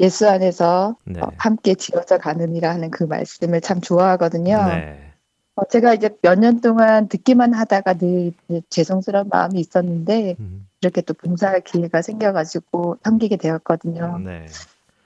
예수 0.00 0.28
안에서 0.28 0.96
네. 1.04 1.20
어, 1.20 1.30
함께 1.36 1.74
지어져 1.74 2.18
가느니라 2.18 2.70
하는 2.70 2.90
그 2.90 3.04
말씀을 3.04 3.60
참 3.60 3.80
좋아하거든요. 3.80 4.66
네. 4.68 5.12
어, 5.56 5.64
제가 5.68 5.94
이제 5.94 6.10
몇 6.22 6.38
년 6.38 6.60
동안 6.60 7.08
듣기만 7.08 7.54
하다가 7.54 7.94
늘 7.94 8.32
죄송스러운 8.70 9.28
마음이 9.30 9.60
있었는데 9.60 10.36
음. 10.40 10.66
이렇게 10.80 11.00
또 11.02 11.14
봉사할 11.14 11.60
기회가 11.62 12.02
생겨가지고 12.02 12.98
섬기게 13.04 13.36
되었거든요. 13.36 14.18
네. 14.18 14.46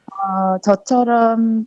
어, 0.07 0.59
저처럼 0.62 1.66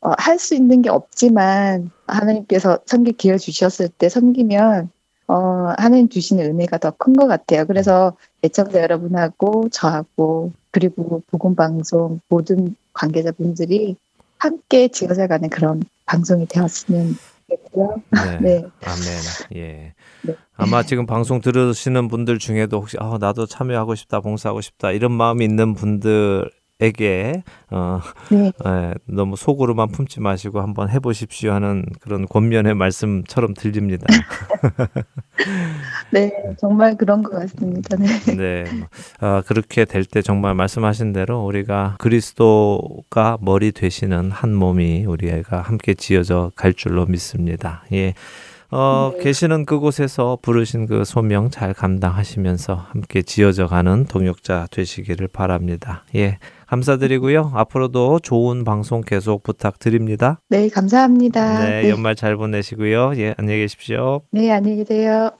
어, 0.00 0.12
할수 0.18 0.54
있는 0.54 0.82
게 0.82 0.90
없지만 0.90 1.90
하나님께서 2.06 2.78
섬길 2.86 3.16
기회 3.16 3.38
주셨을 3.38 3.88
때 3.88 4.08
섬기면 4.08 4.90
어, 5.28 5.72
하나님 5.78 6.08
주시는 6.08 6.44
은혜가 6.44 6.78
더 6.78 6.90
큰 6.98 7.14
것 7.14 7.26
같아요. 7.26 7.66
그래서 7.66 8.16
애청자 8.44 8.80
여러분하고 8.82 9.68
저하고 9.70 10.52
그리고 10.70 11.22
보건방송 11.30 12.20
모든 12.28 12.74
관계자분들이 12.92 13.96
함께 14.38 14.88
지어져가는 14.88 15.48
그런 15.50 15.82
방송이 16.06 16.46
되었으면 16.46 17.14
좋겠고요. 17.48 18.02
네. 18.10 18.38
네. 18.42 18.64
아멘. 18.84 19.18
예. 19.56 19.94
네. 20.22 20.34
아마 20.56 20.82
지금 20.82 21.06
방송 21.06 21.40
들으시는 21.40 22.08
분들 22.08 22.38
중에도 22.38 22.78
혹시 22.80 22.96
아, 23.00 23.16
나도 23.20 23.46
참여하고 23.46 23.94
싶다, 23.94 24.20
봉사하고 24.20 24.60
싶다 24.60 24.90
이런 24.92 25.12
마음이 25.12 25.44
있는 25.44 25.74
분들 25.74 26.50
에게 26.80 27.44
어, 27.70 28.00
네. 28.30 28.48
에, 28.48 28.94
너무 29.06 29.36
속으로만 29.36 29.92
품지 29.92 30.20
마시고 30.20 30.60
한번 30.60 30.90
해보십시오 30.90 31.52
하는 31.52 31.84
그런 32.00 32.26
권면의 32.26 32.74
말씀처럼 32.74 33.54
들립니다. 33.54 34.06
네, 36.12 36.30
정말 36.60 36.96
그런 36.96 37.22
것 37.22 37.30
같습니다. 37.32 37.96
네. 37.96 38.06
네, 38.36 38.64
아, 39.20 39.42
그렇게 39.46 39.84
될 39.84 40.04
때 40.04 40.20
정말 40.20 40.54
말씀하신 40.54 41.12
대로 41.12 41.44
우리가 41.44 41.96
그리스도가 41.98 43.38
머리 43.40 43.72
되시는 43.72 44.30
한 44.30 44.52
몸이 44.54 45.04
우리가 45.06 45.62
함께 45.62 45.94
지어져 45.94 46.50
갈 46.56 46.74
줄로 46.74 47.06
믿습니다. 47.06 47.84
예. 47.92 48.14
어, 48.70 49.12
네. 49.16 49.24
계시는 49.24 49.64
그곳에서 49.66 50.38
부르신 50.42 50.86
그 50.86 51.04
소명 51.04 51.50
잘 51.50 51.72
감당하시면서 51.74 52.74
함께 52.90 53.22
지어져 53.22 53.66
가는 53.66 54.04
동역자 54.06 54.68
되시기를 54.70 55.28
바랍니다. 55.28 56.04
예. 56.14 56.38
감사드리고요. 56.76 57.52
앞으로도 57.54 58.20
좋은 58.20 58.64
방송 58.64 59.02
계속 59.02 59.42
부탁드립니다. 59.42 60.40
네, 60.48 60.70
감사합니다. 60.70 61.64
네, 61.64 61.82
네. 61.82 61.90
연말 61.90 62.16
잘 62.16 62.34
보내시고요. 62.36 63.12
예, 63.16 63.34
안녕히 63.36 63.60
계십시오. 63.60 64.22
네, 64.30 64.50
안녕히 64.50 64.78
계세요. 64.78 65.32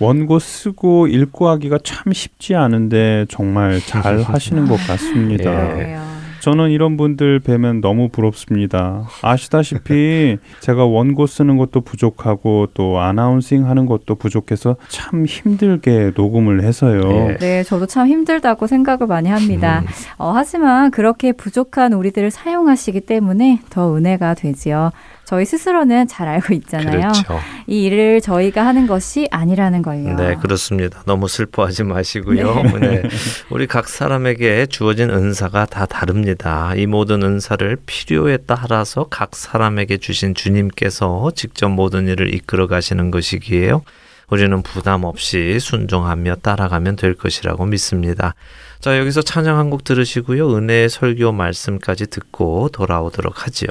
원고 0.00 0.38
쓰고 0.38 1.08
읽고 1.08 1.48
하기가 1.48 1.78
참 1.84 2.10
쉽지 2.10 2.54
않은데 2.54 3.26
정말 3.28 3.80
잘 3.80 4.22
하시는 4.24 4.66
것 4.66 4.76
같습니다. 4.76 5.78
예. 5.78 6.05
저는 6.46 6.70
이런 6.70 6.96
분들 6.96 7.40
뵈면 7.40 7.80
너무 7.80 8.08
부럽습니다. 8.08 9.08
아시다시피 9.20 10.38
제가 10.62 10.84
원고 10.84 11.26
쓰는 11.26 11.56
것도 11.56 11.80
부족하고 11.80 12.68
또 12.72 13.00
아나운싱 13.00 13.68
하는 13.68 13.84
것도 13.84 14.14
부족해서 14.14 14.76
참 14.86 15.26
힘들게 15.26 16.12
녹음을 16.14 16.62
해서요. 16.62 17.00
네, 17.00 17.36
네 17.38 17.62
저도 17.64 17.86
참 17.86 18.06
힘들다고 18.06 18.68
생각을 18.68 19.08
많이 19.08 19.28
합니다. 19.28 19.80
음. 19.80 19.86
어, 20.18 20.30
하지만 20.36 20.92
그렇게 20.92 21.32
부족한 21.32 21.94
우리들을 21.94 22.30
사용하시기 22.30 23.00
때문에 23.00 23.62
더 23.68 23.96
은혜가 23.96 24.34
되지요. 24.34 24.92
저희 25.26 25.44
스스로는 25.44 26.06
잘 26.06 26.28
알고 26.28 26.54
있잖아요. 26.54 27.00
그렇죠. 27.00 27.40
이 27.66 27.82
일을 27.84 28.20
저희가 28.20 28.64
하는 28.64 28.86
것이 28.86 29.26
아니라는 29.32 29.82
걸요. 29.82 30.14
네, 30.14 30.36
그렇습니다. 30.36 31.02
너무 31.04 31.26
슬퍼하지 31.26 31.82
마시고요. 31.82 32.62
네. 32.62 32.78
네. 32.78 33.02
우리 33.50 33.66
각 33.66 33.88
사람에게 33.88 34.66
주어진 34.66 35.10
은사가 35.10 35.66
다 35.66 35.84
다릅니다. 35.84 36.72
이 36.76 36.86
모든 36.86 37.22
은사를 37.24 37.76
필요에 37.86 38.38
따라서 38.46 39.06
각 39.10 39.34
사람에게 39.34 39.96
주신 39.98 40.34
주님께서 40.34 41.32
직접 41.34 41.68
모든 41.70 42.06
일을 42.06 42.32
이끌어 42.32 42.68
가시는 42.68 43.10
것이기에요. 43.10 43.82
우리는 44.28 44.62
부담 44.62 45.04
없이 45.04 45.58
순종하며 45.60 46.36
따라가면 46.36 46.96
될 46.96 47.14
것이라고 47.14 47.66
믿습니다. 47.66 48.34
자, 48.80 48.98
여기서 48.98 49.22
찬양 49.22 49.58
한 49.58 49.70
곡 49.70 49.82
들으시고요. 49.82 50.56
은혜의 50.56 50.88
설교 50.88 51.32
말씀까지 51.32 52.06
듣고 52.08 52.68
돌아오도록 52.72 53.44
하지요. 53.46 53.68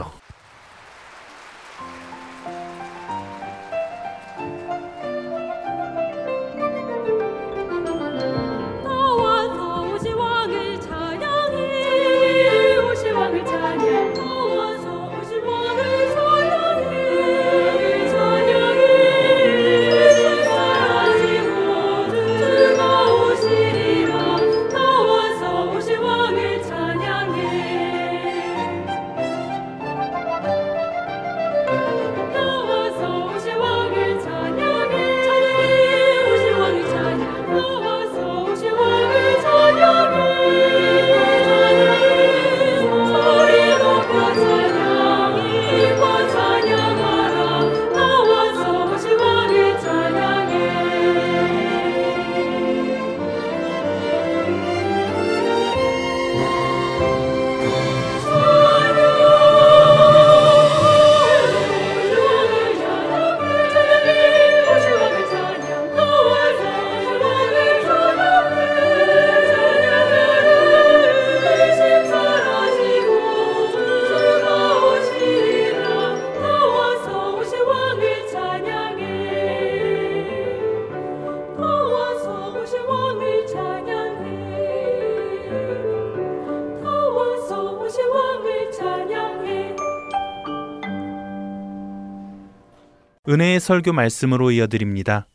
설교 93.66 93.94
말씀으로 93.94 94.52
이어드립니다. 94.52 95.28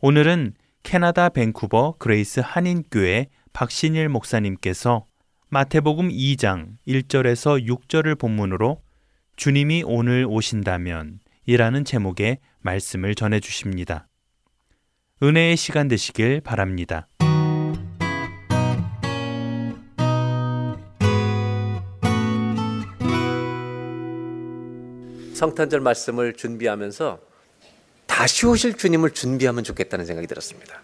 오늘은 0.00 0.54
캐나다 0.84 1.28
밴쿠버 1.28 1.96
그레이스 1.98 2.40
한인교회 2.44 3.26
박신일 3.52 4.08
목사님께서 4.08 5.06
마태복음 5.48 6.10
2장 6.10 6.76
1절에서 6.86 7.66
6절을 7.66 8.20
본문으로 8.20 8.82
주님이 9.34 9.82
오늘 9.84 10.26
오신다면 10.28 11.18
이라는 11.46 11.84
제목의 11.84 12.38
말씀을 12.60 13.16
전해 13.16 13.40
주십니다. 13.40 14.06
은혜의 15.20 15.56
시간 15.56 15.88
되시길 15.88 16.40
바랍니다. 16.40 17.08
성탄절 25.44 25.80
말씀을 25.80 26.32
준비하면서 26.32 27.20
다시 28.06 28.46
오실 28.46 28.78
주님을 28.78 29.10
준비하면 29.10 29.62
좋겠다는 29.62 30.06
생각이 30.06 30.26
들었습니다. 30.26 30.82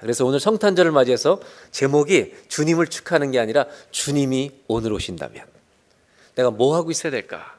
그래서 0.00 0.24
오늘 0.24 0.40
성탄절을 0.40 0.92
맞이해서 0.92 1.38
제목이 1.70 2.34
주님을 2.48 2.86
축하하는 2.86 3.30
게 3.30 3.38
아니라 3.38 3.66
주님이 3.90 4.62
오늘 4.66 4.94
오신다면 4.94 5.44
내가 6.36 6.50
뭐 6.50 6.74
하고 6.74 6.90
있어야 6.90 7.10
될까? 7.10 7.58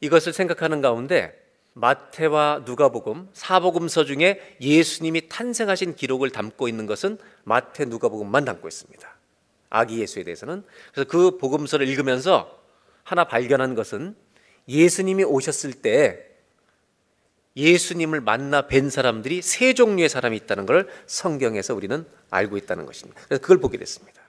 이것을 0.00 0.32
생각하는 0.32 0.80
가운데 0.80 1.38
마태와 1.74 2.62
누가복음, 2.64 3.28
사복음서 3.34 4.04
중에 4.04 4.56
예수님이 4.62 5.28
탄생하신 5.28 5.96
기록을 5.96 6.30
담고 6.30 6.68
있는 6.68 6.86
것은 6.86 7.18
마태, 7.42 7.84
누가복음만 7.86 8.46
담고 8.46 8.66
있습니다. 8.66 9.14
아기 9.68 10.00
예수에 10.00 10.22
대해서는 10.22 10.64
그래서 10.92 11.08
그 11.10 11.36
복음서를 11.36 11.86
읽으면서 11.86 12.58
하나 13.02 13.24
발견한 13.24 13.74
것은 13.74 14.14
예수님이 14.68 15.24
오셨을 15.24 15.72
때 15.72 16.26
예수님을 17.56 18.20
만나 18.20 18.66
뵌 18.66 18.90
사람들이 18.90 19.40
세 19.42 19.74
종류의 19.74 20.08
사람이 20.08 20.36
있다는 20.38 20.66
걸 20.66 20.88
성경에서 21.06 21.74
우리는 21.74 22.04
알고 22.30 22.56
있다는 22.56 22.84
것입니다. 22.86 23.20
그래서 23.26 23.40
그걸 23.40 23.58
보게 23.58 23.78
됐습니다. 23.78 24.20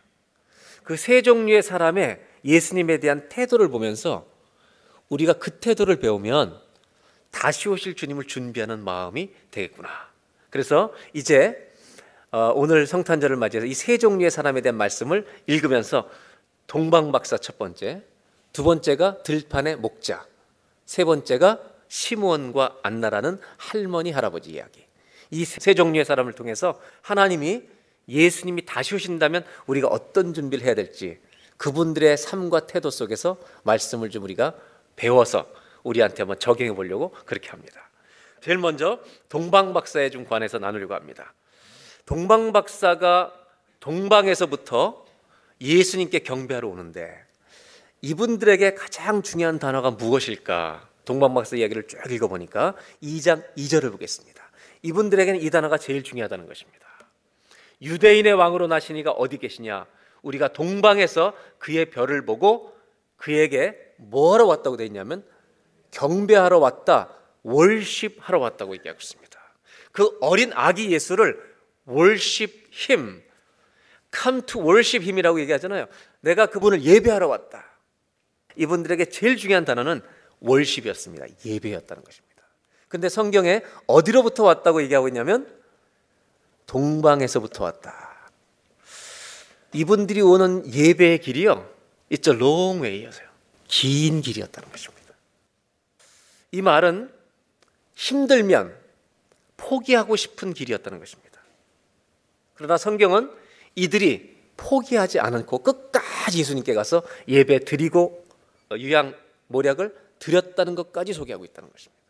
그 0.84 0.96
세 0.96 1.24
종류의 1.24 1.64
사람의 1.64 2.22
예수님에 2.44 3.00
대한 3.00 3.28
태도를 3.30 3.70
보면서 3.70 4.28
우리가 5.10 5.34
그 5.34 5.52
태도를 5.60 5.96
배우면 5.98 6.60
다시 7.32 7.68
오실 7.68 7.96
주님을 7.96 8.26
준비하는 8.26 8.84
마음이 8.84 9.34
되겠구나. 9.50 9.90
그래서 10.52 10.94
이제 11.14 11.74
어, 12.32 12.52
오늘 12.56 12.86
성탄절을 12.86 13.36
맞이해서 13.38 13.66
이 13.66 13.74
세 13.74 13.98
종류의 13.98 14.30
사람에 14.30 14.62
대한 14.62 14.76
말씀을 14.78 15.26
읽으면서 15.48 16.08
동방박사 16.68 17.38
첫 17.38 17.58
번째, 17.58 18.04
두 18.56 18.64
번째가 18.64 19.22
들판의 19.24 19.76
목자, 19.76 20.26
세 20.86 21.04
번째가 21.04 21.60
시므온과 21.90 22.78
안나라는 22.84 23.42
할머니 23.58 24.12
할아버지 24.12 24.52
이야기. 24.52 24.86
이 25.30 25.44
세 25.44 25.74
종류의 25.74 26.06
사람을 26.06 26.32
통해서 26.32 26.80
하나님이 27.02 27.64
예수님이 28.08 28.64
다시 28.64 28.96
오신다면 28.96 29.44
우리가 29.68 29.90
어떤 29.90 30.34
준비를 30.34 30.64
해야 30.66 30.74
될지 30.74 31.20
그분들의 31.58 32.16
삶과 32.16 32.66
태도 32.68 32.90
속에서 32.90 33.36
말씀을 33.64 34.10
좀 34.10 34.24
우리가 34.24 34.56
배워서 34.96 35.52
우리한테 35.84 36.24
한번 36.24 36.40
적용해 36.40 36.74
보려고 36.76 37.14
그렇게 37.26 37.50
합니다. 37.50 37.90
제일 38.40 38.58
먼저 38.58 39.02
동방 39.28 39.74
박사에 39.74 40.10
좀 40.12 40.24
관해서 40.24 40.60
나누려고 40.60 40.94
합니다. 40.94 41.34
동방 42.06 42.54
박사가 42.54 43.34
동방에서부터 43.82 45.06
예수님께 45.60 46.20
경배하러 46.20 46.70
오는데 46.70 47.25
이분들에게 48.02 48.76
가장 48.76 49.22
중요한 49.22 49.60
단어가 49.60 49.92
무엇일까? 49.92 50.90
동방박사 51.06 51.56
이야기를 51.58 51.88
쭉 51.88 52.00
읽어보니까 52.12 52.76
2장 53.02 53.44
2절을 53.56 53.92
보겠습니다. 53.92 54.44
이분들에게는 54.82 55.42
이 55.42 55.50
단어가 55.50 55.78
제일 55.78 56.04
중요하다는 56.04 56.48
것입니다. 56.48 56.86
유대인의 57.82 58.34
왕으로 58.34 58.68
나시니가 58.68 59.12
어디 59.12 59.38
계시냐? 59.38 59.86
우리가 60.22 60.50
동방에서 60.50 61.34
그의 61.60 61.90
별을 61.90 62.26
보고 62.26 62.76
그에게 63.18 63.78
뭐하러 63.98 64.46
왔다고 64.46 64.78
되어 64.78 64.86
있냐면 64.88 65.24
경배하러 65.92 66.60
왔다, 66.60 67.10
월십하러 67.44 68.40
왔다고 68.40 68.74
얘기하고 68.76 69.00
있습니다. 69.00 69.40
그 69.92 70.18
어린 70.20 70.52
아기 70.54 70.92
예수를 70.92 71.40
월십 71.86 72.68
힘, 72.72 73.24
come 74.14 74.42
to 74.42 74.62
worship 74.62 75.04
him이라고 75.06 75.40
얘기하잖아요. 75.42 75.88
내가 76.22 76.48
그분을 76.48 76.82
예배하러 76.82 77.28
왔다. 77.28 77.75
이분들에게 78.56 79.06
제일 79.06 79.38
중요한 79.38 79.66
단어는 79.66 80.02
월십이었습니다. 80.40 81.26
예배였다는 81.46 82.04
것입니다. 82.04 82.36
근데 82.88 83.10
성경에 83.10 83.62
어디로부터 83.88 84.44
왔다고 84.44 84.82
얘기하고 84.84 85.08
있냐면 85.08 85.48
동방에서부터 86.68 87.64
왔다. 87.64 88.32
이분들이 89.74 90.22
오는 90.22 90.72
예배의 90.72 91.20
길이요. 91.20 91.70
It's 92.12 92.32
a 92.32 92.36
long 92.36 92.82
way였어요. 92.82 93.28
긴 93.68 94.22
길이었다는 94.22 94.72
것입니다. 94.72 95.14
이 96.52 96.62
말은 96.62 97.12
힘들면 97.96 98.76
포기하고 99.58 100.16
싶은 100.16 100.54
길이었다는 100.54 101.00
것입니다. 101.00 101.42
그러나 102.54 102.78
성경은 102.78 103.32
이들이 103.76 104.36
포기하지 104.58 105.20
않고 105.20 105.60
끝까지 105.60 106.40
예수님께 106.40 106.74
가서 106.74 107.04
예배 107.28 107.60
드리고 107.66 108.25
유양 108.80 109.16
모략을 109.48 109.96
드렸다는 110.20 110.76
것까지 110.76 111.14
소개하고 111.14 111.46
있다는 111.46 111.72
것입니다. 111.72 112.04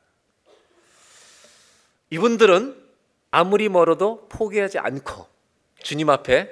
이분들은 2.09 2.83
아무리 3.31 3.67
멀어도 3.69 4.27
포기하지 4.29 4.79
않고 4.79 5.27
주님 5.79 6.09
앞에 6.09 6.49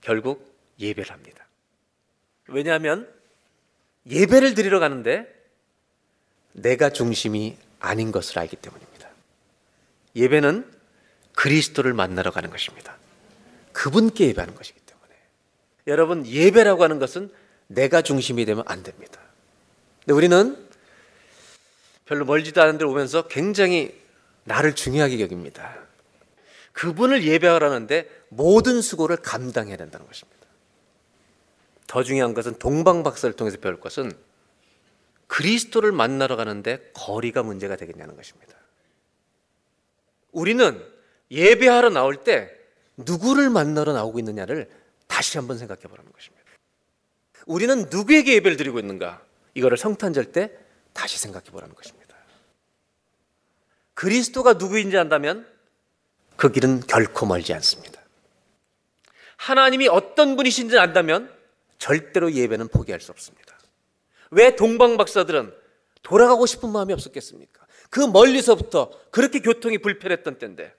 결국 0.00 0.56
예배를 0.78 1.12
합니다. 1.12 1.46
왜냐하면 2.46 3.12
예배를 4.06 4.54
드리러 4.54 4.78
가는데 4.78 5.26
내가 6.52 6.90
중심이 6.90 7.56
아닌 7.78 8.10
것을 8.10 8.38
알기 8.38 8.56
때문입니다. 8.56 9.08
예배는 10.16 10.72
그리스도를 11.34 11.92
만나러 11.92 12.30
가는 12.30 12.50
것입니다. 12.50 12.96
그분께 13.72 14.26
예배하는 14.28 14.54
것이기 14.54 14.80
때문에 14.80 15.14
여러분 15.86 16.26
예배라고 16.26 16.82
하는 16.82 16.98
것은 16.98 17.32
내가 17.68 18.02
중심이 18.02 18.44
되면 18.44 18.64
안 18.66 18.82
됩니다. 18.82 19.20
근데 20.08 20.16
우리는 20.16 20.68
별로 22.06 22.24
멀지도 22.24 22.62
않은 22.62 22.78
데로 22.78 22.90
오면서 22.92 23.28
굉장히 23.28 23.94
나를 24.44 24.74
중요하게 24.74 25.20
여깁니다. 25.20 25.76
그분을 26.72 27.24
예배하라는데 27.24 28.08
모든 28.30 28.80
수고를 28.80 29.18
감당해야 29.18 29.76
된다는 29.76 30.06
것입니다. 30.06 30.46
더 31.86 32.02
중요한 32.02 32.32
것은 32.32 32.58
동방박사를 32.58 33.36
통해서 33.36 33.58
배울 33.58 33.78
것은 33.80 34.10
그리스도를 35.26 35.92
만나러 35.92 36.36
가는데 36.36 36.90
거리가 36.94 37.42
문제가 37.42 37.76
되겠냐는 37.76 38.16
것입니다. 38.16 38.54
우리는 40.32 40.82
예배하러 41.30 41.90
나올 41.90 42.24
때 42.24 42.50
누구를 42.96 43.50
만나러 43.50 43.92
나오고 43.92 44.20
있느냐를 44.20 44.70
다시 45.06 45.36
한번 45.36 45.58
생각해 45.58 45.82
보라는 45.82 46.10
것입니다. 46.12 46.44
우리는 47.44 47.90
누구에게 47.90 48.36
예배를 48.36 48.56
드리고 48.56 48.78
있는가? 48.78 49.27
이거를 49.58 49.76
성탄절 49.76 50.32
때 50.32 50.56
다시 50.92 51.18
생각해 51.18 51.46
보라는 51.50 51.74
것입니다. 51.74 52.16
그리스도가 53.94 54.54
누구인지 54.54 54.96
안다면 54.96 55.46
그 56.36 56.52
길은 56.52 56.80
결코 56.86 57.26
멀지 57.26 57.52
않습니다. 57.54 58.00
하나님이 59.36 59.88
어떤 59.88 60.36
분이신지 60.36 60.78
안다면 60.78 61.32
절대로 61.78 62.32
예배는 62.32 62.68
포기할 62.68 63.00
수 63.00 63.10
없습니다. 63.10 63.58
왜 64.30 64.54
동방 64.54 64.96
박사들은 64.96 65.52
돌아가고 66.02 66.46
싶은 66.46 66.70
마음이 66.70 66.92
없었겠습니까? 66.92 67.66
그 67.90 68.00
멀리서부터 68.00 68.90
그렇게 69.10 69.40
교통이 69.40 69.78
불편했던 69.78 70.38
때인데 70.38 70.74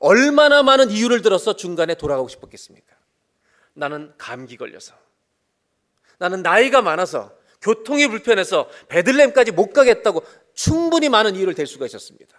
얼마나 0.00 0.62
많은 0.62 0.90
이유를 0.90 1.22
들어서 1.22 1.56
중간에 1.56 1.94
돌아가고 1.94 2.28
싶었겠습니까? 2.28 2.96
나는 3.74 4.14
감기 4.16 4.56
걸려서 4.56 4.94
나는 6.18 6.42
나이가 6.42 6.82
많아서 6.82 7.37
교통이 7.60 8.06
불편해서 8.08 8.68
베들렘까지 8.88 9.52
못 9.52 9.72
가겠다고 9.72 10.24
충분히 10.54 11.08
많은 11.08 11.34
이유를 11.34 11.54
댈 11.54 11.66
수가 11.66 11.86
있었습니다. 11.86 12.36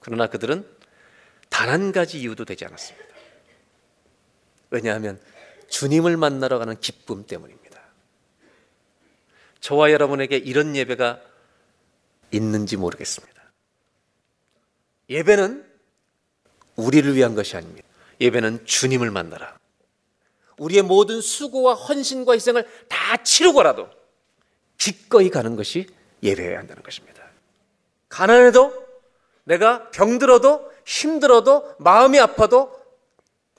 그러나 0.00 0.26
그들은 0.28 0.66
단 1.50 1.68
한 1.68 1.92
가지 1.92 2.20
이유도 2.20 2.44
되지 2.44 2.64
않았습니다. 2.64 3.06
왜냐하면 4.70 5.20
주님을 5.68 6.16
만나러 6.16 6.58
가는 6.58 6.78
기쁨 6.80 7.26
때문입니다. 7.26 7.80
저와 9.60 9.92
여러분에게 9.92 10.36
이런 10.36 10.74
예배가 10.74 11.22
있는지 12.32 12.76
모르겠습니다. 12.76 13.52
예배는 15.08 15.64
우리를 16.76 17.14
위한 17.14 17.34
것이 17.36 17.56
아닙니다. 17.56 17.86
예배는 18.20 18.66
주님을 18.66 19.10
만나라. 19.12 19.56
우리의 20.58 20.82
모든 20.82 21.20
수고와 21.20 21.74
헌신과 21.74 22.32
희생을 22.32 22.66
다 22.88 23.22
치르고라도 23.22 23.88
기꺼이 24.78 25.30
가는 25.30 25.56
것이 25.56 25.86
예배해야 26.22 26.58
한다는 26.58 26.82
것입니다. 26.82 27.22
가난해도 28.08 28.84
내가 29.44 29.90
병들어도 29.90 30.72
힘들어도 30.86 31.74
마음이 31.78 32.18
아파도 32.18 32.72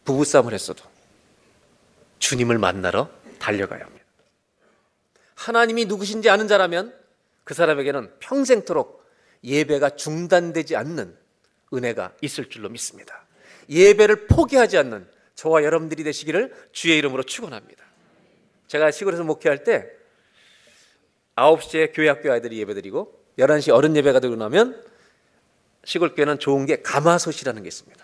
부부싸움을 0.03 0.53
했어도 0.53 0.83
주님을 2.19 2.57
만나러 2.57 3.09
달려가야 3.39 3.81
합니다. 3.81 4.05
하나님이 5.35 5.85
누구신지 5.85 6.29
아는 6.29 6.47
자라면 6.47 6.95
그 7.43 7.53
사람에게는 7.53 8.19
평생토록 8.19 9.05
예배가 9.43 9.91
중단되지 9.91 10.75
않는 10.75 11.15
은혜가 11.73 12.13
있을 12.21 12.49
줄로 12.49 12.69
믿습니다. 12.69 13.25
예배를 13.69 14.27
포기하지 14.27 14.77
않는 14.77 15.07
저와 15.35 15.63
여러분들이 15.63 16.03
되시기를 16.03 16.53
주의 16.71 16.97
이름으로 16.97 17.23
축원합니다. 17.23 17.83
제가 18.67 18.91
시골에서 18.91 19.23
목회할 19.23 19.63
때 19.63 19.89
9시에 21.35 21.91
교회 21.93 22.07
학교 22.07 22.31
아이들이 22.31 22.57
예배드리고 22.59 23.25
11시 23.37 23.73
어른 23.73 23.95
예배가 23.95 24.21
되고 24.21 24.35
나면 24.35 24.81
시골 25.83 26.15
교회는 26.15 26.39
좋은 26.39 26.65
게 26.65 26.81
가마솥이라는 26.81 27.63
게 27.63 27.67
있습니다. 27.67 28.03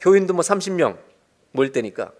교인도 0.00 0.34
뭐 0.34 0.42
30명 0.42 0.98
모일 1.52 1.72
때니까 1.72 2.12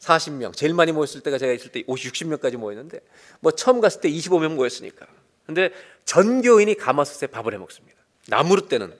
40명 0.00 0.54
제일 0.54 0.74
많이 0.74 0.92
모였을 0.92 1.22
때가 1.22 1.38
제가 1.38 1.52
있을 1.52 1.70
때 1.70 1.84
50, 1.86 2.12
60명까지 2.12 2.56
모였는데 2.56 3.00
뭐 3.40 3.52
처음 3.52 3.80
갔을 3.80 4.00
때 4.00 4.10
25명 4.10 4.54
모였으니까 4.54 5.06
근데 5.46 5.70
전 6.04 6.42
교인이 6.42 6.74
가마솥에 6.74 7.28
밥을 7.28 7.54
해 7.54 7.58
먹습니다. 7.58 7.96
나무르 8.28 8.68
때는 8.68 8.92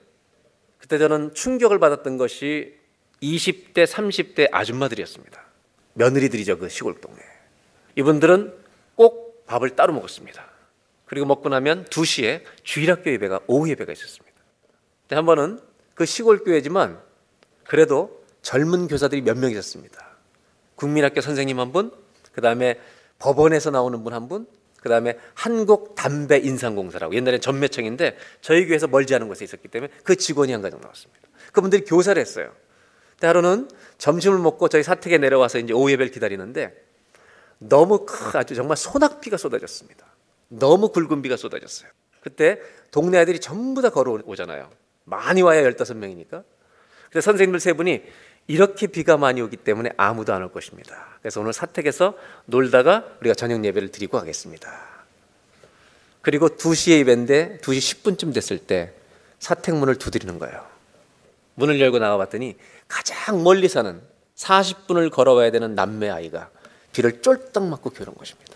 그때 0.77 0.97
저는 0.97 1.33
충격을 1.33 1.79
받았던 1.79 2.17
것이 2.17 2.76
20대, 3.21 3.85
30대 3.85 4.49
아줌마들이었습니다. 4.51 5.41
며느리들이죠, 5.93 6.59
그 6.59 6.69
시골 6.69 6.99
동네. 7.01 7.19
이분들은 7.95 8.53
꼭 8.95 9.45
밥을 9.47 9.71
따로 9.75 9.93
먹었습니다. 9.93 10.45
그리고 11.05 11.25
먹고 11.25 11.49
나면 11.49 11.85
2시에 11.85 12.43
주일학교 12.63 13.11
예배가 13.11 13.41
오후 13.47 13.69
예배가 13.69 13.91
있었습니다. 13.91 14.37
한 15.11 15.25
번은 15.25 15.59
그 15.95 16.05
시골 16.05 16.43
교회지만 16.43 16.99
그래도 17.65 18.23
젊은 18.41 18.87
교사들이 18.87 19.21
몇 19.21 19.37
명 19.37 19.51
있었습니다. 19.51 20.05
국민학교 20.75 21.21
선생님 21.21 21.59
한 21.59 21.71
분, 21.71 21.91
그 22.33 22.41
다음에 22.41 22.79
법원에서 23.19 23.71
나오는 23.71 24.03
분 24.03 24.13
한 24.13 24.27
분, 24.27 24.45
그 24.79 24.89
다음에 24.89 25.17
한국 25.33 25.95
담배 25.95 26.37
인상공사라고 26.37 27.15
옛날엔 27.15 27.41
전매청인데 27.41 28.15
저희 28.41 28.65
교회에서 28.67 28.87
멀지 28.87 29.15
않은 29.15 29.27
곳에 29.27 29.43
있었기 29.43 29.67
때문에 29.69 29.91
그 30.03 30.15
직원이 30.15 30.51
한 30.51 30.61
가정 30.61 30.79
나왔습니다. 30.79 31.27
그분들이 31.51 31.83
교사를 31.83 32.19
했어요. 32.19 32.53
하루는 33.21 33.69
점심을 33.97 34.37
먹고 34.39 34.67
저희 34.69 34.83
사택에 34.83 35.17
내려와서 35.17 35.59
이제 35.59 35.73
오후 35.73 35.91
예배를 35.91 36.11
기다리는데 36.11 36.85
너무 37.59 38.05
크, 38.05 38.37
아주 38.37 38.55
정말 38.55 38.77
소낙비가 38.77 39.37
쏟아졌습니다. 39.37 40.05
너무 40.49 40.89
굵은 40.89 41.21
비가 41.21 41.35
쏟아졌어요. 41.37 41.89
그때 42.21 42.59
동네 42.91 43.17
아이들이 43.17 43.39
전부 43.39 43.81
다 43.81 43.89
걸어오잖아요. 43.89 44.69
많이 45.05 45.41
와야 45.41 45.63
15명이니까. 45.63 46.43
그래서 47.09 47.25
선생님들 47.31 47.59
세 47.59 47.73
분이 47.73 48.03
이렇게 48.47 48.87
비가 48.87 49.17
많이 49.17 49.41
오기 49.41 49.57
때문에 49.57 49.91
아무도 49.97 50.33
안 50.33 50.41
올 50.41 50.51
것입니다. 50.51 51.07
그래서 51.21 51.41
오늘 51.41 51.53
사택에서 51.53 52.15
놀다가 52.45 53.05
우리가 53.21 53.33
저녁 53.35 53.63
예배를 53.65 53.91
드리고 53.91 54.17
가겠습니다. 54.19 54.71
그리고 56.21 56.49
2시에 56.49 56.99
예배인데 56.99 57.59
2시 57.61 58.03
10분쯤 58.03 58.33
됐을 58.33 58.57
때 58.57 58.93
사택문을 59.39 59.95
두드리는 59.95 60.37
거예요. 60.39 60.65
문을 61.57 61.79
열고 61.81 61.97
나가봤더니 61.99 62.55
가장 62.87 63.43
멀리 63.43 63.67
사는 63.67 64.01
40분을 64.35 65.11
걸어와야 65.11 65.49
되는 65.51 65.73
남매 65.73 66.09
아이가 66.09 66.51
비를 66.93 67.21
쫄딱 67.21 67.63
맞고 67.67 67.91
온 67.99 68.15
것입니다. 68.15 68.53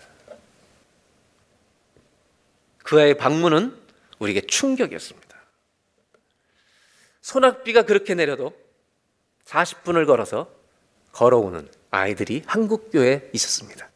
그 2.78 3.00
아이의 3.00 3.18
방문은 3.18 3.76
우리에게 4.20 4.46
충격이었습니다. 4.46 5.36
소낙비가 7.22 7.82
그렇게 7.82 8.14
내려도 8.14 8.52
40분을 9.46 10.06
걸어서 10.06 10.48
걸어오는 11.12 11.68
아이들이 11.90 12.42
한국교회에 12.46 13.30
있었습니다. 13.32 13.90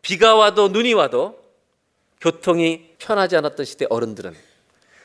비가 0.00 0.34
와도 0.34 0.68
눈이 0.68 0.94
와도 0.94 1.42
교통이 2.22 2.94
편하지 2.98 3.36
않았던 3.36 3.66
시대 3.66 3.86
어른들은 3.90 4.34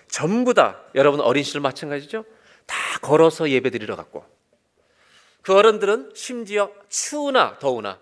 전부 0.07 0.53
다 0.53 0.81
여러분 0.95 1.19
어린 1.19 1.43
시절 1.43 1.61
마찬가지죠? 1.61 2.23
다 2.65 2.75
걸어서 2.99 3.49
예배드리러 3.49 3.95
갔고 3.95 4.25
그 5.41 5.53
어른들은 5.55 6.11
심지어 6.15 6.71
추우나 6.89 7.59
더우나 7.59 7.99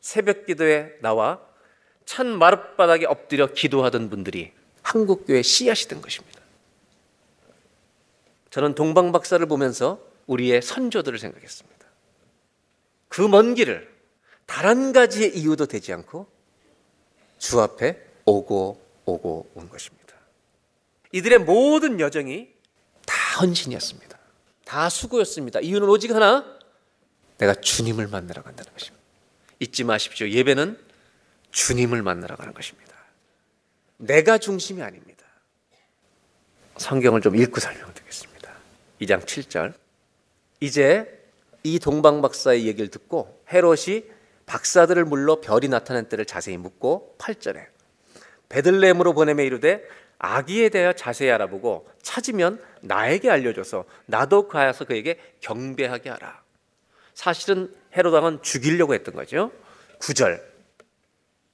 새벽 0.00 0.46
기도에 0.46 0.98
나와 1.00 1.40
찬 2.04 2.26
마룻바닥에 2.38 3.06
엎드려 3.06 3.46
기도하던 3.52 4.10
분들이 4.10 4.52
한국교회 4.82 5.40
씨앗이 5.42 5.88
된 5.88 6.02
것입니다. 6.02 6.40
저는 8.50 8.74
동방박사를 8.74 9.44
보면서 9.46 9.98
우리의 10.26 10.60
선조들을 10.62 11.18
생각했습니다. 11.18 11.86
그 13.08 13.28
먼 13.28 13.54
길을 13.54 13.92
단 14.46 14.66
한 14.66 14.92
가지의 14.92 15.36
이유도 15.36 15.66
되지 15.66 15.92
않고 15.92 16.26
주 17.38 17.60
앞에 17.60 17.98
오고 18.26 18.80
오고 19.06 19.50
온 19.54 19.68
것입니다. 19.68 20.14
이들의 21.12 21.38
모든 21.40 21.98
여정이 22.00 22.53
다 23.34 23.40
헌신이었습니다. 23.40 24.16
다 24.64 24.88
수고였습니다. 24.88 25.58
이유는 25.58 25.88
오직 25.88 26.12
하나, 26.12 26.44
내가 27.38 27.52
주님을 27.54 28.06
만나러 28.06 28.44
간다는 28.44 28.72
것입니다. 28.72 29.02
잊지 29.58 29.82
마십시오. 29.82 30.28
예배는 30.28 30.78
주님을 31.50 32.02
만나러 32.02 32.36
가는 32.36 32.54
것입니다. 32.54 32.94
내가 33.96 34.38
중심이 34.38 34.82
아닙니다. 34.82 35.24
성경을 36.76 37.22
좀 37.22 37.34
읽고 37.34 37.58
설명드리겠습니다. 37.58 38.52
2장 39.00 39.24
7절. 39.24 39.74
이제 40.60 41.24
이 41.64 41.80
동방 41.80 42.22
박사의 42.22 42.66
얘기를 42.66 42.88
듣고 42.88 43.42
헤롯이 43.52 44.04
박사들을 44.46 45.04
물러 45.06 45.40
별이 45.40 45.66
나타난 45.68 46.08
때를 46.08 46.24
자세히 46.24 46.56
묻고 46.56 47.16
8절에 47.18 47.66
베들레헴으로 48.48 49.12
보내매 49.12 49.44
이르되 49.44 49.82
아기에 50.18 50.68
대하여 50.70 50.92
자세히 50.92 51.30
알아보고 51.30 51.88
찾으면 52.02 52.62
나에게 52.80 53.30
알려줘서 53.30 53.84
나도 54.06 54.48
가서 54.48 54.84
그에게 54.84 55.18
경배하게 55.40 56.10
하라. 56.10 56.42
사실은 57.14 57.74
헤롯 57.96 58.12
왕은 58.12 58.42
죽이려고 58.42 58.94
했던 58.94 59.14
거죠. 59.14 59.52
9절 60.00 60.42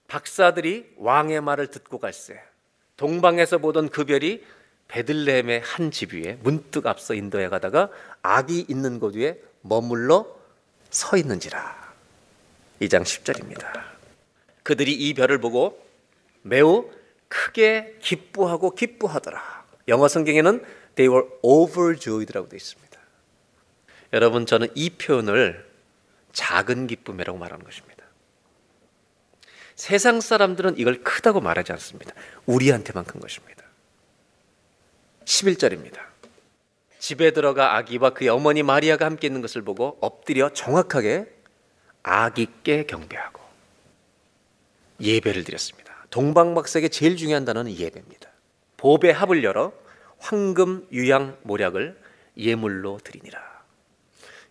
박사들이 0.08 0.94
왕의 0.96 1.40
말을 1.40 1.68
듣고 1.68 1.98
갈새 1.98 2.40
동방에서 2.96 3.58
보던 3.58 3.88
그 3.90 4.04
별이 4.04 4.44
베들레헴의 4.88 5.60
한 5.60 5.90
집 5.92 6.14
위에 6.14 6.36
문득 6.42 6.86
앞서 6.86 7.14
인도에 7.14 7.48
가다가 7.48 7.90
악이 8.22 8.66
있는 8.68 8.98
곳 8.98 9.14
위에 9.14 9.40
머물러 9.62 10.26
서 10.90 11.16
있는지라. 11.16 11.94
2장 12.82 13.02
10절입니다. 13.02 13.82
그들이 14.64 14.92
이 14.92 15.14
별을 15.14 15.38
보고 15.38 15.80
매우 16.42 16.90
크게 17.30 17.96
기뻐하고 18.00 18.74
기뻐하더라. 18.74 19.64
영어 19.88 20.08
성경에는 20.08 20.64
they 20.96 21.08
were 21.08 21.28
overjoyed라고 21.42 22.48
되어 22.48 22.56
있습니다. 22.56 23.00
여러분 24.12 24.44
저는 24.44 24.68
이 24.74 24.90
표현을 24.90 25.70
작은 26.32 26.88
기쁨이라고 26.88 27.38
말하는 27.38 27.64
것입니다. 27.64 28.04
세상 29.76 30.20
사람들은 30.20 30.76
이걸 30.76 31.02
크다고 31.02 31.40
말하지 31.40 31.72
않습니다. 31.72 32.12
우리한테만 32.46 33.04
큰 33.04 33.20
것입니다. 33.20 33.64
11절입니다. 35.24 36.00
집에 36.98 37.30
들어가 37.30 37.76
아기와 37.76 38.10
그의 38.10 38.28
어머니 38.28 38.62
마리아가 38.62 39.06
함께 39.06 39.28
있는 39.28 39.40
것을 39.40 39.62
보고 39.62 39.96
엎드려 40.00 40.50
정확하게 40.52 41.32
아기께 42.02 42.84
경배하고 42.84 43.40
예배를 45.00 45.44
드렸습니다. 45.44 45.89
동방박사에게 46.10 46.88
제일 46.88 47.16
중요한 47.16 47.44
단어는 47.44 47.72
예배입니다. 47.72 48.28
보배 48.76 49.10
합을 49.10 49.44
열어 49.44 49.72
황금 50.18 50.86
유양 50.92 51.36
모략을 51.42 51.98
예물로 52.36 52.98
드리니라. 53.02 53.40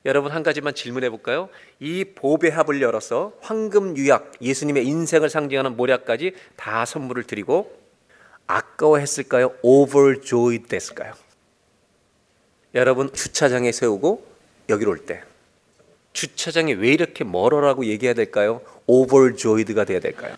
여러분 0.05 0.31
한 0.31 0.43
가지만 0.43 0.73
질문해 0.73 1.09
볼까요? 1.09 1.49
이 1.79 2.05
보배 2.15 2.49
합을 2.49 2.81
열어서 2.81 3.33
황금 3.41 3.97
유약 3.97 4.31
예수님의 4.41 4.85
인생을 4.87 5.29
상징하는 5.29 5.75
모략까지 5.75 6.33
다 6.55 6.85
선물을 6.85 7.23
드리고 7.23 7.77
아까워했을까요? 8.47 9.53
overjoyed 9.61 10.67
됐을까요? 10.69 11.13
여러분 12.73 13.11
주차장에 13.11 13.71
세우고 13.71 14.25
여기로 14.69 14.91
올 14.91 15.05
때 15.05 15.23
주차장이 16.13 16.73
왜 16.73 16.89
이렇게 16.93 17.23
멀어라고 17.23 17.85
얘기해야 17.85 18.13
될까요? 18.13 18.61
overjoyed가 18.87 19.83
돼야 19.85 19.99
될까요? 19.99 20.35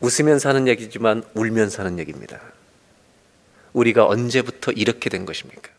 웃으면서 0.00 0.48
하는 0.48 0.68
얘기지만 0.68 1.22
울면서 1.34 1.82
하는 1.82 1.98
얘기입니다. 1.98 2.40
우리가 3.72 4.06
언제부터 4.06 4.72
이렇게 4.72 5.10
된 5.10 5.26
것입니까? 5.26 5.70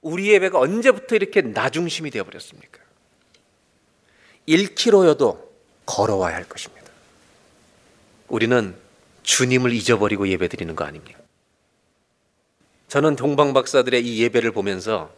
우리의 0.00 0.40
배가 0.40 0.58
언제부터 0.58 1.14
이렇게 1.14 1.42
나중심이 1.42 2.10
되어버렸습니까? 2.10 2.80
1km여도 4.48 5.40
걸어와야 5.86 6.34
할 6.34 6.44
것입니다. 6.48 6.82
우리는 8.28 8.74
주님을 9.22 9.72
잊어버리고 9.72 10.26
예배드리는 10.28 10.74
거 10.74 10.84
아닙니까? 10.84 11.20
저는 12.88 13.16
동방 13.16 13.52
박사들의 13.54 14.04
이 14.04 14.22
예배를 14.22 14.50
보면서 14.52 15.14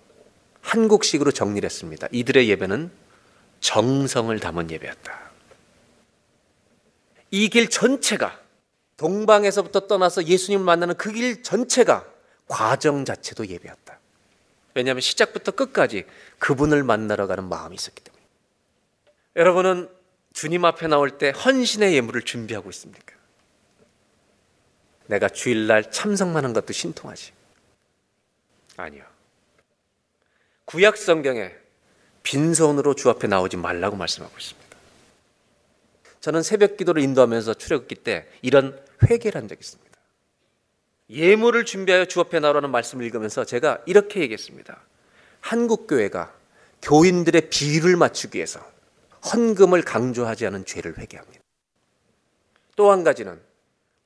한국식으로 0.61 1.33
정리를 1.33 1.67
했습니다. 1.67 2.07
이들의 2.13 2.49
예배는 2.51 2.91
정성을 3.61 4.39
담은 4.39 4.71
예배였다. 4.71 5.24
이 7.35 7.49
길 7.49 7.68
전체가 7.68 8.41
동방에서부터 8.97 9.89
떠나서 9.89 10.24
예수님을 10.24 10.64
만나는 10.64 10.95
그 10.97 11.11
길 11.11 11.43
전체가 11.43 12.07
과정 12.47 13.05
자체도 13.05 13.49
예배였다. 13.49 13.99
왜냐하면 14.74 15.01
시작부터 15.01 15.51
끝까지 15.53 16.05
그분을 16.39 16.85
만나러 16.85 17.26
가는 17.26 17.45
마음이 17.49 17.74
있었기 17.74 18.03
때문에. 18.05 18.22
여러분은 19.37 19.89
주님 20.32 20.64
앞에 20.64 20.87
나올 20.87 21.18
때 21.18 21.30
헌신의 21.30 21.95
예물을 21.97 22.22
준비하고 22.22 22.70
있습니까? 22.70 23.14
내가 25.07 25.28
주일날 25.28 25.91
참석만 25.91 26.45
한 26.45 26.53
것도 26.53 26.72
신통하지. 26.72 27.32
아니요. 28.76 29.05
구약 30.66 30.97
성경에 30.97 31.53
빈손으로 32.22 32.95
주 32.95 33.11
앞에 33.11 33.26
나오지 33.26 33.57
말라고 33.57 33.97
말씀하고 33.97 34.35
있습니다. 34.39 34.64
저는 36.25 36.43
새벽 36.43 36.79
기도를 36.79 37.03
인도하면서 37.03 37.53
출애굽기 37.53 37.97
때 37.97 38.27
이런 38.41 38.83
회개를 39.03 39.39
한 39.39 39.47
적이 39.47 39.59
있습니다. 39.61 39.99
예물을 41.11 41.66
준비하여 41.66 42.07
주 42.07 42.18
앞에 42.20 42.41
나오라는 42.41 42.70
말씀을 42.70 43.05
읽으면서 43.05 43.45
제가 43.45 43.83
이렇게 43.85 44.20
얘기했습니다. 44.20 44.81
한국 45.43 45.87
교회가 45.87 46.35
교인들의 46.81 47.51
비율을 47.51 47.97
맞추기 47.97 48.39
위해서 48.39 48.66
헌금을 49.35 49.83
강조하지 49.83 50.47
않은 50.47 50.64
죄를 50.64 50.97
회개합니다. 50.97 51.43
또 52.77 52.91
한 52.91 53.05
가지는 53.05 53.39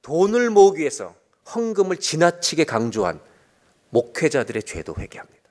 돈을 0.02 0.50
모으기 0.50 0.80
위해서 0.80 1.14
헌금을 1.54 1.98
지나치게 1.98 2.64
강조한 2.64 3.20
목회자들의 3.90 4.64
죄도 4.64 4.96
회개합니다. 4.98 5.48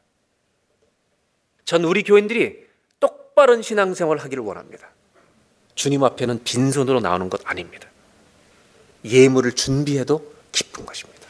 전 1.64 1.86
우리 1.86 2.04
교인들이 2.04 2.68
똑바른 3.00 3.62
신앙생활을 3.62 4.22
하기를 4.22 4.44
원합니다. 4.44 4.97
주님 5.78 6.04
앞에는 6.04 6.44
빈손으로 6.44 7.00
나오는 7.00 7.30
것 7.30 7.40
아닙니다. 7.46 7.88
예물을 9.06 9.54
준비해도 9.54 10.34
기쁜 10.52 10.86
것입니다. 10.88 11.28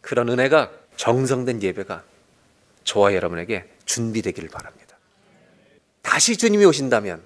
그런 0.00 0.28
은혜가 0.28 0.70
정성된 0.96 1.64
예배가 1.64 2.04
저와 2.84 3.14
여러분에게 3.14 3.68
준비되기를 3.86 4.48
바랍니다. 4.48 4.96
다시 6.00 6.36
주님이 6.36 6.64
오신다면 6.64 7.20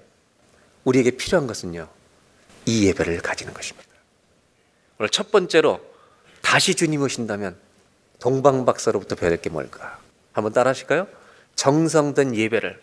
우리에게 0.83 1.11
필요한 1.11 1.45
것은요, 1.45 1.87
이 2.65 2.87
예배를 2.87 3.21
가지는 3.21 3.53
것입니다. 3.53 3.87
오늘 4.97 5.09
첫 5.09 5.31
번째로 5.31 5.79
다시 6.41 6.73
주님이 6.73 7.03
오신다면 7.03 7.55
동방박사로부터 8.19 9.15
배울 9.15 9.37
게 9.37 9.51
뭘까? 9.51 9.99
한번 10.33 10.53
따라 10.53 10.71
하실까요? 10.71 11.07
정성된 11.55 12.35
예배를 12.35 12.81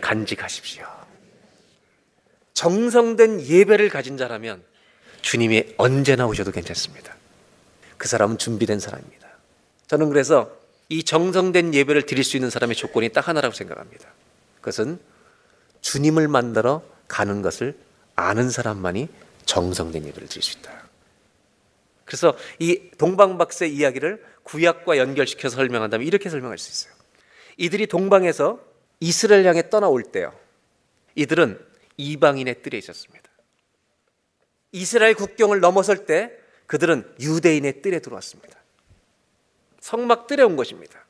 간직하십시오. 0.00 0.91
정성된 2.54 3.42
예배를 3.42 3.88
가진 3.88 4.16
자라면 4.16 4.62
주님이 5.22 5.74
언제나 5.76 6.26
오셔도 6.26 6.50
괜찮습니다. 6.50 7.16
그 7.96 8.08
사람은 8.08 8.38
준비된 8.38 8.80
사람입니다. 8.80 9.28
저는 9.86 10.08
그래서 10.08 10.50
이 10.88 11.04
정성된 11.04 11.74
예배를 11.74 12.06
드릴 12.06 12.24
수 12.24 12.36
있는 12.36 12.50
사람의 12.50 12.76
조건이 12.76 13.08
딱 13.10 13.28
하나라고 13.28 13.54
생각합니다. 13.54 14.08
그것은 14.60 14.98
주님을 15.80 16.28
만나러 16.28 16.82
가는 17.08 17.42
것을 17.42 17.76
아는 18.14 18.50
사람만이 18.50 19.08
정성된 19.46 20.06
예배를 20.06 20.28
드릴 20.28 20.42
수 20.42 20.58
있다. 20.58 20.82
그래서 22.04 22.36
이 22.58 22.90
동방박사의 22.98 23.74
이야기를 23.74 24.22
구약과 24.42 24.98
연결시켜서 24.98 25.56
설명한다면 25.56 26.06
이렇게 26.06 26.28
설명할 26.28 26.58
수 26.58 26.70
있어요. 26.70 26.94
이들이 27.56 27.86
동방에서 27.86 28.60
이스라엘 29.00 29.46
향해 29.46 29.70
떠나올 29.70 30.02
때요. 30.02 30.32
이들은 31.14 31.58
이방인의 32.02 32.62
뜰에 32.62 32.78
있었습니다. 32.78 33.30
이스라엘 34.72 35.14
국경을 35.14 35.60
넘어설 35.60 36.06
때 36.06 36.32
그들은 36.66 37.14
유대인의 37.20 37.82
뜰에 37.82 38.00
들어왔습니다. 38.00 38.58
성막 39.80 40.26
뜰에 40.26 40.42
온 40.42 40.56
것입니다. 40.56 41.04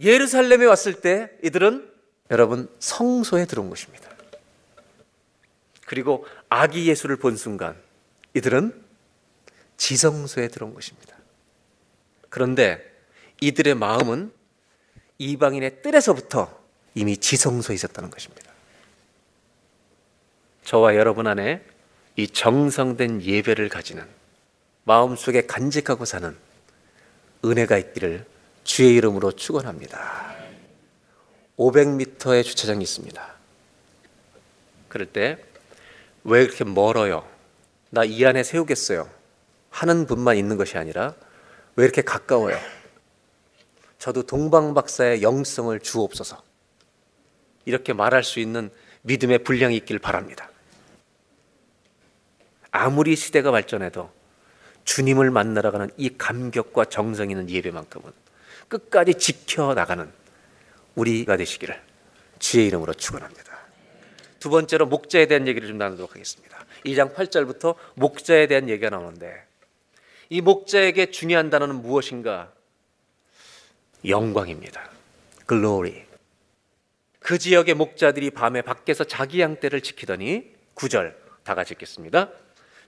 예루살렘에 0.00 0.64
왔을 0.64 1.00
때 1.00 1.30
이들은 1.42 1.92
여러분 2.30 2.68
성소에 2.78 3.46
들어온 3.46 3.70
것입니다. 3.70 4.10
그리고 5.86 6.26
아기 6.48 6.88
예수를 6.88 7.16
본 7.16 7.36
순간 7.36 7.76
이들은 8.34 8.82
지성소에 9.76 10.48
들어온 10.48 10.74
것입니다. 10.74 11.16
그런데 12.30 12.82
이들의 13.40 13.74
마음은 13.74 14.32
이방인의 15.18 15.82
뜰에서부터 15.82 16.62
이미 16.94 17.16
지성소에 17.16 17.74
있었다는 17.74 18.10
것입니다. 18.10 18.53
저와 20.64 20.96
여러분 20.96 21.26
안에 21.26 21.62
이 22.16 22.28
정성된 22.28 23.22
예배를 23.22 23.68
가지는 23.68 24.06
마음속에 24.84 25.46
간직하고 25.46 26.04
사는 26.04 26.36
은혜가 27.44 27.76
있기를 27.78 28.24
주의 28.64 28.94
이름으로 28.96 29.32
축원합니다. 29.32 30.34
500m의 31.58 32.42
주차장이 32.44 32.82
있습니다. 32.82 33.34
그럴 34.88 35.06
때 35.06 35.38
왜 36.24 36.42
이렇게 36.42 36.64
멀어요? 36.64 37.28
나 37.90 38.02
이 38.04 38.24
안에 38.24 38.42
세우겠어요. 38.42 39.08
하는 39.70 40.06
분만 40.06 40.36
있는 40.36 40.56
것이 40.56 40.78
아니라 40.78 41.14
왜 41.76 41.84
이렇게 41.84 42.00
가까워요? 42.02 42.58
저도 43.98 44.22
동방박사의 44.24 45.22
영성을 45.22 45.78
주옵소서. 45.80 46.42
이렇게 47.66 47.92
말할 47.92 48.24
수 48.24 48.40
있는 48.40 48.70
믿음의 49.02 49.44
분량이 49.44 49.76
있길 49.76 49.98
바랍니다. 49.98 50.50
아무리 52.76 53.14
시대가 53.14 53.52
발전해도 53.52 54.10
주님을 54.82 55.30
만나러 55.30 55.70
가는 55.70 55.90
이 55.96 56.18
감격과 56.18 56.86
정성 56.86 57.30
있는 57.30 57.48
예배만큼은 57.48 58.10
끝까지 58.66 59.14
지켜나가는 59.14 60.10
우리가 60.96 61.36
되시기를 61.36 61.80
주의 62.40 62.66
이름으로 62.66 62.92
축원합니다. 62.92 63.44
두 64.40 64.50
번째로 64.50 64.86
목자에 64.86 65.26
대한 65.26 65.46
얘기를 65.46 65.68
좀 65.68 65.78
나누도록 65.78 66.10
하겠습니다. 66.16 66.66
2장 66.84 67.14
8절부터 67.14 67.76
목자에 67.94 68.48
대한 68.48 68.68
얘기가 68.68 68.90
나오는데 68.90 69.46
이 70.28 70.40
목자에게 70.40 71.12
중요한 71.12 71.50
단어는 71.50 71.76
무엇인가? 71.76 72.52
영광입니다. 74.04 74.90
글로리. 75.46 76.04
그 77.20 77.38
지역의 77.38 77.74
목자들이 77.74 78.30
밤에 78.30 78.62
밖에서 78.62 79.04
자기 79.04 79.40
양떼를 79.40 79.80
지키더니 79.80 80.52
9절 80.74 81.14
다 81.44 81.54
같이 81.54 81.74
읽겠습니다. 81.74 82.30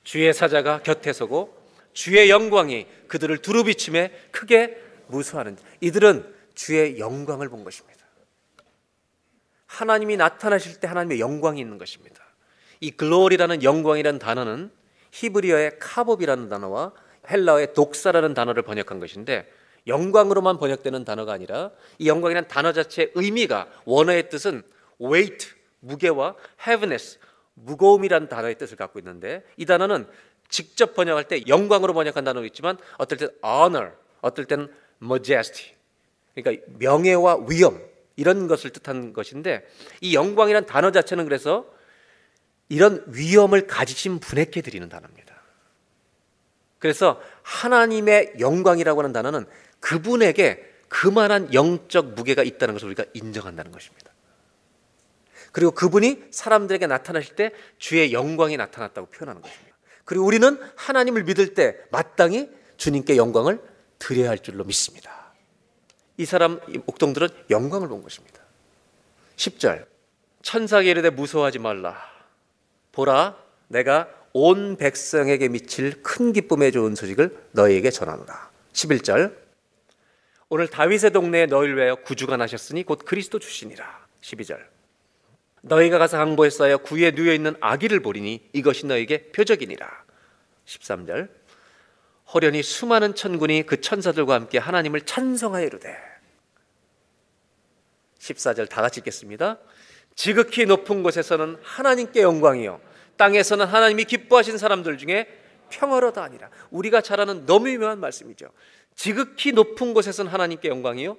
주의 0.07 0.32
사자가 0.32 0.82
곁에 0.84 1.12
서고 1.12 1.52
주의 1.92 2.30
영광이 2.30 2.86
그들을 3.09 3.38
두루비침에 3.38 4.12
크게 4.30 4.80
무수하는 5.09 5.59
이들은 5.80 6.32
주의 6.54 7.00
영광을 7.00 7.48
본 7.48 7.64
것입니다. 7.64 8.07
하나님이 9.66 10.16
나타나실 10.16 10.78
때 10.78 10.86
하나님의 10.86 11.18
영광이 11.18 11.61
있는 11.61 11.76
것입니다. 11.76 12.22
이 12.78 12.92
글로리라는 12.92 13.64
영광이라는 13.64 14.20
단어는 14.20 14.70
히브리어의 15.11 15.80
카봅이라는 15.80 16.48
단어와 16.48 16.92
헬라어의 17.28 17.74
독사라는 17.74 18.32
단어를 18.32 18.62
번역한 18.62 19.00
것인데 19.00 19.50
영광으로만 19.88 20.59
번역되는 20.59 21.04
단어가 21.04 21.32
아니라 21.32 21.72
이 21.98 22.07
영광이라는 22.07 22.46
단어 22.46 22.72
자체의 22.72 23.11
의미가 23.16 23.66
원어의 23.84 24.28
뜻은 24.28 24.62
weight 25.00 25.52
무게와 25.80 26.36
heaviness 26.64 27.18
무거움이라는 27.57 28.28
단어의 28.28 28.57
뜻을 28.57 28.76
갖고 28.76 28.98
있는데 29.00 29.42
이 29.57 29.66
단어는 29.66 30.07
직접 30.48 30.94
번역할 30.94 31.24
때 31.24 31.42
영광으로 31.46 31.92
번역한 31.92 32.24
단어도 32.24 32.46
있지만 32.46 32.78
어떨 32.98 33.18
땐 33.18 33.28
honor, 33.44 33.92
어떨 34.20 34.44
땐 34.44 34.68
majesty. 35.02 35.74
그러니까 36.34 36.64
명예와 36.78 37.46
위엄 37.48 37.82
이런 38.16 38.46
것을 38.46 38.70
뜻한 38.70 39.12
것인데 39.12 39.66
이 40.00 40.14
영광이란 40.14 40.66
단어 40.66 40.90
자체는 40.90 41.24
그래서 41.24 41.66
이런 42.68 43.04
위엄을 43.09 43.66
가지신 43.66 44.18
분에게 44.20 44.61
드리는 44.61 44.88
단어입니다. 44.88 45.34
그래서 46.78 47.20
하나님의 47.42 48.34
영광이라고 48.38 49.00
하는 49.00 49.12
단어는 49.12 49.46
그분에게 49.80 50.74
그만한 50.88 51.52
영적 51.52 52.14
무게가 52.14 52.42
있다는 52.42 52.74
것을 52.74 52.88
우리가 52.88 53.04
인정한다는 53.14 53.72
것입니다. 53.72 54.05
그리고 55.57 55.70
그분이 55.70 56.24
사람들에게 56.30 56.86
나타나실 56.86 57.34
때 57.34 57.50
주의 57.78 58.12
영광이 58.12 58.59
나타났다고 58.59 59.07
표현하는 59.07 59.40
것입니다. 59.40 59.74
그리고 60.04 60.26
우리는 60.26 60.61
하나님을 60.76 61.24
믿을 61.24 61.54
때 61.54 61.78
마땅히 61.90 62.50
주님께 62.76 63.16
영광을 63.16 63.62
드려야 63.98 64.28
할 64.28 64.38
줄로 64.38 64.64
믿습니다. 64.64 65.32
이 66.18 66.26
사람 66.26 66.61
옥동들은 66.84 67.28
영광을 67.48 67.88
본 67.88 68.02
것입니다. 68.02 68.42
10절 69.36 69.86
천사에게 70.42 70.90
이르되 70.90 71.09
무서워하지 71.09 71.59
말라 71.59 72.02
보라 72.92 73.38
내가 73.68 74.11
온 74.34 74.76
백성에게 74.76 75.48
미칠 75.48 76.02
큰 76.02 76.34
기쁨의 76.34 76.70
좋은 76.72 76.94
소식을 76.94 77.34
너희에게 77.52 77.90
전하노라. 77.90 78.50
11절. 78.74 79.34
오늘 80.50 80.68
다윗의 80.68 81.12
동네에 81.12 81.46
너희를 81.46 81.76
위하여 81.76 81.94
구주가 81.94 82.36
나셨으니 82.36 82.82
곧 82.82 83.07
그리스도 83.07 83.38
주시니라. 83.38 84.07
12절. 84.20 84.76
너희가 85.67 85.99
가서 85.99 86.19
항보했어야 86.19 86.77
구에 86.79 87.11
누워 87.11 87.33
있는 87.33 87.57
아기를 87.61 88.01
보리니 88.01 88.51
이것이 88.53 88.87
너희에게 88.87 89.33
표적이니라. 89.33 90.05
13절. 90.64 91.29
허련히 92.35 92.62
수많은 92.62 93.14
천군이 93.14 93.64
그 93.67 93.81
천사들과 93.81 94.35
함께 94.35 94.59
하나님을 94.59 95.03
찬송하여 95.03 95.64
이르되 95.64 95.97
14절 98.19 98.69
다 98.69 98.83
같이 98.83 99.01
읽겠습니다. 99.01 99.59
지극히 100.17 100.67
높은 100.67 101.03
곳에서는 101.05 101.59
하나님께 101.62 102.23
영광이요 102.23 102.81
땅에서는 103.17 103.67
하나님이 103.67 104.05
기뻐하신 104.05 104.59
사람들 104.59 104.99
중에 104.99 105.29
평화로다 105.71 106.23
아니라 106.23 106.51
우리가 106.71 107.01
잘 107.01 107.21
아는 107.21 107.47
너무 107.47 107.71
유명한 107.71 108.01
말씀이죠. 108.01 108.51
지극히 108.95 109.53
높은 109.53 109.95
곳에서는 109.95 110.31
하나님께 110.31 110.69
영광이요 110.69 111.17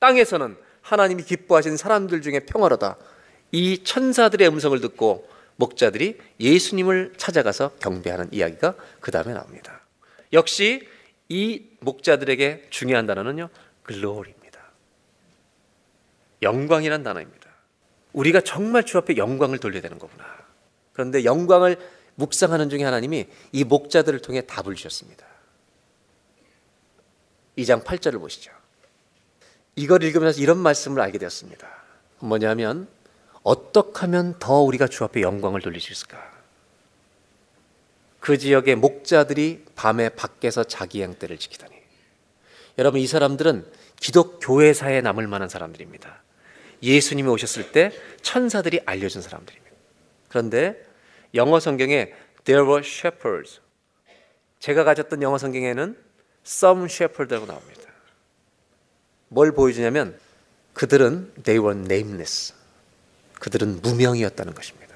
땅에서는 0.00 0.56
하나님이 0.82 1.22
기뻐하신 1.22 1.76
사람들 1.76 2.22
중에 2.22 2.40
평화로다. 2.40 2.98
이 3.52 3.82
천사들의 3.82 4.46
음성을 4.48 4.78
듣고 4.80 5.28
목자들이 5.56 6.18
예수님을 6.38 7.14
찾아가서 7.16 7.76
경배하는 7.80 8.32
이야기가 8.32 8.74
그 9.00 9.10
다음에 9.10 9.34
나옵니다. 9.34 9.80
역시 10.32 10.86
이 11.28 11.64
목자들에게 11.80 12.68
중요한 12.70 13.06
단어는요, 13.06 13.48
glory입니다. 13.82 14.60
영광이란 16.42 17.02
단어입니다. 17.02 17.50
우리가 18.12 18.40
정말 18.40 18.84
주 18.84 18.98
앞에 18.98 19.16
영광을 19.16 19.58
돌려야 19.58 19.82
되는 19.82 19.98
거구나. 19.98 20.24
그런데 20.92 21.24
영광을 21.24 21.76
묵상하는 22.16 22.70
중에 22.70 22.82
하나님이 22.82 23.26
이 23.52 23.64
목자들을 23.64 24.20
통해 24.20 24.42
답을 24.46 24.74
주셨습니다. 24.74 25.26
2장 27.58 27.84
8절을 27.84 28.18
보시죠. 28.18 28.52
이걸 29.76 30.02
읽으면서 30.02 30.40
이런 30.40 30.58
말씀을 30.58 31.00
알게 31.00 31.18
되었습니다. 31.18 31.68
뭐냐면 32.20 32.88
어떻게 33.42 34.00
하면 34.00 34.38
더 34.38 34.60
우리가 34.60 34.86
주 34.86 35.04
앞에 35.04 35.22
영광을 35.22 35.60
돌릴 35.60 35.80
수 35.80 35.92
있을까? 35.92 36.30
그 38.20 38.36
지역의 38.36 38.76
목자들이 38.76 39.64
밤에 39.74 40.10
밖에서 40.10 40.62
자기 40.64 41.00
양떼를 41.00 41.38
지키다니. 41.38 41.74
여러분 42.78 43.00
이 43.00 43.06
사람들은 43.06 43.66
기독교회사에 43.96 45.00
남을 45.00 45.26
만한 45.26 45.48
사람들입니다. 45.48 46.22
예수님이 46.82 47.28
오셨을 47.28 47.72
때 47.72 47.92
천사들이 48.22 48.80
알려준 48.86 49.22
사람들입니다. 49.22 49.76
그런데 50.28 50.82
영어 51.34 51.60
성경에 51.60 52.12
there 52.44 52.66
were 52.66 52.82
shepherds. 52.84 53.60
제가 54.58 54.84
가졌던 54.84 55.22
영어 55.22 55.38
성경에는 55.38 55.96
some 56.46 56.84
shepherd라고 56.84 57.46
나옵니다. 57.46 57.82
뭘 59.28 59.52
보여주냐면 59.52 60.18
그들은 60.74 61.32
they 61.42 61.62
were 61.62 61.78
nameless. 61.78 62.54
그들은 63.40 63.82
무명이었다는 63.82 64.54
것입니다. 64.54 64.94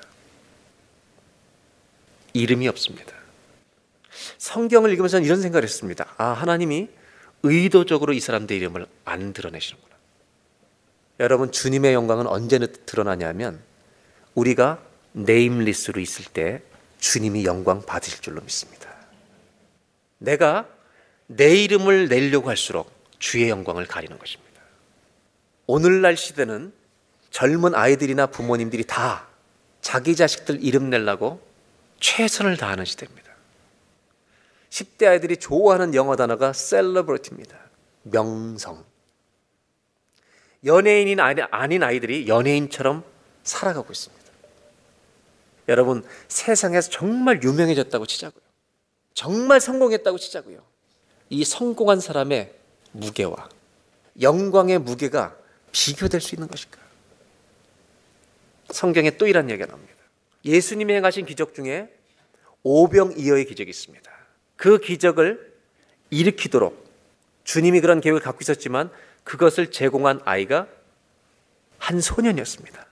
이름이 2.34 2.68
없습니다. 2.68 3.12
성경을 4.38 4.90
읽으면서 4.90 5.18
이런 5.18 5.42
생각을 5.42 5.64
했습니다. 5.64 6.14
아, 6.16 6.26
하나님이 6.26 6.88
의도적으로 7.42 8.12
이 8.12 8.20
사람들 8.20 8.56
이름을 8.56 8.86
안 9.04 9.32
드러내시는구나. 9.32 9.94
여러분, 11.20 11.52
주님의 11.52 11.94
영광은 11.94 12.26
언제 12.26 12.58
드러나냐면 12.58 13.60
우리가 14.34 14.82
네임리스로 15.12 16.00
있을 16.00 16.24
때 16.26 16.62
주님이 16.98 17.44
영광 17.44 17.82
받으실 17.82 18.20
줄로 18.20 18.40
믿습니다. 18.42 18.94
내가 20.18 20.68
내 21.26 21.54
이름을 21.62 22.08
내려고 22.08 22.48
할수록 22.48 22.92
주의 23.18 23.48
영광을 23.48 23.86
가리는 23.86 24.18
것입니다. 24.18 24.60
오늘날 25.66 26.16
시대는 26.16 26.72
젊은 27.34 27.74
아이들이나 27.74 28.26
부모님들이 28.26 28.84
다 28.84 29.26
자기 29.80 30.14
자식들 30.14 30.62
이름 30.62 30.88
내려고 30.88 31.44
최선을 31.98 32.56
다하는 32.56 32.84
시대입니다. 32.84 33.28
10대 34.70 35.08
아이들이 35.08 35.36
좋아하는 35.36 35.96
영어 35.96 36.14
단어가 36.14 36.52
celebrity입니다. 36.52 37.58
명성. 38.04 38.84
연예인이 40.64 41.16
아닌 41.50 41.82
아이들이 41.82 42.28
연예인처럼 42.28 43.02
살아가고 43.42 43.90
있습니다. 43.90 44.24
여러분, 45.70 46.04
세상에서 46.28 46.88
정말 46.88 47.42
유명해졌다고 47.42 48.06
치자고요. 48.06 48.44
정말 49.12 49.60
성공했다고 49.60 50.18
치자고요. 50.18 50.62
이 51.30 51.44
성공한 51.44 51.98
사람의 51.98 52.54
무게와 52.92 53.48
영광의 54.20 54.78
무게가 54.78 55.34
비교될 55.72 56.20
수 56.20 56.36
있는 56.36 56.46
것일까? 56.46 56.83
성경에 58.70 59.16
또 59.16 59.26
이런 59.26 59.50
얘기가 59.50 59.66
나옵니다. 59.66 59.94
예수님이 60.44 60.94
행하신 60.94 61.26
기적 61.26 61.54
중에 61.54 61.88
오병이어의 62.62 63.44
기적이 63.46 63.70
있습니다. 63.70 64.10
그 64.56 64.78
기적을 64.78 65.54
일으키도록 66.10 66.84
주님이 67.44 67.80
그런 67.80 68.00
계획을 68.00 68.20
갖고 68.20 68.38
있었지만 68.42 68.90
그것을 69.22 69.70
제공한 69.70 70.20
아이가 70.24 70.66
한 71.78 72.00
소년이었습니다. 72.00 72.86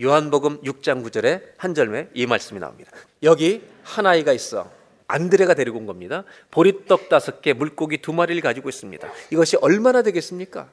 요한복음 0.00 0.62
6장 0.62 1.04
9절에 1.04 1.42
한 1.56 1.74
절에 1.74 2.08
이 2.14 2.26
말씀이 2.26 2.60
나옵니다. 2.60 2.90
여기 3.22 3.62
한 3.82 4.06
아이가 4.06 4.32
있어. 4.32 4.70
안드레가 5.08 5.54
데리고 5.54 5.78
온 5.78 5.86
겁니다. 5.86 6.24
보리떡 6.50 7.08
다섯 7.08 7.40
개, 7.42 7.52
물고기 7.52 7.98
두 7.98 8.12
마리를 8.12 8.40
가지고 8.42 8.68
있습니다. 8.68 9.10
이것이 9.32 9.56
얼마나 9.56 10.02
되겠습니까? 10.02 10.70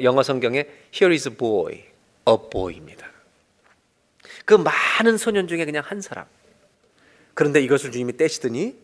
영어 0.00 0.22
성경에 0.22 0.66
Here 0.94 1.12
is 1.12 1.28
boy, 1.36 1.84
boy입니다. 2.50 3.06
그 4.44 4.54
많은 4.54 5.16
소년 5.16 5.48
중에 5.48 5.64
그냥 5.64 5.82
한 5.84 6.00
사람. 6.00 6.26
그런데 7.34 7.60
이것을 7.60 7.90
주님이 7.90 8.16
떼시더니 8.16 8.76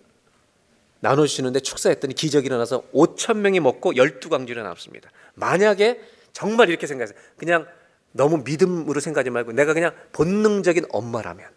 나눠주시는데 1.01 1.61
축사했더니 1.61 2.15
기적이 2.15 2.47
일어나서 2.47 2.85
5천 2.93 3.39
명이 3.39 3.61
먹고 3.61 3.93
12광주를 3.93 4.63
남습니다. 4.63 5.11
만약에 5.35 6.01
정말 6.33 6.69
이렇게 6.69 6.87
생각해서 6.87 7.15
그냥 7.37 7.67
너무 8.13 8.39
믿음으로 8.45 9.01
생각하지 9.01 9.31
말고 9.31 9.53
내가 9.53 9.73
그냥 9.73 9.95
본능적인 10.13 10.87
엄마라면 10.91 11.49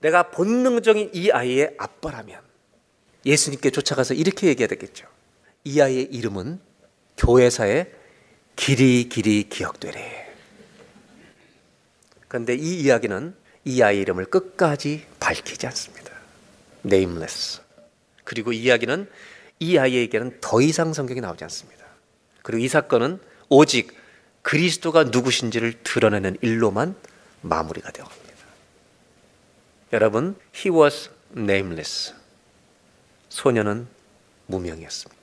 내가 0.00 0.30
본능적인 0.30 1.10
이 1.12 1.30
아이의 1.30 1.74
아빠라면 1.78 2.40
예수님께 3.24 3.70
쫓아가서 3.70 4.14
이렇게 4.14 4.48
얘기해야 4.48 4.68
되겠죠. 4.68 5.06
이 5.64 5.80
아이의 5.80 6.04
이름은 6.04 6.60
교회사에 7.16 7.86
길이 8.56 9.08
길이 9.08 9.48
기억되래. 9.48 10.21
그런데 12.32 12.54
이 12.54 12.80
이야기는 12.80 13.34
이 13.66 13.82
아이 13.82 13.98
이름을 13.98 14.24
끝까지 14.24 15.04
밝히지 15.20 15.66
않습니다. 15.66 16.12
nameless. 16.82 17.60
그리고 18.24 18.54
이 18.54 18.62
이야기는 18.62 19.06
이 19.58 19.76
아이에게는 19.76 20.38
더 20.40 20.62
이상 20.62 20.94
성경이 20.94 21.20
나오지 21.20 21.44
않습니다. 21.44 21.84
그리고 22.42 22.64
이 22.64 22.68
사건은 22.68 23.20
오직 23.50 23.94
그리스도가 24.40 25.04
누구신지를 25.04 25.82
드러내는 25.82 26.38
일로만 26.40 26.96
마무리가 27.42 27.90
되어갑니다. 27.90 28.32
여러분, 29.92 30.34
he 30.56 30.74
was 30.74 31.10
nameless. 31.36 32.14
소녀는 33.28 33.86
무명이었습니다. 34.46 35.22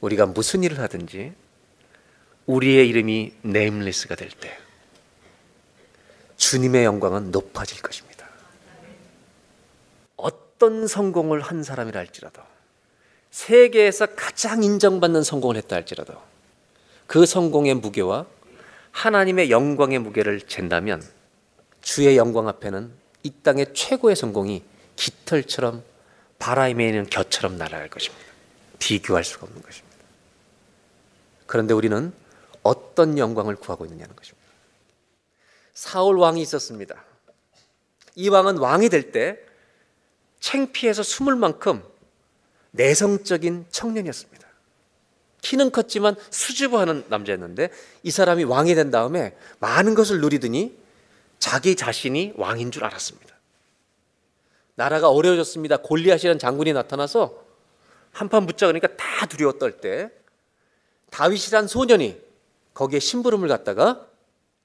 우리가 0.00 0.26
무슨 0.26 0.64
일을 0.64 0.80
하든지 0.80 1.34
우리의 2.46 2.88
이름이 2.88 3.32
nameless가 3.44 4.16
될 4.16 4.30
때 4.30 4.58
주님의 6.40 6.84
영광은 6.84 7.32
높아질 7.32 7.82
것입니다. 7.82 8.26
어떤 10.16 10.86
성공을 10.86 11.42
한 11.42 11.62
사람이라 11.62 12.00
할지라도 12.00 12.40
세계에서 13.30 14.06
가장 14.16 14.62
인정받는 14.62 15.22
성공을 15.22 15.56
했다 15.56 15.76
할지라도 15.76 16.14
그 17.06 17.26
성공의 17.26 17.74
무게와 17.74 18.24
하나님의 18.90 19.50
영광의 19.50 19.98
무게를 19.98 20.40
잰다면 20.40 21.06
주의 21.82 22.16
영광 22.16 22.48
앞에는 22.48 22.90
이 23.22 23.32
땅의 23.42 23.74
최고의 23.74 24.16
성공이 24.16 24.64
깃털처럼 24.96 25.84
바람에 26.38 26.86
있는 26.86 27.06
겨처럼 27.06 27.58
날아갈 27.58 27.90
것입니다. 27.90 28.24
비교할 28.78 29.24
수가 29.24 29.44
없는 29.44 29.60
것입니다. 29.60 29.96
그런데 31.46 31.74
우리는 31.74 32.14
어떤 32.62 33.18
영광을 33.18 33.56
구하고 33.56 33.84
있느냐는 33.84 34.16
것입니다. 34.16 34.39
사울 35.80 36.18
왕이 36.18 36.42
있었습니다. 36.42 37.02
이 38.14 38.28
왕은 38.28 38.58
왕이 38.58 38.90
될 38.90 39.12
때 39.12 39.38
챙피해서 40.38 41.02
숨을 41.02 41.36
만큼 41.36 41.82
내성적인 42.72 43.64
청년이었습니다. 43.70 44.46
키는 45.40 45.70
컸지만 45.70 46.16
수줍어하는 46.28 47.06
남자였는데 47.08 47.70
이 48.02 48.10
사람이 48.10 48.44
왕이 48.44 48.74
된 48.74 48.90
다음에 48.90 49.34
많은 49.60 49.94
것을 49.94 50.20
누리더니 50.20 50.76
자기 51.38 51.74
자신이 51.74 52.34
왕인 52.36 52.72
줄 52.72 52.84
알았습니다. 52.84 53.34
나라가 54.74 55.08
어려워졌습니다. 55.08 55.78
골리앗이라는 55.78 56.38
장군이 56.38 56.74
나타나서 56.74 57.42
한판 58.12 58.44
붙자 58.44 58.66
그러니까 58.66 58.88
다 58.98 59.24
두려워 59.24 59.54
떨 59.54 59.80
때 59.80 60.10
다윗이란 61.08 61.68
소년이 61.68 62.20
거기에 62.74 63.00
심부름을 63.00 63.48
갖다가 63.48 64.09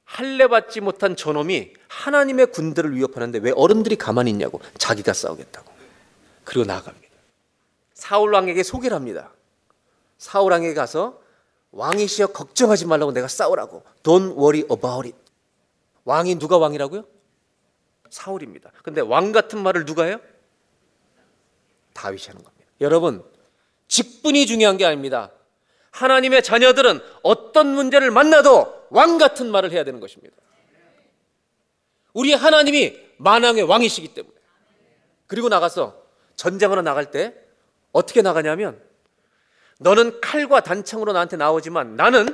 할례 0.05 0.47
받지 0.47 0.81
못한 0.81 1.15
저놈이 1.15 1.73
하나님의 1.87 2.47
군대를 2.47 2.95
위협하는데 2.95 3.39
왜 3.39 3.51
어른들이 3.51 3.95
가만히 3.95 4.31
있냐고 4.31 4.61
자기가 4.77 5.13
싸우겠다고 5.13 5.71
그리고 6.43 6.65
나아갑니다. 6.65 7.05
사울 7.93 8.33
왕에게 8.33 8.63
소개를 8.63 8.95
합니다. 8.95 9.31
사울 10.17 10.51
왕에게 10.51 10.73
가서 10.73 11.19
왕이시여 11.71 12.27
걱정하지 12.27 12.85
말라고 12.85 13.11
내가 13.11 13.27
싸우라고 13.27 13.83
Don't 14.03 14.37
worry 14.37 14.59
about 14.59 15.07
it. 15.07 15.15
왕이 16.05 16.35
누가 16.35 16.57
왕이라고요? 16.57 17.03
사울입니다. 18.09 18.71
근데 18.83 19.01
왕 19.01 19.31
같은 19.31 19.61
말을 19.61 19.85
누가 19.85 20.03
해요? 20.05 20.19
다윗이 21.93 22.27
하는 22.27 22.43
겁니다. 22.43 22.65
여러분, 22.81 23.23
직분이 23.87 24.45
중요한 24.45 24.77
게 24.77 24.85
아닙니다. 24.85 25.31
하나님의 25.95 26.43
자녀들은 26.43 26.99
어떤 27.23 27.67
문제를 27.67 28.11
만나도 28.11 28.87
왕 28.89 29.17
같은 29.17 29.49
말을 29.49 29.71
해야 29.71 29.85
되는 29.85 30.01
것입니다. 30.01 30.35
우리 32.13 32.33
하나님이 32.33 32.99
만왕의 33.17 33.63
왕이시기 33.63 34.13
때문에. 34.13 34.35
그리고 35.27 35.47
나가서 35.47 36.03
전쟁으로 36.35 36.81
나갈 36.81 37.11
때 37.11 37.33
어떻게 37.93 38.21
나가냐면 38.21 38.81
너는 39.79 40.19
칼과 40.19 40.61
단창으로 40.61 41.13
나한테 41.13 41.37
나오지만 41.37 41.95
나는 41.95 42.27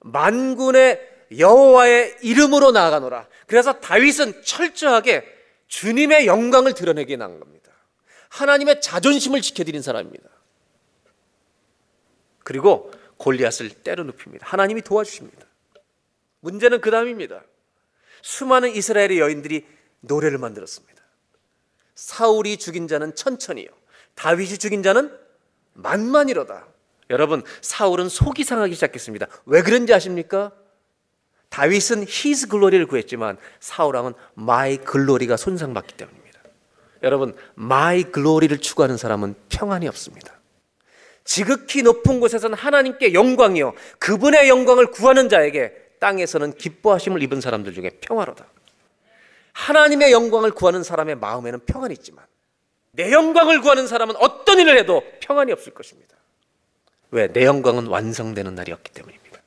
만군의 0.00 1.00
여호와의 1.36 2.18
이름으로 2.22 2.70
나아가노라. 2.70 3.26
그래서 3.48 3.80
다윗은 3.80 4.42
철저하게 4.44 5.24
주님의 5.66 6.28
영광을 6.28 6.74
드러내게 6.74 7.16
나간 7.16 7.40
겁니다. 7.40 7.72
하나님의 8.28 8.80
자존심을 8.80 9.40
지켜드린 9.40 9.82
사람입니다. 9.82 10.35
그리고 12.46 12.92
골리앗을 13.16 13.70
때려 13.70 14.04
눕힙니다. 14.04 14.46
하나님이 14.46 14.82
도와주십니다. 14.82 15.44
문제는 16.38 16.80
그 16.80 16.92
다음입니다. 16.92 17.42
수많은 18.22 18.70
이스라엘의 18.70 19.18
여인들이 19.18 19.66
노래를 19.98 20.38
만들었습니다. 20.38 21.02
사울이 21.96 22.58
죽인 22.58 22.86
자는 22.86 23.16
천천히요. 23.16 23.66
다윗이 24.14 24.58
죽인 24.58 24.84
자는 24.84 25.12
만만이로다. 25.72 26.68
여러분, 27.10 27.42
사울은 27.62 28.08
속이 28.08 28.44
상하기 28.44 28.74
시작했습니다. 28.74 29.26
왜 29.46 29.62
그런지 29.62 29.92
아십니까? 29.92 30.52
다윗은 31.48 32.02
his 32.02 32.46
glory를 32.48 32.86
구했지만 32.86 33.38
사울왕은 33.58 34.14
my 34.38 34.78
glory가 34.88 35.36
손상받기 35.36 35.96
때문입니다. 35.96 36.40
여러분, 37.02 37.34
my 37.58 38.12
glory를 38.12 38.58
추구하는 38.58 38.96
사람은 38.96 39.34
평안이 39.48 39.88
없습니다. 39.88 40.36
지극히 41.26 41.82
높은 41.82 42.20
곳에서는 42.20 42.56
하나님께 42.56 43.12
영광이요. 43.12 43.74
그분의 43.98 44.48
영광을 44.48 44.86
구하는 44.86 45.28
자에게 45.28 45.72
땅에서는 45.98 46.54
기뻐하심을 46.54 47.22
입은 47.22 47.40
사람들 47.40 47.74
중에 47.74 47.90
평화로다. 48.00 48.46
하나님의 49.52 50.12
영광을 50.12 50.52
구하는 50.52 50.82
사람의 50.82 51.16
마음에는 51.16 51.60
평안이 51.66 51.92
있지만 51.94 52.24
내 52.92 53.10
영광을 53.12 53.60
구하는 53.60 53.86
사람은 53.86 54.16
어떤 54.16 54.60
일을 54.60 54.78
해도 54.78 55.02
평안이 55.20 55.52
없을 55.52 55.74
것입니다. 55.74 56.16
왜? 57.10 57.28
내 57.32 57.44
영광은 57.44 57.86
완성되는 57.86 58.54
날이었기 58.54 58.92
때문입니다. 58.92 59.40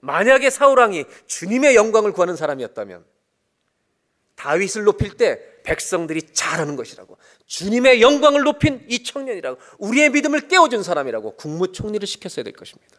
만약에 0.00 0.48
사울왕이 0.48 1.04
주님의 1.26 1.74
영광을 1.74 2.12
구하는 2.12 2.36
사람이었다면 2.36 3.04
다윗을 4.36 4.84
높일 4.84 5.16
때 5.16 5.40
백성들이 5.70 6.22
잘하는 6.32 6.74
것이라고 6.74 7.16
주님의 7.46 8.02
영광을 8.02 8.42
높인 8.42 8.84
이 8.88 9.04
청년이라고 9.04 9.60
우리의 9.78 10.10
믿음을 10.10 10.48
깨워준 10.48 10.82
사람이라고 10.82 11.36
국무총리를 11.36 12.04
시켰어야 12.08 12.42
될 12.42 12.52
것입니다. 12.54 12.96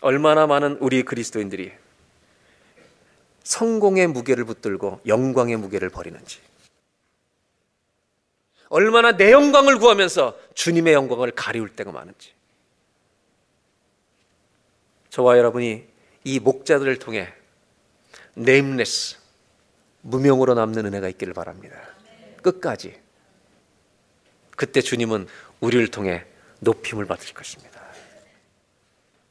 얼마나 0.00 0.46
많은 0.46 0.78
우리 0.80 1.02
그리스도인들이 1.02 1.72
성공의 3.42 4.06
무게를 4.06 4.44
붙들고 4.44 5.00
영광의 5.06 5.56
무게를 5.56 5.90
버리는지 5.90 6.38
얼마나 8.68 9.16
내 9.16 9.32
영광을 9.32 9.78
구하면서 9.78 10.38
주님의 10.54 10.94
영광을 10.94 11.32
가리울 11.32 11.70
때가 11.70 11.90
많은지 11.90 12.32
저와 15.10 15.36
여러분이 15.36 15.84
이 16.24 16.38
목자들을 16.38 16.98
통해 17.00 17.32
nameless 18.34 19.21
무명으로 20.02 20.54
남는 20.54 20.86
은혜가 20.86 21.08
있기를 21.08 21.32
바랍니다. 21.34 21.76
끝까지. 22.42 23.00
그때 24.56 24.80
주님은 24.80 25.26
우리를 25.60 25.88
통해 25.88 26.24
높임을 26.60 27.06
받으실 27.06 27.34
것입니다. 27.34 27.80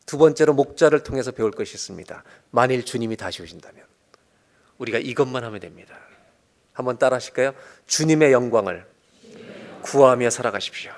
두 0.05 0.17
번째로 0.17 0.53
목자를 0.53 1.03
통해서 1.03 1.31
배울 1.31 1.51
것이 1.51 1.75
있습니다. 1.75 2.23
만일 2.49 2.83
주님이 2.83 3.15
다시 3.15 3.41
오신다면 3.41 3.85
우리가 4.77 4.97
이것만 4.97 5.43
하면 5.43 5.59
됩니다. 5.59 5.97
한번 6.73 6.97
따라 6.97 7.15
하실까요? 7.15 7.53
주님의 7.87 8.31
영광을 8.31 8.85
구하며 9.83 10.29
살아가십시오. 10.29 10.91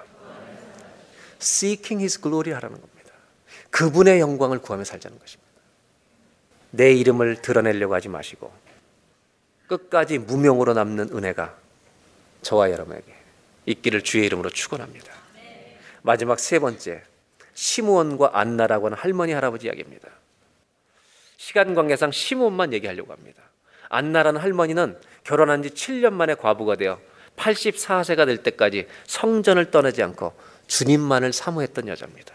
Seeking 1.42 2.02
His 2.02 2.22
glory 2.22 2.54
하라는 2.56 2.80
겁니다. 2.80 3.12
그분의 3.70 4.20
영광을 4.20 4.60
구하며 4.60 4.84
살자는 4.84 5.20
것입니다. 5.20 5.52
내 6.72 6.92
이름을 6.94 7.42
드러내려고 7.42 7.94
하지 7.94 8.10
마시고 8.10 8.52
끝까지 9.68 10.18
무명으로 10.20 10.74
남는 10.74 11.10
은혜가 11.12 11.56
저와 12.42 12.72
여러분에게 12.72 13.14
있기를 13.66 14.02
주의 14.04 14.26
이름으로 14.26 14.50
축원합니다. 14.50 15.14
마지막 16.02 16.40
세 16.40 16.60
번째 16.60 17.04
시므온과 17.54 18.32
안나라고 18.34 18.88
하는 18.88 18.98
할머니 18.98 19.32
할아버지 19.32 19.68
이야기입니다. 19.68 20.10
시간 21.38 21.74
관계상 21.74 22.12
시므온만 22.12 22.74
얘기하려고 22.74 23.14
합니다. 23.14 23.42
안나라는 23.90 24.42
할머니는 24.42 24.98
결혼한 25.24 25.64
지 25.64 25.70
7년 25.70 26.14
만에 26.14 26.36
과부가 26.36 26.76
되어 26.76 27.00
84세가 27.38 28.26
될 28.26 28.38
때까지 28.44 28.88
성전을 29.06 29.72
떠나지 29.72 30.04
않고 30.04 30.34
주님만을 30.68 31.34
사모했던 31.34 31.88
여자입니다. 31.88 32.34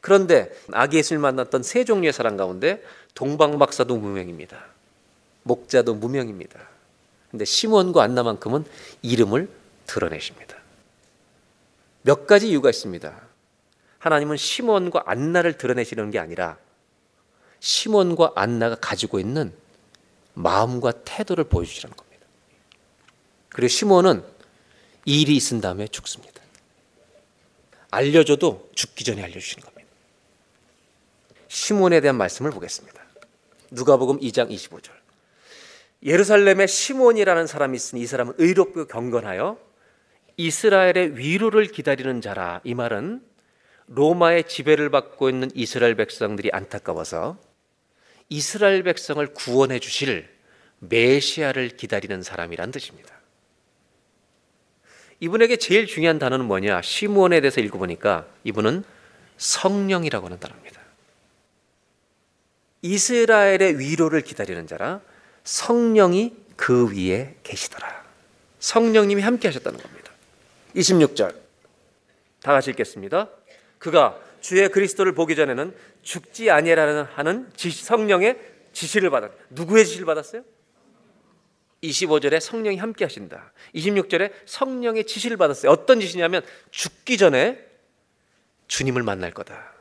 그런데 0.00 0.52
아기 0.72 0.98
예수를 0.98 1.20
만났던 1.20 1.62
세 1.62 1.84
종류의 1.84 2.12
사람 2.12 2.36
가운데 2.36 2.82
동방박사도 3.14 3.96
무명입니다. 3.96 4.73
목자도 5.44 5.94
무명입니다. 5.94 6.60
근데 7.30 7.44
시몬과 7.44 8.02
안나만큼은 8.02 8.64
이름을 9.02 9.48
드러내십니다. 9.86 10.56
몇 12.02 12.26
가지 12.26 12.50
이유가 12.50 12.70
있습니다. 12.70 13.22
하나님은 13.98 14.36
시몬과 14.36 15.04
안나를 15.06 15.56
드러내시는 15.56 16.10
게 16.10 16.18
아니라 16.18 16.58
시몬과 17.60 18.32
안나가 18.34 18.74
가지고 18.74 19.18
있는 19.18 19.54
마음과 20.34 20.92
태도를 21.04 21.44
보여주시라는 21.44 21.96
겁니다. 21.96 22.26
그리고 23.48 23.68
시몬은 23.68 24.22
일이 25.06 25.36
있은 25.36 25.60
다음에 25.60 25.88
죽습니다. 25.88 26.42
알려줘도 27.90 28.68
죽기 28.74 29.04
전에 29.04 29.22
알려주시는 29.22 29.64
겁니다. 29.64 29.90
시몬에 31.48 32.00
대한 32.00 32.16
말씀을 32.16 32.50
보겠습니다. 32.50 33.00
누가복음 33.70 34.20
2장 34.20 34.50
25절. 34.50 35.03
예루살렘에 36.04 36.66
시몬이라는 36.66 37.46
사람이 37.46 37.76
있으니 37.76 38.02
이 38.02 38.06
사람은 38.06 38.34
의롭고 38.38 38.86
경건하여 38.86 39.58
이스라엘의 40.36 41.16
위로를 41.16 41.66
기다리는 41.66 42.20
자라. 42.20 42.60
이 42.64 42.74
말은 42.74 43.22
로마의 43.86 44.48
지배를 44.48 44.90
받고 44.90 45.28
있는 45.28 45.50
이스라엘 45.54 45.94
백성들이 45.94 46.50
안타까워서 46.52 47.38
이스라엘 48.28 48.82
백성을 48.82 49.24
구원해 49.32 49.78
주실 49.78 50.28
메시아를 50.80 51.70
기다리는 51.70 52.22
사람이란 52.22 52.70
뜻입니다. 52.70 53.14
이분에게 55.20 55.56
제일 55.56 55.86
중요한 55.86 56.18
단어는 56.18 56.44
뭐냐? 56.44 56.82
시몬에 56.82 57.40
대해서 57.40 57.60
읽어보니까 57.60 58.26
이분은 58.44 58.84
성령이라고 59.36 60.26
하는 60.26 60.38
단어입니다. 60.40 60.80
이스라엘의 62.82 63.78
위로를 63.78 64.20
기다리는 64.20 64.66
자라 64.66 65.00
성령이 65.44 66.34
그 66.56 66.90
위에 66.92 67.36
계시더라. 67.42 68.04
성령님이 68.58 69.22
함께 69.22 69.48
하셨다는 69.48 69.78
겁니다. 69.78 70.10
26절. 70.74 71.34
다 72.42 72.52
같이 72.52 72.70
읽겠습니다. 72.70 73.28
그가 73.78 74.18
주의 74.40 74.68
그리스도를 74.68 75.12
보기 75.12 75.36
전에는 75.36 75.74
죽지 76.02 76.50
아니라는 76.50 77.04
하는 77.04 77.50
지시, 77.56 77.84
성령의 77.84 78.38
지시를 78.72 79.10
받았. 79.10 79.30
누구의 79.50 79.86
지시를 79.86 80.06
받았어요? 80.06 80.42
25절에 81.82 82.40
성령이 82.40 82.78
함께 82.78 83.04
하신다. 83.04 83.52
26절에 83.74 84.32
성령의 84.46 85.04
지시를 85.04 85.36
받았어요. 85.36 85.70
어떤 85.70 86.00
지시냐면 86.00 86.42
죽기 86.70 87.18
전에 87.18 87.58
주님을 88.68 89.02
만날 89.02 89.32
거다. 89.32 89.72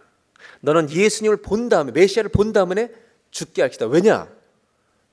너는 0.59 0.89
예수님을 0.89 1.38
본 1.38 1.70
다음에 1.70 1.91
메시아를 1.91 2.30
본 2.30 2.53
다음에 2.53 2.89
죽게 3.32 3.61
할 3.61 3.70
것이다. 3.70 3.88
왜냐? 3.88 4.28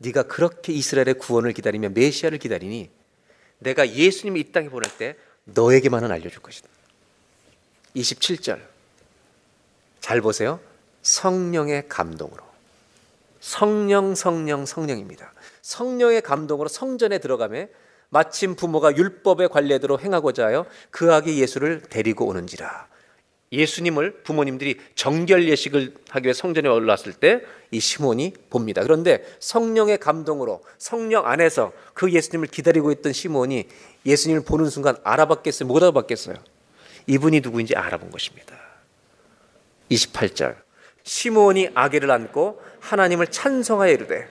네가 0.02 0.24
그렇게 0.24 0.72
이스라엘의 0.72 1.14
구원을 1.18 1.52
기다리며 1.52 1.90
메시아를 1.90 2.38
기다리니 2.38 2.90
내가 3.58 3.88
예수님이 3.88 4.40
이 4.40 4.52
땅에 4.52 4.68
보낼 4.70 4.90
때 4.96 5.16
너에게만은 5.44 6.10
알려줄 6.10 6.40
것이다. 6.40 6.68
27절. 7.94 8.60
잘 10.00 10.20
보세요. 10.22 10.58
성령의 11.02 11.88
감동으로. 11.88 12.42
성령, 13.40 14.14
성령, 14.14 14.64
성령입니다. 14.64 15.32
성령의 15.62 16.22
감동으로 16.22 16.68
성전에 16.68 17.18
들어가며 17.18 17.66
마침 18.08 18.56
부모가 18.56 18.96
율법의 18.96 19.50
관례대로 19.50 20.00
행하고자 20.00 20.46
하여 20.46 20.66
그 20.90 21.12
아기 21.12 21.40
예수를 21.40 21.82
데리고 21.82 22.26
오는지라. 22.26 22.88
예수님을 23.52 24.22
부모님들이 24.22 24.78
정결 24.94 25.48
예식을 25.48 25.94
하기 26.10 26.26
위해 26.26 26.32
성전에 26.32 26.68
올라왔을 26.68 27.12
때 27.14 27.42
이 27.72 27.78
시몬이 27.78 28.32
봅니다. 28.50 28.82
그런데 28.82 29.24
성령의 29.38 29.98
감동으로 29.98 30.62
성령 30.78 31.26
안에서 31.26 31.72
그 31.94 32.10
예수님을 32.12 32.48
기다리고 32.48 32.90
있던 32.92 33.12
시몬이 33.12 33.68
예수님을 34.04 34.44
보는 34.44 34.70
순간 34.70 34.96
알아봤겠어요? 35.04 35.68
못 35.68 35.82
알아봤겠어요? 35.82 36.36
이분이 37.06 37.40
누구인지 37.40 37.76
알아본 37.76 38.10
것입니다. 38.10 38.56
28절. 39.90 40.56
시몬이 41.04 41.70
아기를 41.74 42.10
안고 42.10 42.60
하나님을 42.80 43.28
찬송하여 43.28 43.92
이르되 43.92 44.28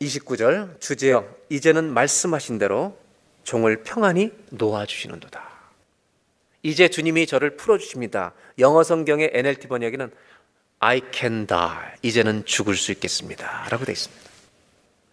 29절 0.00 0.80
주제여 0.80 1.28
이제는 1.50 1.92
말씀하신 1.92 2.58
대로 2.58 2.96
종을 3.44 3.82
평안히 3.82 4.32
놓아 4.50 4.86
주시는도다. 4.86 5.49
이제 6.62 6.88
주님이 6.88 7.26
저를 7.26 7.56
풀어 7.56 7.78
주십니다. 7.78 8.32
영어 8.58 8.82
성경의 8.82 9.30
NLT 9.32 9.68
번역에는 9.68 10.10
I 10.80 11.02
can 11.12 11.46
die. 11.46 11.92
이제는 12.02 12.44
죽을 12.44 12.74
수 12.76 12.92
있겠습니다. 12.92 13.66
라고 13.70 13.84
되어 13.84 13.92
있습니다. 13.92 14.30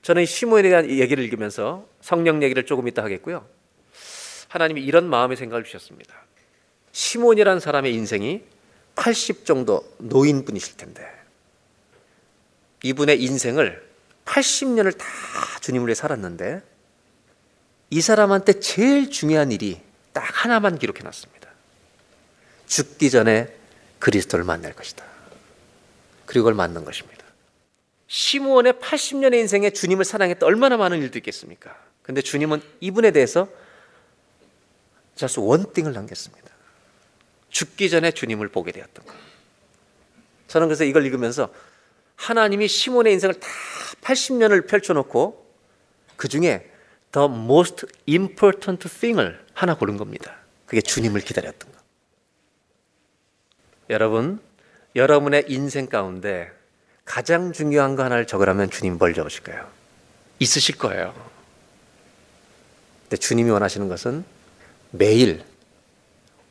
저는 0.01 0.25
시몬에 0.25 0.63
대한 0.63 0.89
얘기를 0.89 1.23
읽으면서 1.23 1.87
성령 2.01 2.41
얘기를 2.43 2.65
조금 2.65 2.87
이따 2.87 3.03
하겠고요. 3.03 3.45
하나님이 4.47 4.81
이런 4.81 5.09
마음의 5.09 5.35
생각을 5.37 5.63
주셨습니다. 5.63 6.13
시몬이라는 6.93 7.59
사람의 7.59 7.93
인생이 7.93 8.41
80 8.95 9.45
정도 9.45 9.83
노인분이실 9.99 10.77
텐데 10.77 11.05
이분의 12.83 13.21
인생을 13.21 13.85
80년을 14.25 14.97
다 14.97 15.05
주님을 15.61 15.87
위해 15.87 15.95
살았는데 15.95 16.61
이 17.89 18.01
사람한테 18.01 18.59
제일 18.59 19.09
중요한 19.09 19.51
일이 19.51 19.79
딱 20.13 20.23
하나만 20.45 20.79
기록해 20.79 21.01
놨습니다. 21.03 21.36
죽기 22.67 23.09
전에 23.09 23.53
그리스도를 23.99 24.45
만날 24.45 24.73
것이다. 24.73 25.03
그리고 26.25 26.43
그걸 26.43 26.53
만난 26.53 26.85
것입니다. 26.85 27.25
시므온의 28.07 28.73
80년의 28.73 29.35
인생에 29.39 29.71
주님을 29.71 30.05
사랑했던 30.05 30.47
얼마나 30.47 30.77
많은 30.77 31.01
일도 31.01 31.17
있겠습니까? 31.19 31.75
근데 32.03 32.21
주님은 32.21 32.61
이분에 32.79 33.11
대해서 33.11 33.49
just 35.15 35.39
원띵을 35.39 35.93
남겼습니다. 35.93 36.47
죽기 37.49 37.89
전에 37.89 38.11
주님을 38.11 38.49
보게 38.49 38.71
되었던 38.71 39.05
것. 39.05 39.13
저는 40.47 40.67
그래서 40.67 40.83
이걸 40.83 41.05
읽으면서 41.05 41.49
하나님이 42.15 42.67
시몬의 42.67 43.13
인생을 43.13 43.39
다 43.39 43.47
80년을 44.01 44.67
펼쳐놓고 44.67 45.45
그 46.15 46.27
중에 46.27 46.69
the 47.11 47.27
most 47.27 47.85
important 48.07 48.87
thing을 48.87 49.43
하나 49.53 49.75
고른 49.75 49.97
겁니다. 49.97 50.37
그게 50.65 50.81
주님을 50.81 51.21
기다렸던 51.21 51.71
것. 51.71 51.77
여러분, 53.89 54.39
여러분의 54.95 55.45
인생 55.47 55.87
가운데 55.87 56.51
가장 57.05 57.53
중요한 57.53 57.95
거 57.95 58.03
하나를 58.03 58.27
적으라면 58.27 58.69
주님 58.69 58.97
뭘 58.97 59.13
적으실 59.13 59.43
까요? 59.43 59.67
있으실 60.39 60.77
거예요. 60.77 61.13
근데 63.03 63.17
주님이 63.17 63.49
원하시는 63.49 63.87
것은 63.87 64.25
매일 64.91 65.43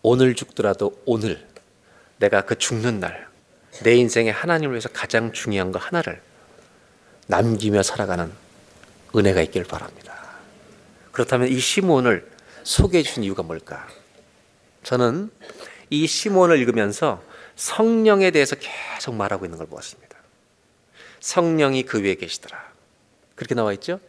오늘 0.02 0.34
죽더라도 0.34 1.00
오늘 1.04 1.46
내가 2.18 2.42
그 2.42 2.56
죽는 2.56 3.00
날 3.00 3.26
내 3.82 3.94
인생에 3.94 4.30
하나님을 4.30 4.74
위해서 4.74 4.88
가장 4.88 5.32
중요한 5.32 5.72
거 5.72 5.78
하나를 5.78 6.20
남기며 7.26 7.82
살아가는 7.82 8.32
은혜가 9.14 9.42
있길 9.42 9.64
바랍니다. 9.64 10.14
그렇다면 11.12 11.48
이 11.48 11.58
시몬을 11.58 12.30
소개해 12.62 13.02
주신 13.02 13.24
이유가 13.24 13.42
뭘까? 13.42 13.86
저는 14.82 15.30
이 15.90 16.06
시몬을 16.06 16.58
읽으면서 16.58 17.22
성령에 17.56 18.30
대해서 18.30 18.56
계속 18.56 19.14
말하고 19.14 19.44
있는 19.44 19.58
걸 19.58 19.66
보았습니다. 19.66 20.16
성령이 21.20 21.84
그 21.84 22.02
위에 22.02 22.14
계시더라. 22.14 22.72
그렇게 23.34 23.54
나와 23.54 23.72
있죠? 23.74 24.00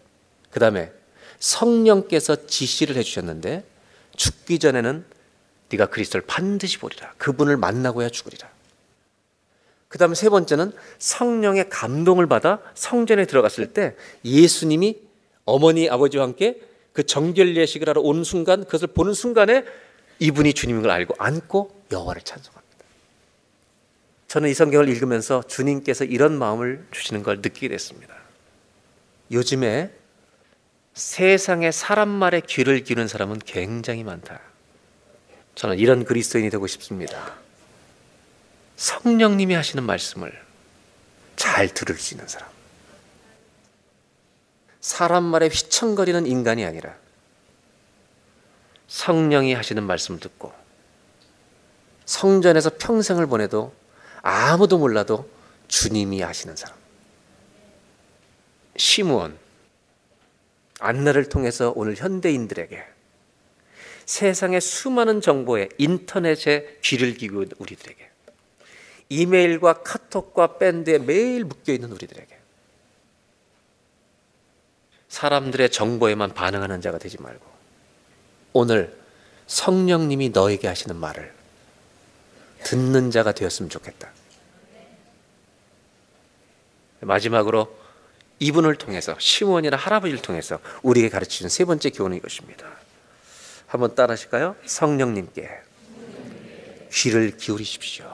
그 0.51 0.59
다음에 0.59 0.91
성령께서 1.39 2.47
지시를 2.47 2.95
해주셨는데 2.95 3.63
죽기 4.15 4.59
전에는 4.59 5.05
네가 5.69 5.87
그리스도를 5.87 6.25
반드시 6.25 6.77
보리라. 6.77 7.13
그분을 7.17 7.57
만나고야 7.57 8.09
죽으리라. 8.09 8.49
그 9.87 9.97
다음에 9.97 10.15
세 10.15 10.29
번째는 10.29 10.73
성령의 10.99 11.69
감동을 11.69 12.27
받아 12.27 12.59
성전에 12.75 13.25
들어갔을 13.25 13.73
때 13.73 13.95
예수님이 14.25 14.97
어머니 15.45 15.89
아버지와 15.89 16.23
함께 16.25 16.61
그 16.91 17.05
정결 17.05 17.55
예식을 17.55 17.87
하러 17.87 18.01
오는 18.01 18.23
순간 18.23 18.65
그것을 18.65 18.87
보는 18.87 19.13
순간에 19.13 19.63
이분이 20.19 20.53
주님인 20.53 20.81
걸 20.81 20.91
알고 20.91 21.15
안고 21.17 21.85
여호와를 21.91 22.21
찬송합니다. 22.23 22.67
저는 24.27 24.49
이 24.49 24.53
성경을 24.53 24.89
읽으면서 24.89 25.43
주님께서 25.43 26.03
이런 26.03 26.37
마음을 26.37 26.85
주시는 26.91 27.23
걸 27.23 27.37
느끼게 27.37 27.69
됐습니다. 27.69 28.13
요즘에 29.31 29.91
세상에 30.93 31.71
사람 31.71 32.09
말에 32.09 32.41
귀를 32.41 32.83
기는 32.83 33.07
사람은 33.07 33.39
굉장히 33.45 34.03
많다. 34.03 34.41
저는 35.55 35.77
이런 35.77 36.05
그리스도인이 36.05 36.49
되고 36.49 36.65
싶습니다. 36.67 37.35
성령님이 38.75 39.53
하시는 39.53 39.83
말씀을 39.83 40.31
잘 41.35 41.67
들을 41.67 41.95
수 41.97 42.13
있는 42.13 42.27
사람. 42.27 42.49
사람 44.81 45.23
말에 45.23 45.47
휘청거리는 45.47 46.25
인간이 46.25 46.65
아니라 46.65 46.95
성령이 48.87 49.53
하시는 49.53 49.83
말씀을 49.83 50.19
듣고 50.19 50.53
성전에서 52.05 52.71
평생을 52.77 53.27
보내도 53.27 53.73
아무도 54.21 54.77
몰라도 54.77 55.29
주님이 55.67 56.21
하시는 56.21 56.55
사람. 56.55 56.75
시무원 58.77 59.37
안나를 60.79 61.29
통해서 61.29 61.73
오늘 61.75 61.95
현대인들에게 61.95 62.83
세상의 64.05 64.61
수많은 64.61 65.19
정보에 65.19 65.67
인터넷에 65.77 66.77
귀를 66.81 67.15
기울인 67.15 67.51
우리들에게 67.57 68.09
이메일과 69.09 69.81
카톡과 69.83 70.57
밴드에 70.57 70.97
매일 70.99 71.43
묶여 71.43 71.73
있는 71.73 71.91
우리들에게 71.91 72.37
사람들의 75.09 75.71
정보에만 75.71 76.33
반응하는 76.33 76.81
자가 76.81 76.97
되지 76.99 77.21
말고 77.21 77.56
오늘 78.57 78.91
성령님이 79.45 80.29
너에게 80.29 80.67
하시는 80.67 80.95
말을 80.95 81.31
듣는 82.63 83.11
자가 83.11 83.31
되었으면 83.31 83.69
좋겠다. 83.69 84.09
마지막으로 87.01 87.77
이분을 88.39 88.75
통해서 88.77 89.15
시몬이나 89.19 89.77
할아버지를 89.77 90.23
통해서 90.23 90.59
우리에게 90.81 91.09
가르치는 91.09 91.49
세 91.49 91.65
번째 91.65 91.91
교훈은 91.91 92.17
이것입니다. 92.17 92.65
한번 93.67 93.93
따라하실까요? 93.93 94.55
성령님께 94.65 95.49
귀를 96.91 97.37
기울이십시오. 97.37 98.11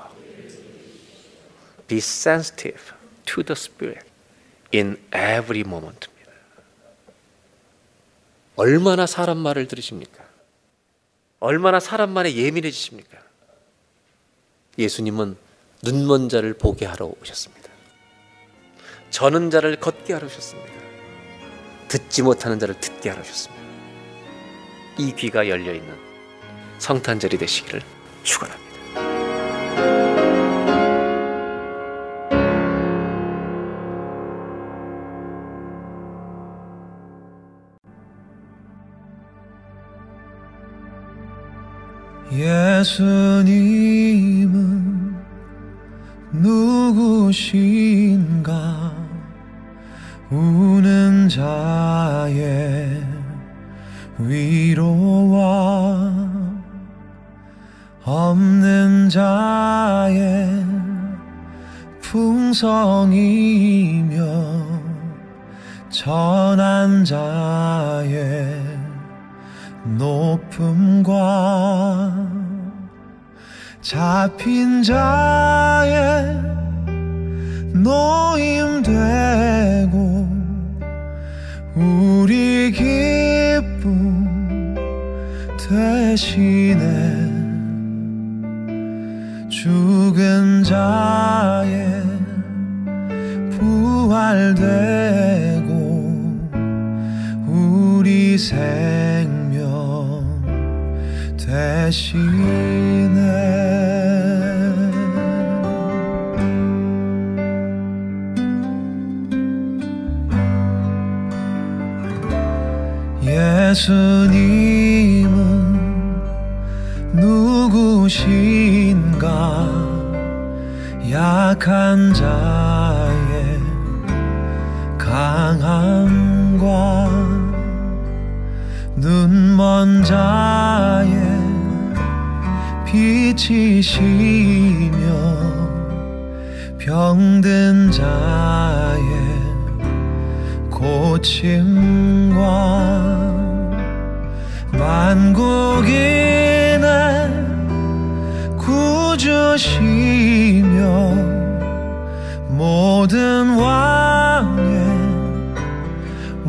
Be 1.88 2.00
sensitive 2.00 2.84
to 3.26 3.44
the 3.44 3.54
Spirit 3.54 4.06
in 4.74 4.98
every 5.14 5.62
moment. 5.62 6.10
얼마나 8.56 9.06
사람 9.08 9.38
말을 9.40 9.68
들으십니까? 9.68 10.23
얼마나 11.44 11.82
사람 11.82 12.12
말에 12.12 12.36
예민해지십니까? 12.36 13.18
예수님은 14.78 15.36
눈먼 15.84 16.30
자를 16.30 16.54
보게 16.54 16.86
하러 16.86 17.12
오셨습니다. 17.22 17.70
저는 19.10 19.50
자를 19.50 19.76
걷게 19.76 20.14
하러 20.14 20.26
오셨습니다. 20.26 20.72
듣지 21.90 22.22
못하는 22.22 22.60
자를 22.60 22.80
듣게 22.80 23.10
하러 23.10 23.22
오셨습니다. 23.22 23.62
이 24.98 25.14
귀가 25.18 25.50
열려 25.50 25.74
있는 25.74 25.94
성탄절이 26.80 27.38
되시기를 27.38 27.82
축원합니다. 28.24 28.73
예 42.84 43.23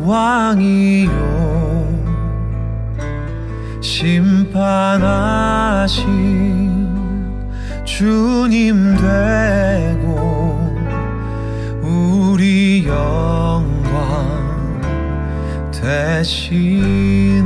왕이요. 0.05 1.09
심판하신 3.81 4.85
주님 7.83 8.95
되고 8.97 10.75
우리 11.81 12.85
영광 12.87 13.65
대신에 15.71 17.45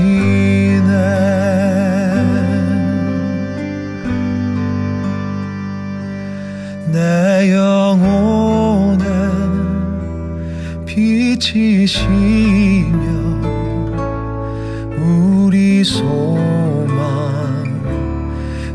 소망 15.91 17.81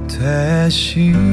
대신에 0.06 1.26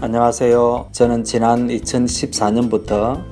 안녕하세요. 0.00 0.88
저는 0.92 1.24
지난 1.24 1.68
2014년부터 1.68 3.31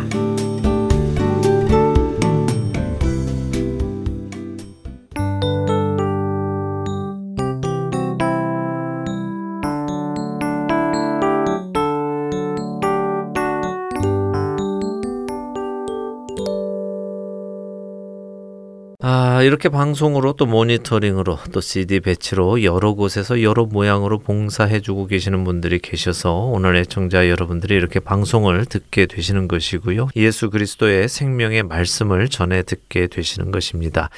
이렇게 19.51 19.67
방송으로 19.67 20.31
또 20.31 20.45
모니터링으로 20.45 21.37
또 21.51 21.59
CD 21.59 21.99
배치로 21.99 22.63
여러 22.63 22.93
곳에서 22.93 23.43
여러 23.43 23.65
모양으로 23.65 24.19
봉사해주고 24.19 25.07
계시는 25.07 25.43
분들이 25.43 25.79
계셔서 25.79 26.33
오늘 26.33 26.77
애청자 26.77 27.27
여러분들이 27.27 27.75
이렇게 27.75 27.99
방송을 27.99 28.63
듣게 28.63 29.07
되시는 29.07 29.49
것이고요. 29.49 30.07
예수 30.15 30.49
그리스도의 30.49 31.09
생명의 31.09 31.63
말씀을 31.63 32.29
전해 32.29 32.63
듣게 32.63 33.07
되시는 33.07 33.51
것입니다. 33.51 34.09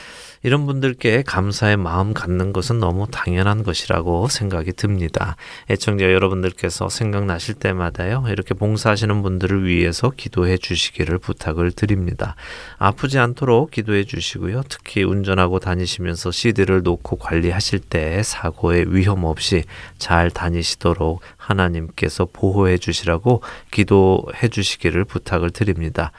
이런 0.43 0.65
분들께 0.65 1.23
감사의 1.23 1.77
마음 1.77 2.13
갖는 2.13 2.51
것은 2.51 2.79
너무 2.79 3.07
당연한 3.09 3.63
것이라고 3.63 4.27
생각이 4.27 4.73
듭니다. 4.73 5.37
애청자 5.69 6.11
여러분들께서 6.11 6.89
생각나실 6.89 7.55
때마다요, 7.55 8.25
이렇게 8.27 8.53
봉사하시는 8.53 9.21
분들을 9.21 9.65
위해서 9.65 10.09
기도해 10.09 10.57
주시기를 10.57 11.17
부탁을 11.17 11.71
드립니다. 11.71 12.35
아프지 12.77 13.19
않도록 13.19 13.71
기도해 13.71 14.03
주시고요. 14.03 14.63
특히 14.67 15.03
운전하고 15.03 15.59
다니시면서 15.59 16.31
CD를 16.31 16.83
놓고 16.83 17.15
관리하실 17.15 17.79
때 17.79 18.21
사고의 18.21 18.93
위험 18.93 19.23
없이 19.23 19.63
잘 19.97 20.29
다니시도록 20.29 21.21
하나님께서 21.37 22.27
보호해 22.31 22.77
주시라고 22.77 23.41
기도해 23.71 24.49
주시기를 24.49 25.05
부탁을 25.05 25.51
드립니다. 25.51 26.11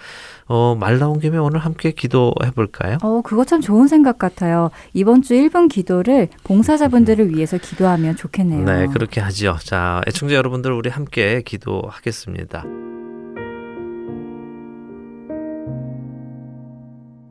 어, 0.46 0.76
말 0.78 0.98
나온 0.98 1.20
김에 1.20 1.38
오늘 1.38 1.60
함께 1.60 1.90
기도해 1.90 2.50
볼까요? 2.54 2.98
어, 3.02 3.22
그거 3.22 3.44
참 3.44 3.60
좋은 3.60 3.88
생각 3.88 4.18
같아요. 4.18 4.70
이번 4.92 5.22
주 5.22 5.34
1분 5.34 5.70
기도를 5.70 6.28
봉사자분들을 6.44 7.30
위해서 7.34 7.56
기도하면 7.58 8.16
좋겠네요. 8.16 8.64
네, 8.64 8.86
그렇게 8.88 9.20
하죠. 9.20 9.56
자, 9.62 10.02
애청자 10.06 10.34
여러분들 10.34 10.72
우리 10.72 10.90
함께 10.90 11.42
기도하겠습니다. 11.44 12.64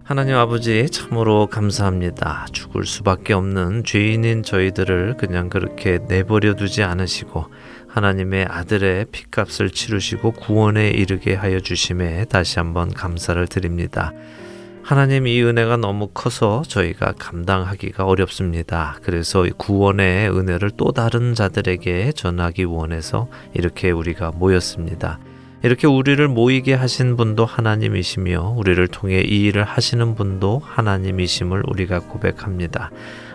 하나님 0.06 0.36
아버지 0.36 0.90
참으로 0.90 1.48
감사합니다. 1.48 2.48
죽을 2.52 2.86
수밖에 2.86 3.32
없는 3.34 3.84
죄인인 3.86 4.44
저희들을 4.44 5.16
그냥 5.18 5.48
그렇게 5.48 6.00
내버려 6.10 6.56
두지 6.56 6.84
않으시고 6.84 7.46
하나님의 7.94 8.48
아들의 8.50 9.06
피값을 9.12 9.70
치르시고 9.70 10.32
구원에 10.32 10.90
이르게 10.90 11.36
하여 11.36 11.60
주심에 11.60 12.26
다시 12.26 12.58
한번 12.58 12.92
감사를 12.92 13.46
드립니다. 13.46 14.12
하나님 14.82 15.28
이 15.28 15.42
은혜가 15.44 15.78
너무 15.78 16.10
커서 16.12 16.64
저희가 16.68 17.14
감당하기가 17.20 18.04
어렵습니다. 18.06 18.98
그래서 19.04 19.46
구원의 19.58 20.36
은혜를 20.36 20.72
또 20.76 20.92
다른 20.92 21.36
자들에게 21.36 22.14
전하기 22.14 22.64
원해서 22.64 23.28
이렇게 23.54 23.92
우리가 23.92 24.32
모였습니다. 24.32 25.20
이렇게 25.62 25.86
우리를 25.86 26.28
모이게 26.28 26.74
하신 26.74 27.16
분도 27.16 27.46
하나님이시며 27.46 28.56
우리를 28.58 28.86
통해 28.88 29.22
이 29.22 29.44
일을 29.46 29.64
하시는 29.64 30.16
분도 30.16 30.62
하나님이심을 30.66 31.64
우리가 31.68 32.00
고백합니다. 32.00 32.90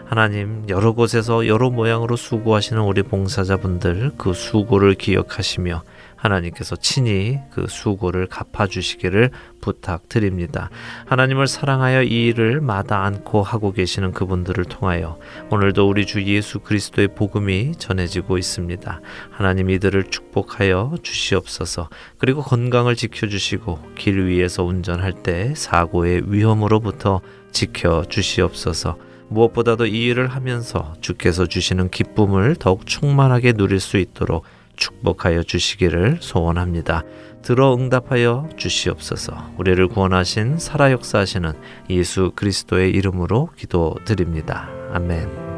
하나님 0.09 0.65
여러 0.71 0.93
곳에서 0.93 1.47
여러 1.47 1.69
모양으로 1.69 2.17
수고하시는 2.17 2.81
우리 2.81 3.03
봉사자분들 3.03 4.13
그 4.17 4.33
수고를 4.33 4.95
기억하시며 4.95 5.83
하나님께서 6.17 6.77
친히 6.77 7.39
그 7.51 7.67
수고를 7.69 8.27
갚아주시기를 8.27 9.31
부탁드립니다. 9.61 10.71
하나님을 11.05 11.47
사랑하여 11.47 12.05
이 12.05 12.29
일을 12.29 12.63
마다 12.63 13.05
않고 13.05 13.43
하고 13.43 13.73
계시는 13.73 14.13
그분들을 14.13 14.65
통하여 14.65 15.19
오늘도 15.51 15.87
우리 15.87 16.07
주 16.07 16.25
예수 16.25 16.61
그리스도의 16.61 17.09
복음이 17.09 17.73
전해지고 17.77 18.39
있습니다. 18.39 19.03
하나님 19.31 19.69
이들을 19.69 20.05
축복하여 20.05 20.95
주시옵소서 21.03 21.91
그리고 22.17 22.41
건강을 22.41 22.97
지켜주시고 22.97 23.93
길 23.97 24.25
위에서 24.25 24.65
운전할 24.65 25.23
때 25.23 25.53
사고의 25.55 26.33
위험으로부터 26.33 27.21
지켜 27.53 28.05
주시옵소서 28.09 29.08
무엇보다도 29.29 29.87
이 29.87 30.05
일을 30.07 30.29
하면서 30.29 30.95
주께서 31.01 31.47
주시는 31.47 31.91
기쁨을 31.91 32.57
더욱 32.57 32.87
충만하게 32.87 33.53
누릴 33.53 33.81
수 33.81 33.99
있도록 33.99 34.45
축복하여 34.77 35.43
주시기를 35.43 36.19
소원합니다. 36.21 37.03
들어 37.43 37.75
응답하여 37.75 38.49
주시옵소서. 38.57 39.53
우리를 39.59 39.89
구원하신 39.89 40.59
살아 40.59 40.93
역사하시는 40.93 41.53
예수 41.91 42.33
그리스도의 42.35 42.91
이름으로 42.93 43.51
기도드립니다. 43.57 44.69
아멘. 44.93 45.49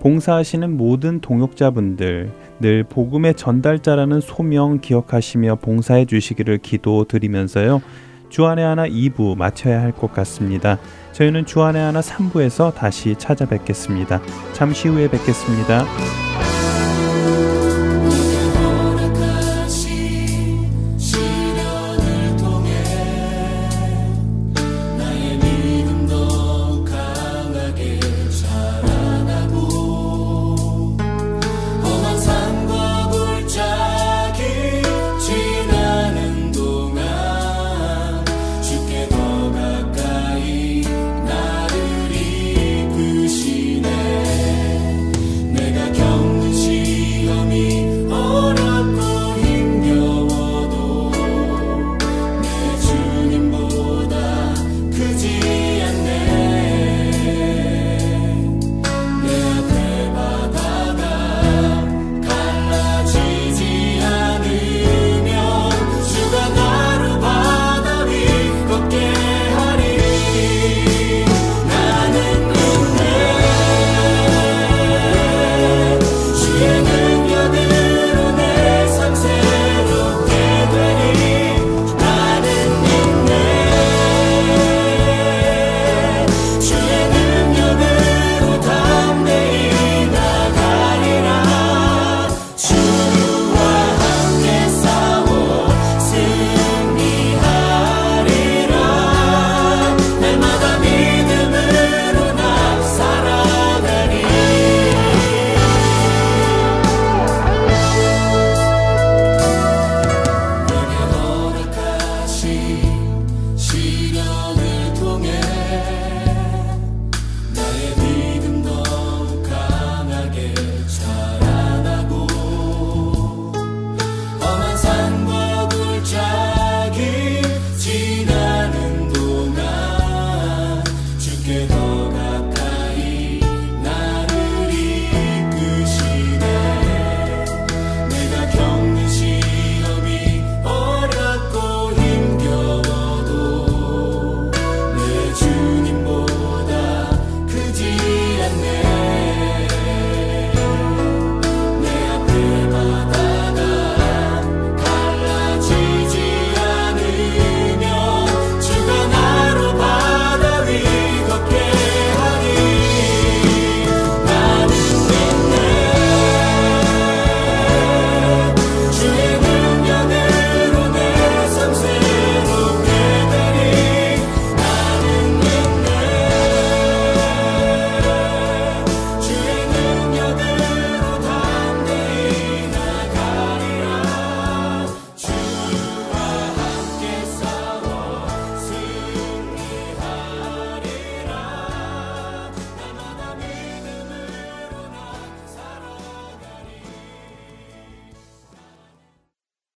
봉사하시는 0.00 0.76
모든 0.78 1.20
동역자분들 1.20 2.32
늘 2.60 2.84
복음의 2.84 3.34
전달자라는 3.34 4.20
소명 4.20 4.80
기억하시며 4.80 5.56
봉사해 5.56 6.04
주시기를 6.04 6.58
기도드리면서요. 6.58 7.80
주안의 8.28 8.64
하나 8.64 8.86
2부 8.86 9.36
마쳐야 9.36 9.80
할 9.80 9.92
것 9.92 10.12
같습니다. 10.12 10.78
저희는 11.12 11.46
주안의 11.46 11.82
하나 11.82 12.00
3부에서 12.00 12.74
다시 12.74 13.16
찾아뵙겠습니다. 13.18 14.20
잠시 14.52 14.88
후에 14.88 15.08
뵙겠습니다. 15.08 15.84